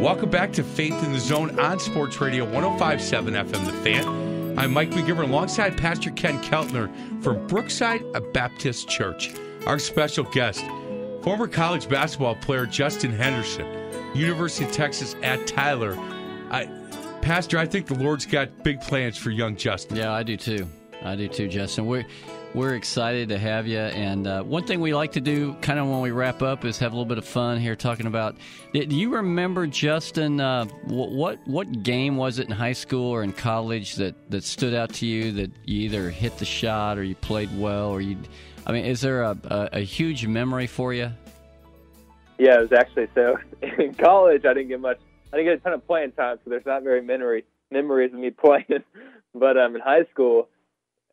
Welcome 0.00 0.30
back 0.30 0.52
to 0.52 0.62
Faith 0.62 1.02
in 1.02 1.12
the 1.12 1.18
Zone 1.18 1.58
on 1.58 1.80
Sports 1.80 2.20
Radio 2.20 2.44
1057 2.44 3.34
FM 3.34 3.66
The 3.66 3.72
Fan. 3.72 4.58
I'm 4.58 4.72
Mike 4.72 4.90
McGivern 4.90 5.24
alongside 5.24 5.76
Pastor 5.76 6.10
Ken 6.12 6.40
Keltner 6.42 6.88
from 7.22 7.44
Brookside 7.48 8.04
Baptist 8.32 8.88
Church. 8.88 9.34
Our 9.66 9.78
special 9.78 10.24
guest, 10.24 10.64
former 11.22 11.48
college 11.48 11.88
basketball 11.88 12.36
player 12.36 12.64
Justin 12.64 13.10
Henderson, 13.10 13.66
University 14.14 14.64
of 14.64 14.72
Texas 14.72 15.16
at 15.22 15.46
Tyler. 15.48 15.96
I, 16.50 16.68
Pastor, 17.20 17.58
I 17.58 17.66
think 17.66 17.86
the 17.86 17.98
Lord's 17.98 18.24
got 18.24 18.62
big 18.62 18.80
plans 18.80 19.18
for 19.18 19.30
young 19.30 19.56
Justin. 19.56 19.96
yeah, 19.96 20.12
I 20.12 20.22
do 20.22 20.36
too. 20.36 20.68
I 21.02 21.16
do 21.16 21.28
too, 21.28 21.48
Justin. 21.48 21.86
We're 21.86 22.06
we're 22.58 22.74
excited 22.74 23.28
to 23.28 23.38
have 23.38 23.68
you. 23.68 23.78
And 23.78 24.26
uh, 24.26 24.42
one 24.42 24.64
thing 24.64 24.80
we 24.80 24.92
like 24.92 25.12
to 25.12 25.20
do, 25.20 25.54
kind 25.60 25.78
of 25.78 25.86
when 25.86 26.00
we 26.00 26.10
wrap 26.10 26.42
up, 26.42 26.64
is 26.64 26.76
have 26.78 26.92
a 26.92 26.96
little 26.96 27.08
bit 27.08 27.16
of 27.16 27.24
fun 27.24 27.60
here, 27.60 27.76
talking 27.76 28.06
about. 28.06 28.36
Do 28.72 28.80
you 28.80 29.14
remember, 29.14 29.68
Justin? 29.68 30.40
Uh, 30.40 30.64
wh- 30.64 31.12
what 31.12 31.38
what 31.46 31.84
game 31.84 32.16
was 32.16 32.40
it 32.40 32.48
in 32.48 32.52
high 32.52 32.72
school 32.72 33.10
or 33.10 33.22
in 33.22 33.32
college 33.32 33.94
that 33.94 34.30
that 34.30 34.42
stood 34.42 34.74
out 34.74 34.92
to 34.94 35.06
you 35.06 35.30
that 35.32 35.52
you 35.64 35.82
either 35.82 36.10
hit 36.10 36.36
the 36.38 36.44
shot 36.44 36.98
or 36.98 37.04
you 37.04 37.14
played 37.14 37.48
well 37.56 37.90
or 37.90 38.00
you? 38.00 38.18
I 38.66 38.72
mean, 38.72 38.84
is 38.84 39.00
there 39.00 39.22
a, 39.22 39.38
a, 39.44 39.68
a 39.74 39.80
huge 39.80 40.26
memory 40.26 40.66
for 40.66 40.92
you? 40.92 41.12
Yeah, 42.38 42.58
it 42.58 42.70
was 42.70 42.72
actually 42.72 43.08
so. 43.14 43.38
In 43.78 43.94
college, 43.94 44.44
I 44.44 44.52
didn't 44.52 44.68
get 44.68 44.80
much. 44.80 44.98
I 45.32 45.36
didn't 45.36 45.52
get 45.52 45.60
a 45.60 45.62
ton 45.62 45.72
of 45.74 45.86
playing 45.86 46.12
time, 46.12 46.38
so 46.42 46.50
there's 46.50 46.66
not 46.66 46.82
very 46.82 47.02
memory 47.02 47.44
memories 47.70 48.12
of 48.12 48.18
me 48.18 48.30
playing. 48.44 48.82
But 49.32 49.56
um, 49.56 49.76
in 49.76 49.80
high 49.80 50.04
school, 50.12 50.48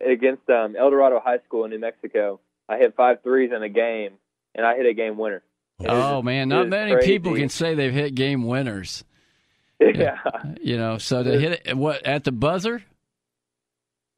against 0.06 0.50
um, 0.50 0.76
El 0.76 0.90
Dorado 0.90 1.20
High 1.24 1.40
School 1.46 1.66
in 1.66 1.72
New 1.72 1.80
Mexico, 1.80 2.40
I 2.68 2.78
hit 2.78 2.96
five 2.96 3.22
threes 3.24 3.52
in 3.56 3.62
a 3.64 3.70
game, 3.70 4.14
and 4.54 4.66
I 4.66 4.76
hit 4.76 4.86
a 4.86 4.94
game 4.94 5.18
winner. 5.18 5.44
It 5.80 5.88
Oh 5.90 6.22
man, 6.22 6.50
not 6.50 6.70
many 6.70 6.94
crazy. 6.94 7.08
people 7.12 7.36
can 7.36 7.50
say 7.50 7.76
they've 7.76 7.94
hit 7.94 8.16
game 8.16 8.44
winners. 8.44 9.04
Yeah. 9.82 10.20
You 10.62 10.78
know, 10.78 10.98
so 10.98 11.22
to 11.22 11.38
hit 11.38 11.62
it 11.66 11.76
what 11.76 12.06
at 12.06 12.24
the 12.24 12.32
buzzer? 12.32 12.82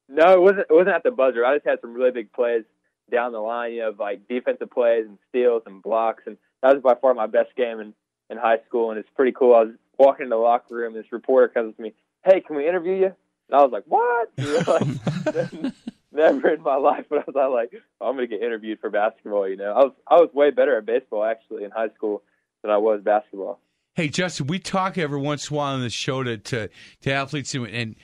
No, 0.08 0.34
it 0.34 0.40
wasn't. 0.40 0.68
It 0.70 0.74
wasn't 0.74 0.96
at 0.96 1.04
the 1.04 1.10
buzzer. 1.12 1.44
I 1.44 1.56
just 1.56 1.66
had 1.66 1.82
some 1.82 1.94
really 1.94 2.12
big 2.12 2.32
plays 2.32 2.64
down 3.12 3.32
the 3.32 3.40
line, 3.40 3.74
you 3.74 3.80
know, 3.80 3.90
of 3.90 4.00
like 4.00 4.28
defensive 4.28 4.70
plays 4.70 5.06
and 5.08 5.18
steals 5.30 5.64
and 5.66 5.82
blocks, 5.82 6.24
and 6.28 6.38
that 6.62 6.76
was 6.76 6.84
by 6.84 6.94
far 6.96 7.14
my 7.16 7.26
best 7.26 7.56
game 7.56 7.80
in 7.80 7.94
in 8.30 8.38
high 8.38 8.60
school. 8.68 8.92
And 8.92 9.00
it's 9.00 9.10
pretty 9.16 9.32
cool. 9.32 9.56
I 9.56 9.64
was 9.64 9.74
walking 9.98 10.26
in 10.26 10.30
the 10.30 10.36
locker 10.38 10.76
room, 10.76 10.94
this 10.94 11.12
reporter 11.12 11.48
comes 11.48 11.76
to 11.76 11.82
me, 11.82 11.94
"Hey, 12.24 12.40
can 12.42 12.56
we 12.56 12.68
interview 12.68 12.94
you?" 12.94 13.16
And 13.50 13.60
I 13.60 13.64
was 13.64 13.72
like, 13.72 13.84
"What?" 13.88 14.30
You 14.38 14.62
know, 14.68 15.64
like, 15.64 15.74
never 16.12 16.50
in 16.50 16.62
my 16.62 16.76
life, 16.76 17.06
but 17.10 17.20
I 17.20 17.24
was 17.48 17.70
like, 17.72 17.82
oh, 18.02 18.10
"I'm 18.10 18.16
gonna 18.16 18.28
get 18.28 18.42
interviewed 18.42 18.80
for 18.80 18.90
basketball." 18.90 19.48
You 19.48 19.58
know, 19.58 19.72
I 19.74 19.84
was 19.86 19.94
I 20.08 20.16
was 20.16 20.30
way 20.34 20.52
better 20.52 20.78
at 20.78 20.86
baseball 20.86 21.24
actually 21.24 21.64
in 21.64 21.72
high 21.72 21.90
school 21.90 22.24
than 22.62 22.72
I 22.72 22.78
was 22.78 23.02
basketball. 23.02 23.60
Hey, 23.96 24.10
Justin, 24.10 24.48
we 24.48 24.60
talk 24.60 24.98
every 24.98 25.20
once 25.20 25.50
in 25.50 25.56
a 25.56 25.58
while 25.58 25.74
on 25.76 25.82
the 25.82 25.90
show 25.90 26.24
to 26.24 26.38
to, 26.38 26.70
to 27.02 27.12
athletes, 27.12 27.54
and- 27.56 27.68
and 27.68 27.96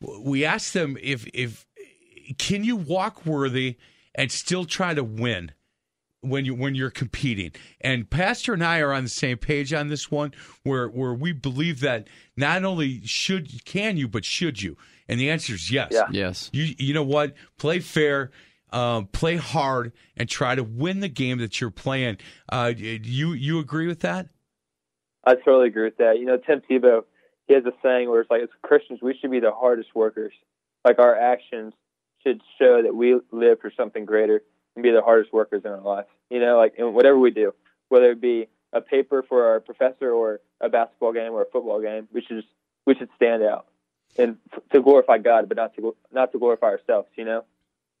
we 0.00 0.44
ask 0.44 0.72
them 0.72 0.96
if 1.00 1.26
if 1.34 1.66
can 2.38 2.64
you 2.64 2.76
walk 2.76 3.24
worthy 3.24 3.76
and 4.14 4.30
still 4.30 4.64
try 4.64 4.94
to 4.94 5.02
win 5.04 5.52
when 6.20 6.44
you 6.44 6.54
when 6.54 6.74
you're 6.74 6.90
competing. 6.90 7.52
And 7.80 8.08
Pastor 8.08 8.52
and 8.52 8.64
I 8.64 8.80
are 8.80 8.92
on 8.92 9.04
the 9.04 9.10
same 9.10 9.38
page 9.38 9.72
on 9.72 9.88
this 9.88 10.10
one, 10.10 10.32
where 10.62 10.88
where 10.88 11.14
we 11.14 11.32
believe 11.32 11.80
that 11.80 12.08
not 12.36 12.64
only 12.64 13.04
should 13.06 13.64
can 13.64 13.96
you, 13.96 14.08
but 14.08 14.24
should 14.24 14.62
you? 14.62 14.76
And 15.08 15.18
the 15.18 15.30
answer 15.30 15.54
is 15.54 15.70
yes. 15.70 15.88
Yeah. 15.92 16.06
Yes. 16.10 16.50
You 16.52 16.74
you 16.78 16.94
know 16.94 17.02
what? 17.02 17.34
Play 17.58 17.80
fair, 17.80 18.30
um, 18.72 19.06
play 19.06 19.36
hard, 19.36 19.92
and 20.16 20.28
try 20.28 20.54
to 20.54 20.64
win 20.64 21.00
the 21.00 21.08
game 21.08 21.38
that 21.38 21.60
you're 21.60 21.70
playing. 21.70 22.18
Uh, 22.48 22.72
you 22.76 23.32
you 23.32 23.58
agree 23.58 23.86
with 23.86 24.00
that? 24.00 24.28
I 25.24 25.34
totally 25.34 25.68
agree 25.68 25.84
with 25.84 25.98
that. 25.98 26.18
You 26.18 26.26
know, 26.26 26.38
Tim 26.38 26.62
Tebow, 26.70 27.04
he 27.46 27.54
has 27.54 27.64
a 27.66 27.72
saying 27.82 28.08
where 28.08 28.20
it's 28.20 28.30
like, 28.30 28.42
as 28.42 28.48
Christians, 28.62 29.00
we 29.02 29.14
should 29.20 29.30
be 29.30 29.40
the 29.40 29.50
hardest 29.50 29.94
workers. 29.94 30.32
Like 30.84 30.98
our 30.98 31.14
actions 31.14 31.74
should 32.24 32.40
show 32.58 32.82
that 32.82 32.94
we 32.94 33.20
live 33.30 33.60
for 33.60 33.70
something 33.76 34.04
greater 34.04 34.42
and 34.78 34.82
be 34.84 34.92
the 34.92 35.02
hardest 35.02 35.32
workers 35.32 35.62
in 35.64 35.72
our 35.72 35.80
lives. 35.80 36.08
You 36.30 36.38
know, 36.38 36.56
like 36.56 36.74
in 36.78 36.94
whatever 36.94 37.18
we 37.18 37.32
do, 37.32 37.52
whether 37.88 38.12
it 38.12 38.20
be 38.20 38.48
a 38.72 38.80
paper 38.80 39.24
for 39.28 39.48
our 39.48 39.60
professor 39.60 40.10
or 40.10 40.40
a 40.60 40.68
basketball 40.68 41.12
game 41.12 41.32
or 41.32 41.42
a 41.42 41.46
football 41.46 41.80
game, 41.80 42.06
we 42.12 42.22
should 42.22 42.36
just, 42.42 42.52
we 42.86 42.94
should 42.94 43.08
stand 43.16 43.42
out 43.42 43.66
and 44.16 44.36
to 44.72 44.80
glorify 44.80 45.18
God, 45.18 45.48
but 45.48 45.56
not 45.56 45.74
to 45.74 45.96
not 46.12 46.32
to 46.32 46.38
glorify 46.38 46.66
ourselves. 46.66 47.08
You 47.16 47.24
know. 47.24 47.44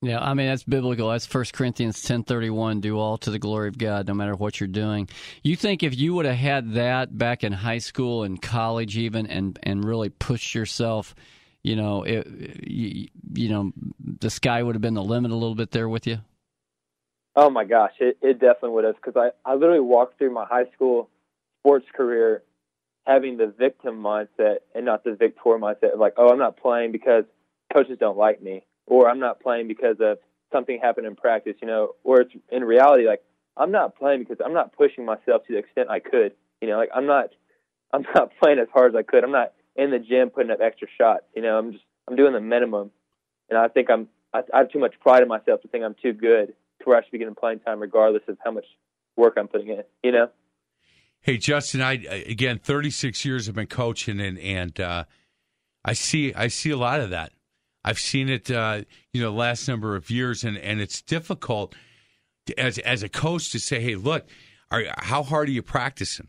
Yeah, 0.00 0.20
I 0.20 0.34
mean 0.34 0.46
that's 0.46 0.62
biblical. 0.62 1.10
That's 1.10 1.26
First 1.26 1.52
Corinthians 1.52 2.00
ten 2.02 2.22
thirty 2.22 2.50
one. 2.50 2.80
Do 2.80 2.98
all 2.98 3.18
to 3.18 3.30
the 3.32 3.38
glory 3.40 3.68
of 3.68 3.76
God, 3.76 4.06
no 4.06 4.14
matter 4.14 4.36
what 4.36 4.60
you're 4.60 4.68
doing. 4.68 5.08
You 5.42 5.56
think 5.56 5.82
if 5.82 5.98
you 5.98 6.14
would 6.14 6.26
have 6.26 6.36
had 6.36 6.74
that 6.74 7.16
back 7.18 7.42
in 7.42 7.52
high 7.52 7.78
school 7.78 8.22
and 8.22 8.40
college, 8.40 8.96
even, 8.96 9.26
and 9.26 9.58
and 9.64 9.84
really 9.84 10.10
pushed 10.10 10.54
yourself, 10.54 11.16
you 11.64 11.74
know, 11.74 12.04
it, 12.04 12.28
you, 12.62 13.08
you 13.34 13.48
know, 13.48 13.72
the 14.20 14.30
sky 14.30 14.62
would 14.62 14.76
have 14.76 14.82
been 14.82 14.94
the 14.94 15.02
limit 15.02 15.32
a 15.32 15.34
little 15.34 15.56
bit 15.56 15.72
there 15.72 15.88
with 15.88 16.06
you? 16.06 16.18
Oh 17.40 17.50
my 17.50 17.62
gosh, 17.62 17.92
it, 18.00 18.18
it 18.20 18.40
definitely 18.40 18.70
would 18.70 18.84
have 18.84 18.96
because 18.96 19.14
I, 19.14 19.48
I 19.48 19.54
literally 19.54 19.78
walked 19.78 20.18
through 20.18 20.32
my 20.32 20.44
high 20.44 20.64
school 20.74 21.08
sports 21.60 21.86
career 21.96 22.42
having 23.06 23.36
the 23.36 23.46
victim 23.46 24.02
mindset 24.02 24.56
and 24.74 24.84
not 24.84 25.04
the 25.04 25.14
victor 25.14 25.40
mindset 25.44 25.94
of 25.94 26.00
like, 26.00 26.14
oh, 26.16 26.30
I'm 26.30 26.40
not 26.40 26.56
playing 26.56 26.90
because 26.90 27.22
coaches 27.72 27.96
don't 28.00 28.18
like 28.18 28.42
me, 28.42 28.64
or 28.88 29.08
I'm 29.08 29.20
not 29.20 29.38
playing 29.38 29.68
because 29.68 29.98
of 30.00 30.18
something 30.52 30.80
happened 30.82 31.06
in 31.06 31.14
practice, 31.14 31.54
you 31.62 31.68
know, 31.68 31.94
or 32.02 32.22
it's 32.22 32.32
in 32.50 32.64
reality 32.64 33.06
like 33.06 33.22
I'm 33.56 33.70
not 33.70 33.96
playing 33.96 34.18
because 34.24 34.38
I'm 34.44 34.52
not 34.52 34.72
pushing 34.76 35.04
myself 35.04 35.46
to 35.46 35.52
the 35.52 35.58
extent 35.58 35.90
I 35.90 36.00
could, 36.00 36.32
you 36.60 36.66
know, 36.66 36.76
like 36.76 36.90
I'm 36.92 37.06
not 37.06 37.28
I'm 37.92 38.02
not 38.16 38.32
playing 38.42 38.58
as 38.58 38.66
hard 38.74 38.96
as 38.96 38.98
I 38.98 39.04
could. 39.04 39.22
I'm 39.22 39.30
not 39.30 39.52
in 39.76 39.92
the 39.92 40.00
gym 40.00 40.30
putting 40.30 40.50
up 40.50 40.58
extra 40.60 40.88
shots, 41.00 41.22
you 41.36 41.42
know. 41.42 41.56
I'm 41.56 41.70
just 41.70 41.84
I'm 42.08 42.16
doing 42.16 42.32
the 42.32 42.40
minimum, 42.40 42.90
and 43.48 43.56
I 43.56 43.68
think 43.68 43.90
I'm 43.90 44.08
I, 44.34 44.40
I 44.52 44.58
have 44.58 44.72
too 44.72 44.80
much 44.80 44.98
pride 44.98 45.22
in 45.22 45.28
myself 45.28 45.62
to 45.62 45.68
think 45.68 45.84
I'm 45.84 45.94
too 46.02 46.12
good 46.12 46.54
to 46.80 46.84
where 46.84 46.98
I 46.98 47.02
should 47.02 47.12
be 47.12 47.18
getting 47.18 47.34
playing 47.34 47.60
time 47.60 47.80
regardless 47.80 48.22
of 48.28 48.38
how 48.44 48.50
much 48.50 48.66
work 49.16 49.34
I'm 49.36 49.48
putting 49.48 49.68
in, 49.68 49.82
you 50.02 50.12
know. 50.12 50.28
Hey 51.20 51.36
Justin, 51.36 51.82
I 51.82 51.94
again 51.94 52.58
36 52.58 53.24
years 53.24 53.48
I've 53.48 53.54
been 53.54 53.66
coaching 53.66 54.20
and 54.20 54.38
and 54.38 54.78
uh, 54.80 55.04
I 55.84 55.92
see 55.92 56.32
I 56.34 56.48
see 56.48 56.70
a 56.70 56.76
lot 56.76 57.00
of 57.00 57.10
that. 57.10 57.32
I've 57.84 57.98
seen 57.98 58.28
it, 58.28 58.50
uh, 58.50 58.82
you 59.12 59.22
know, 59.22 59.32
last 59.32 59.68
number 59.68 59.96
of 59.96 60.10
years, 60.10 60.44
and 60.44 60.58
and 60.58 60.80
it's 60.80 61.00
difficult 61.00 61.74
to, 62.46 62.58
as 62.60 62.78
as 62.78 63.02
a 63.02 63.08
coach 63.08 63.50
to 63.52 63.58
say, 63.58 63.80
hey, 63.80 63.94
look, 63.94 64.28
are, 64.70 64.84
how 64.98 65.22
hard 65.22 65.48
are 65.48 65.52
you 65.52 65.62
practicing? 65.62 66.28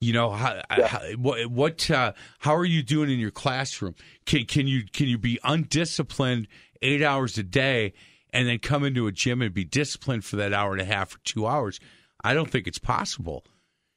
You 0.00 0.12
know, 0.12 0.30
how, 0.30 0.62
yeah. 0.76 0.86
how 0.86 1.00
what 1.16 1.46
what 1.46 1.90
uh, 1.90 2.12
how 2.38 2.54
are 2.54 2.64
you 2.64 2.82
doing 2.82 3.10
in 3.10 3.18
your 3.18 3.30
classroom? 3.30 3.94
Can 4.24 4.46
can 4.46 4.66
you 4.66 4.84
can 4.84 5.06
you 5.06 5.18
be 5.18 5.38
undisciplined 5.44 6.48
eight 6.82 7.02
hours 7.02 7.36
a 7.38 7.42
day 7.42 7.92
and 8.32 8.48
then 8.48 8.58
come 8.58 8.84
into 8.84 9.06
a 9.06 9.12
gym 9.12 9.42
and 9.42 9.54
be 9.54 9.64
disciplined 9.64 10.24
for 10.24 10.36
that 10.36 10.52
hour 10.52 10.72
and 10.72 10.80
a 10.80 10.84
half 10.84 11.14
or 11.14 11.18
two 11.24 11.46
hours? 11.46 11.80
I 12.22 12.34
don't 12.34 12.50
think 12.50 12.66
it's 12.66 12.78
possible. 12.78 13.44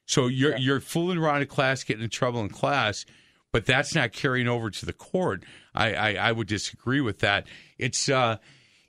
So 0.06 0.26
you're 0.26 0.52
yeah. 0.52 0.58
you're 0.58 0.80
fooling 0.80 1.18
around 1.18 1.42
in 1.42 1.48
class, 1.48 1.84
getting 1.84 2.02
in 2.02 2.10
trouble 2.10 2.40
in 2.40 2.48
class, 2.48 3.06
but 3.52 3.66
that's 3.66 3.94
not 3.94 4.12
carrying 4.12 4.48
over 4.48 4.70
to 4.70 4.86
the 4.86 4.92
court. 4.92 5.44
I, 5.74 5.94
I, 5.94 6.14
I 6.14 6.32
would 6.32 6.48
disagree 6.48 7.00
with 7.00 7.20
that. 7.20 7.46
It's 7.78 8.08
uh, 8.08 8.38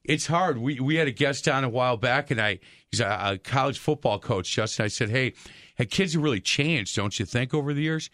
it's 0.03 0.27
hard. 0.27 0.57
We 0.57 0.79
we 0.79 0.95
had 0.95 1.07
a 1.07 1.11
guest 1.11 1.47
on 1.47 1.63
a 1.63 1.69
while 1.69 1.97
back, 1.97 2.31
and 2.31 2.41
I 2.41 2.59
he's 2.89 2.99
a, 2.99 3.19
a 3.21 3.37
college 3.37 3.77
football 3.77 4.19
coach, 4.19 4.51
Justin. 4.51 4.85
I 4.85 4.87
said, 4.87 5.09
hey, 5.09 5.33
hey, 5.75 5.85
kids 5.85 6.13
have 6.13 6.23
really 6.23 6.41
changed, 6.41 6.95
don't 6.95 7.19
you 7.19 7.25
think, 7.25 7.53
over 7.53 7.73
the 7.73 7.81
years? 7.81 8.09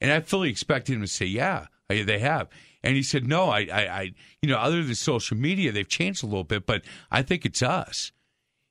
And 0.00 0.12
I 0.12 0.20
fully 0.20 0.50
expected 0.50 0.94
him 0.94 1.00
to 1.00 1.08
say, 1.08 1.26
yeah, 1.26 1.66
they 1.88 2.18
have. 2.18 2.48
And 2.86 2.94
he 2.94 3.02
said, 3.02 3.26
no, 3.26 3.48
I, 3.48 3.66
I, 3.72 3.80
I, 3.80 4.12
you 4.40 4.48
know, 4.48 4.58
other 4.58 4.80
than 4.80 4.94
social 4.94 5.36
media, 5.36 5.72
they've 5.72 5.88
changed 5.88 6.22
a 6.22 6.26
little 6.26 6.44
bit, 6.44 6.66
but 6.66 6.82
I 7.10 7.22
think 7.22 7.44
it's 7.44 7.60
us. 7.60 8.12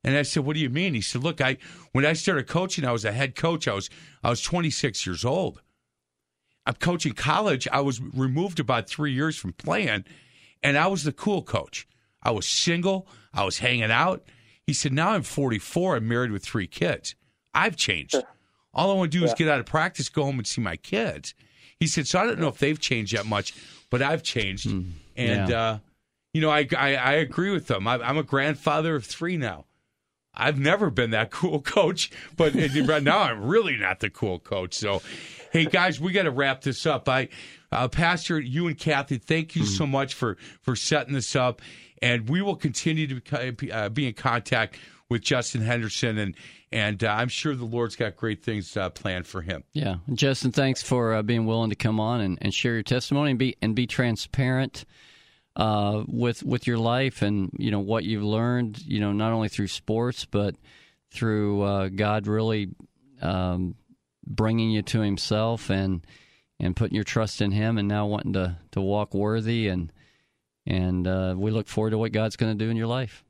And 0.05 0.15
I 0.15 0.21
said, 0.21 0.45
"What 0.45 0.53
do 0.53 0.59
you 0.59 0.69
mean?" 0.69 0.93
He 0.93 1.01
said, 1.01 1.23
"Look, 1.23 1.41
I 1.41 1.57
when 1.91 2.05
I 2.05 2.13
started 2.13 2.47
coaching, 2.47 2.85
I 2.85 2.91
was 2.91 3.03
a 3.03 3.11
head 3.11 3.35
coach. 3.35 3.67
I 3.67 3.73
was 3.73 3.89
I 4.23 4.29
was 4.29 4.39
26 4.41 5.03
years 5.05 5.25
old. 5.25 5.63
I'm 6.67 6.75
coaching 6.75 7.13
college. 7.13 7.67
I 7.71 7.81
was 7.81 7.99
removed 7.99 8.59
about 8.59 8.87
three 8.87 9.11
years 9.11 9.35
from 9.35 9.53
playing, 9.53 10.05
and 10.61 10.77
I 10.77 10.85
was 10.87 11.03
the 11.03 11.11
cool 11.11 11.41
coach. 11.41 11.87
I 12.21 12.29
was 12.29 12.47
single. 12.47 13.07
I 13.33 13.43
was 13.45 13.57
hanging 13.57 13.91
out." 13.91 14.23
He 14.67 14.73
said, 14.73 14.93
"Now 14.93 15.09
I'm 15.09 15.23
44. 15.23 15.95
I'm 15.95 16.07
married 16.07 16.31
with 16.31 16.45
three 16.45 16.67
kids. 16.67 17.15
I've 17.55 17.75
changed. 17.75 18.15
All 18.75 18.91
I 18.91 18.93
want 18.93 19.11
to 19.11 19.17
do 19.17 19.25
yeah. 19.25 19.31
is 19.31 19.33
get 19.33 19.49
out 19.49 19.59
of 19.59 19.65
practice, 19.65 20.07
go 20.07 20.23
home, 20.23 20.37
and 20.37 20.45
see 20.45 20.61
my 20.61 20.75
kids." 20.75 21.33
He 21.79 21.87
said, 21.87 22.07
"So 22.07 22.19
I 22.19 22.25
don't 22.27 22.39
know 22.39 22.47
if 22.47 22.59
they've 22.59 22.79
changed 22.79 23.15
that 23.15 23.25
much, 23.25 23.55
but 23.95 24.01
I've 24.01 24.23
changed." 24.23 24.67
Mm, 24.67 24.91
and 25.15 25.49
yeah. 25.49 25.61
uh, 25.61 25.77
you 26.33 26.41
know, 26.41 26.49
I, 26.49 26.67
I, 26.77 26.95
I 26.95 27.13
agree 27.13 27.51
with 27.51 27.67
them. 27.67 27.87
I, 27.87 27.95
I'm 27.95 28.17
a 28.17 28.23
grandfather 28.23 28.93
of 28.93 29.05
three 29.05 29.37
now. 29.37 29.63
I've 30.33 30.59
never 30.59 30.89
been 30.89 31.11
that 31.11 31.31
cool 31.39 31.61
coach, 31.61 32.11
but 32.35 32.53
now 32.55 33.21
I'm 33.21 33.45
really 33.45 33.77
not 33.77 34.01
the 34.01 34.09
cool 34.09 34.39
coach. 34.39 34.73
So, 34.73 35.01
hey 35.53 35.63
guys, 35.63 35.97
we 35.97 36.11
got 36.11 36.23
to 36.23 36.31
wrap 36.31 36.59
this 36.59 36.85
up. 36.85 37.07
I, 37.07 37.29
uh, 37.71 37.87
Pastor, 37.87 38.37
you 38.37 38.67
and 38.67 38.77
Kathy, 38.77 39.17
thank 39.17 39.55
you 39.55 39.63
mm-hmm. 39.63 39.75
so 39.75 39.87
much 39.87 40.13
for 40.13 40.35
for 40.61 40.75
setting 40.75 41.13
this 41.13 41.37
up, 41.37 41.61
and 42.01 42.27
we 42.27 42.41
will 42.41 42.57
continue 42.57 43.21
to 43.21 43.71
uh, 43.71 43.87
be 43.87 44.07
in 44.07 44.13
contact 44.13 44.77
with 45.09 45.21
Justin 45.21 45.61
Henderson, 45.61 46.17
and 46.17 46.35
and 46.71 47.03
uh, 47.03 47.09
I'm 47.09 47.29
sure 47.29 47.55
the 47.55 47.65
Lord's 47.65 47.95
got 47.95 48.15
great 48.15 48.43
things 48.43 48.75
uh, 48.75 48.89
planned 48.89 49.27
for 49.27 49.41
him. 49.41 49.63
Yeah, 49.73 49.97
Justin, 50.13 50.51
thanks 50.51 50.81
for 50.81 51.13
uh, 51.13 51.23
being 51.23 51.45
willing 51.45 51.69
to 51.69 51.75
come 51.75 51.99
on 51.99 52.21
and, 52.21 52.37
and 52.41 52.53
share 52.53 52.73
your 52.73 52.83
testimony 52.83 53.31
and 53.31 53.39
be 53.39 53.55
and 53.61 53.75
be 53.75 53.87
transparent 53.87 54.85
uh, 55.55 56.03
with 56.07 56.43
with 56.43 56.67
your 56.67 56.77
life 56.77 57.21
and 57.21 57.51
you 57.57 57.71
know 57.71 57.79
what 57.79 58.03
you've 58.03 58.23
learned. 58.23 58.83
You 58.85 58.99
know, 58.99 59.11
not 59.11 59.31
only 59.31 59.49
through 59.49 59.67
sports 59.67 60.25
but 60.25 60.55
through 61.11 61.61
uh, 61.61 61.89
God 61.89 62.27
really 62.27 62.69
um, 63.21 63.75
bringing 64.25 64.71
you 64.71 64.81
to 64.83 65.01
Himself 65.01 65.69
and 65.69 66.05
and 66.59 66.75
putting 66.75 66.95
your 66.95 67.03
trust 67.03 67.41
in 67.41 67.51
Him, 67.51 67.77
and 67.77 67.87
now 67.87 68.05
wanting 68.05 68.33
to 68.33 68.57
to 68.71 68.81
walk 68.81 69.13
worthy 69.13 69.67
and 69.67 69.91
and 70.65 71.07
uh, 71.07 71.35
we 71.37 71.51
look 71.51 71.67
forward 71.67 71.91
to 71.91 71.97
what 71.97 72.11
God's 72.11 72.37
going 72.37 72.57
to 72.57 72.65
do 72.65 72.71
in 72.71 72.77
your 72.77 72.87
life. 72.87 73.24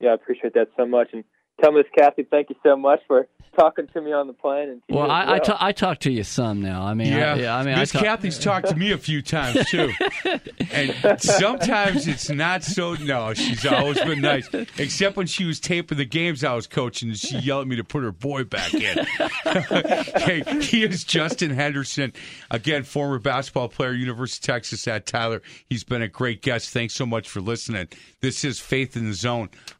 Yeah, 0.00 0.10
I 0.10 0.14
appreciate 0.14 0.54
that 0.54 0.68
so 0.76 0.86
much, 0.86 1.08
and 1.12 1.24
tell 1.60 1.72
Miss 1.72 1.86
Kathy, 1.96 2.26
thank 2.30 2.50
you 2.50 2.56
so 2.62 2.76
much 2.76 3.00
for 3.06 3.28
talking 3.56 3.86
to 3.86 4.00
me 4.00 4.12
on 4.12 4.26
the 4.26 4.32
plane. 4.34 4.68
And 4.68 4.82
well, 4.88 5.10
I, 5.10 5.24
well. 5.24 5.34
I, 5.34 5.38
ta- 5.38 5.58
I 5.58 5.72
talk 5.72 6.00
to 6.00 6.12
you 6.12 6.22
some 6.22 6.60
now. 6.60 6.82
I 6.82 6.94
mean, 6.94 7.12
yeah, 7.12 7.32
I, 7.32 7.36
yeah, 7.36 7.56
I 7.56 7.64
mean, 7.64 7.78
Miss 7.78 7.94
I 7.94 8.00
Kathy's 8.00 8.38
talked 8.38 8.68
to 8.68 8.76
me 8.76 8.92
a 8.92 8.98
few 8.98 9.22
times 9.22 9.68
too, 9.70 9.92
and 10.70 10.94
sometimes 11.20 12.06
it's 12.06 12.28
not 12.28 12.62
so. 12.62 12.94
No, 12.94 13.32
she's 13.34 13.64
always 13.66 13.98
been 14.00 14.20
nice, 14.20 14.48
except 14.78 15.16
when 15.16 15.26
she 15.26 15.44
was 15.44 15.58
taping 15.58 15.98
the 15.98 16.04
games 16.04 16.44
I 16.44 16.54
was 16.54 16.66
coaching, 16.66 17.08
and 17.08 17.18
she 17.18 17.38
yelled 17.38 17.62
at 17.62 17.68
me 17.68 17.76
to 17.76 17.84
put 17.84 18.02
her 18.02 18.12
boy 18.12 18.44
back 18.44 18.74
in. 18.74 18.98
hey, 19.44 20.42
he 20.60 20.84
is 20.84 21.04
Justin 21.04 21.50
Henderson, 21.50 22.12
again, 22.50 22.82
former 22.82 23.18
basketball 23.18 23.68
player, 23.68 23.92
University 23.92 24.42
of 24.42 24.56
Texas 24.56 24.86
at 24.86 25.06
Tyler. 25.06 25.42
He's 25.66 25.84
been 25.84 26.02
a 26.02 26.08
great 26.08 26.42
guest. 26.42 26.70
Thanks 26.70 26.94
so 26.94 27.06
much 27.06 27.28
for 27.28 27.40
listening. 27.40 27.88
This 28.20 28.44
is 28.44 28.60
Faith 28.60 28.96
in 28.96 29.06
the 29.06 29.14
Zone 29.14 29.48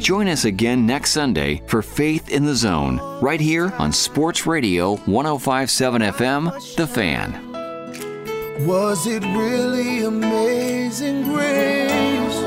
Join 0.00 0.28
us 0.28 0.44
again 0.44 0.86
next 0.86 1.10
Sunday 1.10 1.60
for 1.66 1.82
Faith 1.82 2.28
in 2.30 2.44
the 2.44 2.54
Zone, 2.54 2.98
right 3.20 3.40
here 3.40 3.72
on 3.78 3.92
Sports 3.92 4.46
Radio 4.46 4.96
1057 5.06 6.02
FM, 6.02 6.76
The 6.76 6.86
Fan. 6.86 8.66
Was 8.66 9.06
it 9.06 9.22
really 9.24 10.04
amazing 10.04 11.24
grace? 11.24 12.40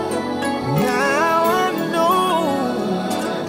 Now 0.84 1.44
I 1.44 1.72
know 1.92 3.48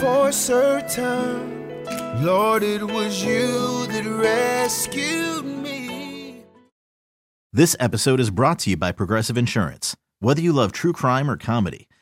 for 0.00 0.32
certain, 0.32 1.84
Lord, 2.24 2.62
it 2.62 2.82
was 2.82 3.22
you 3.22 3.86
that 3.88 4.04
rescued 4.06 5.44
me. 5.44 6.44
This 7.52 7.76
episode 7.78 8.20
is 8.20 8.30
brought 8.30 8.58
to 8.60 8.70
you 8.70 8.76
by 8.76 8.92
Progressive 8.92 9.36
Insurance. 9.38 9.94
Whether 10.20 10.40
you 10.42 10.52
love 10.52 10.72
true 10.72 10.92
crime 10.92 11.30
or 11.30 11.36
comedy, 11.36 11.87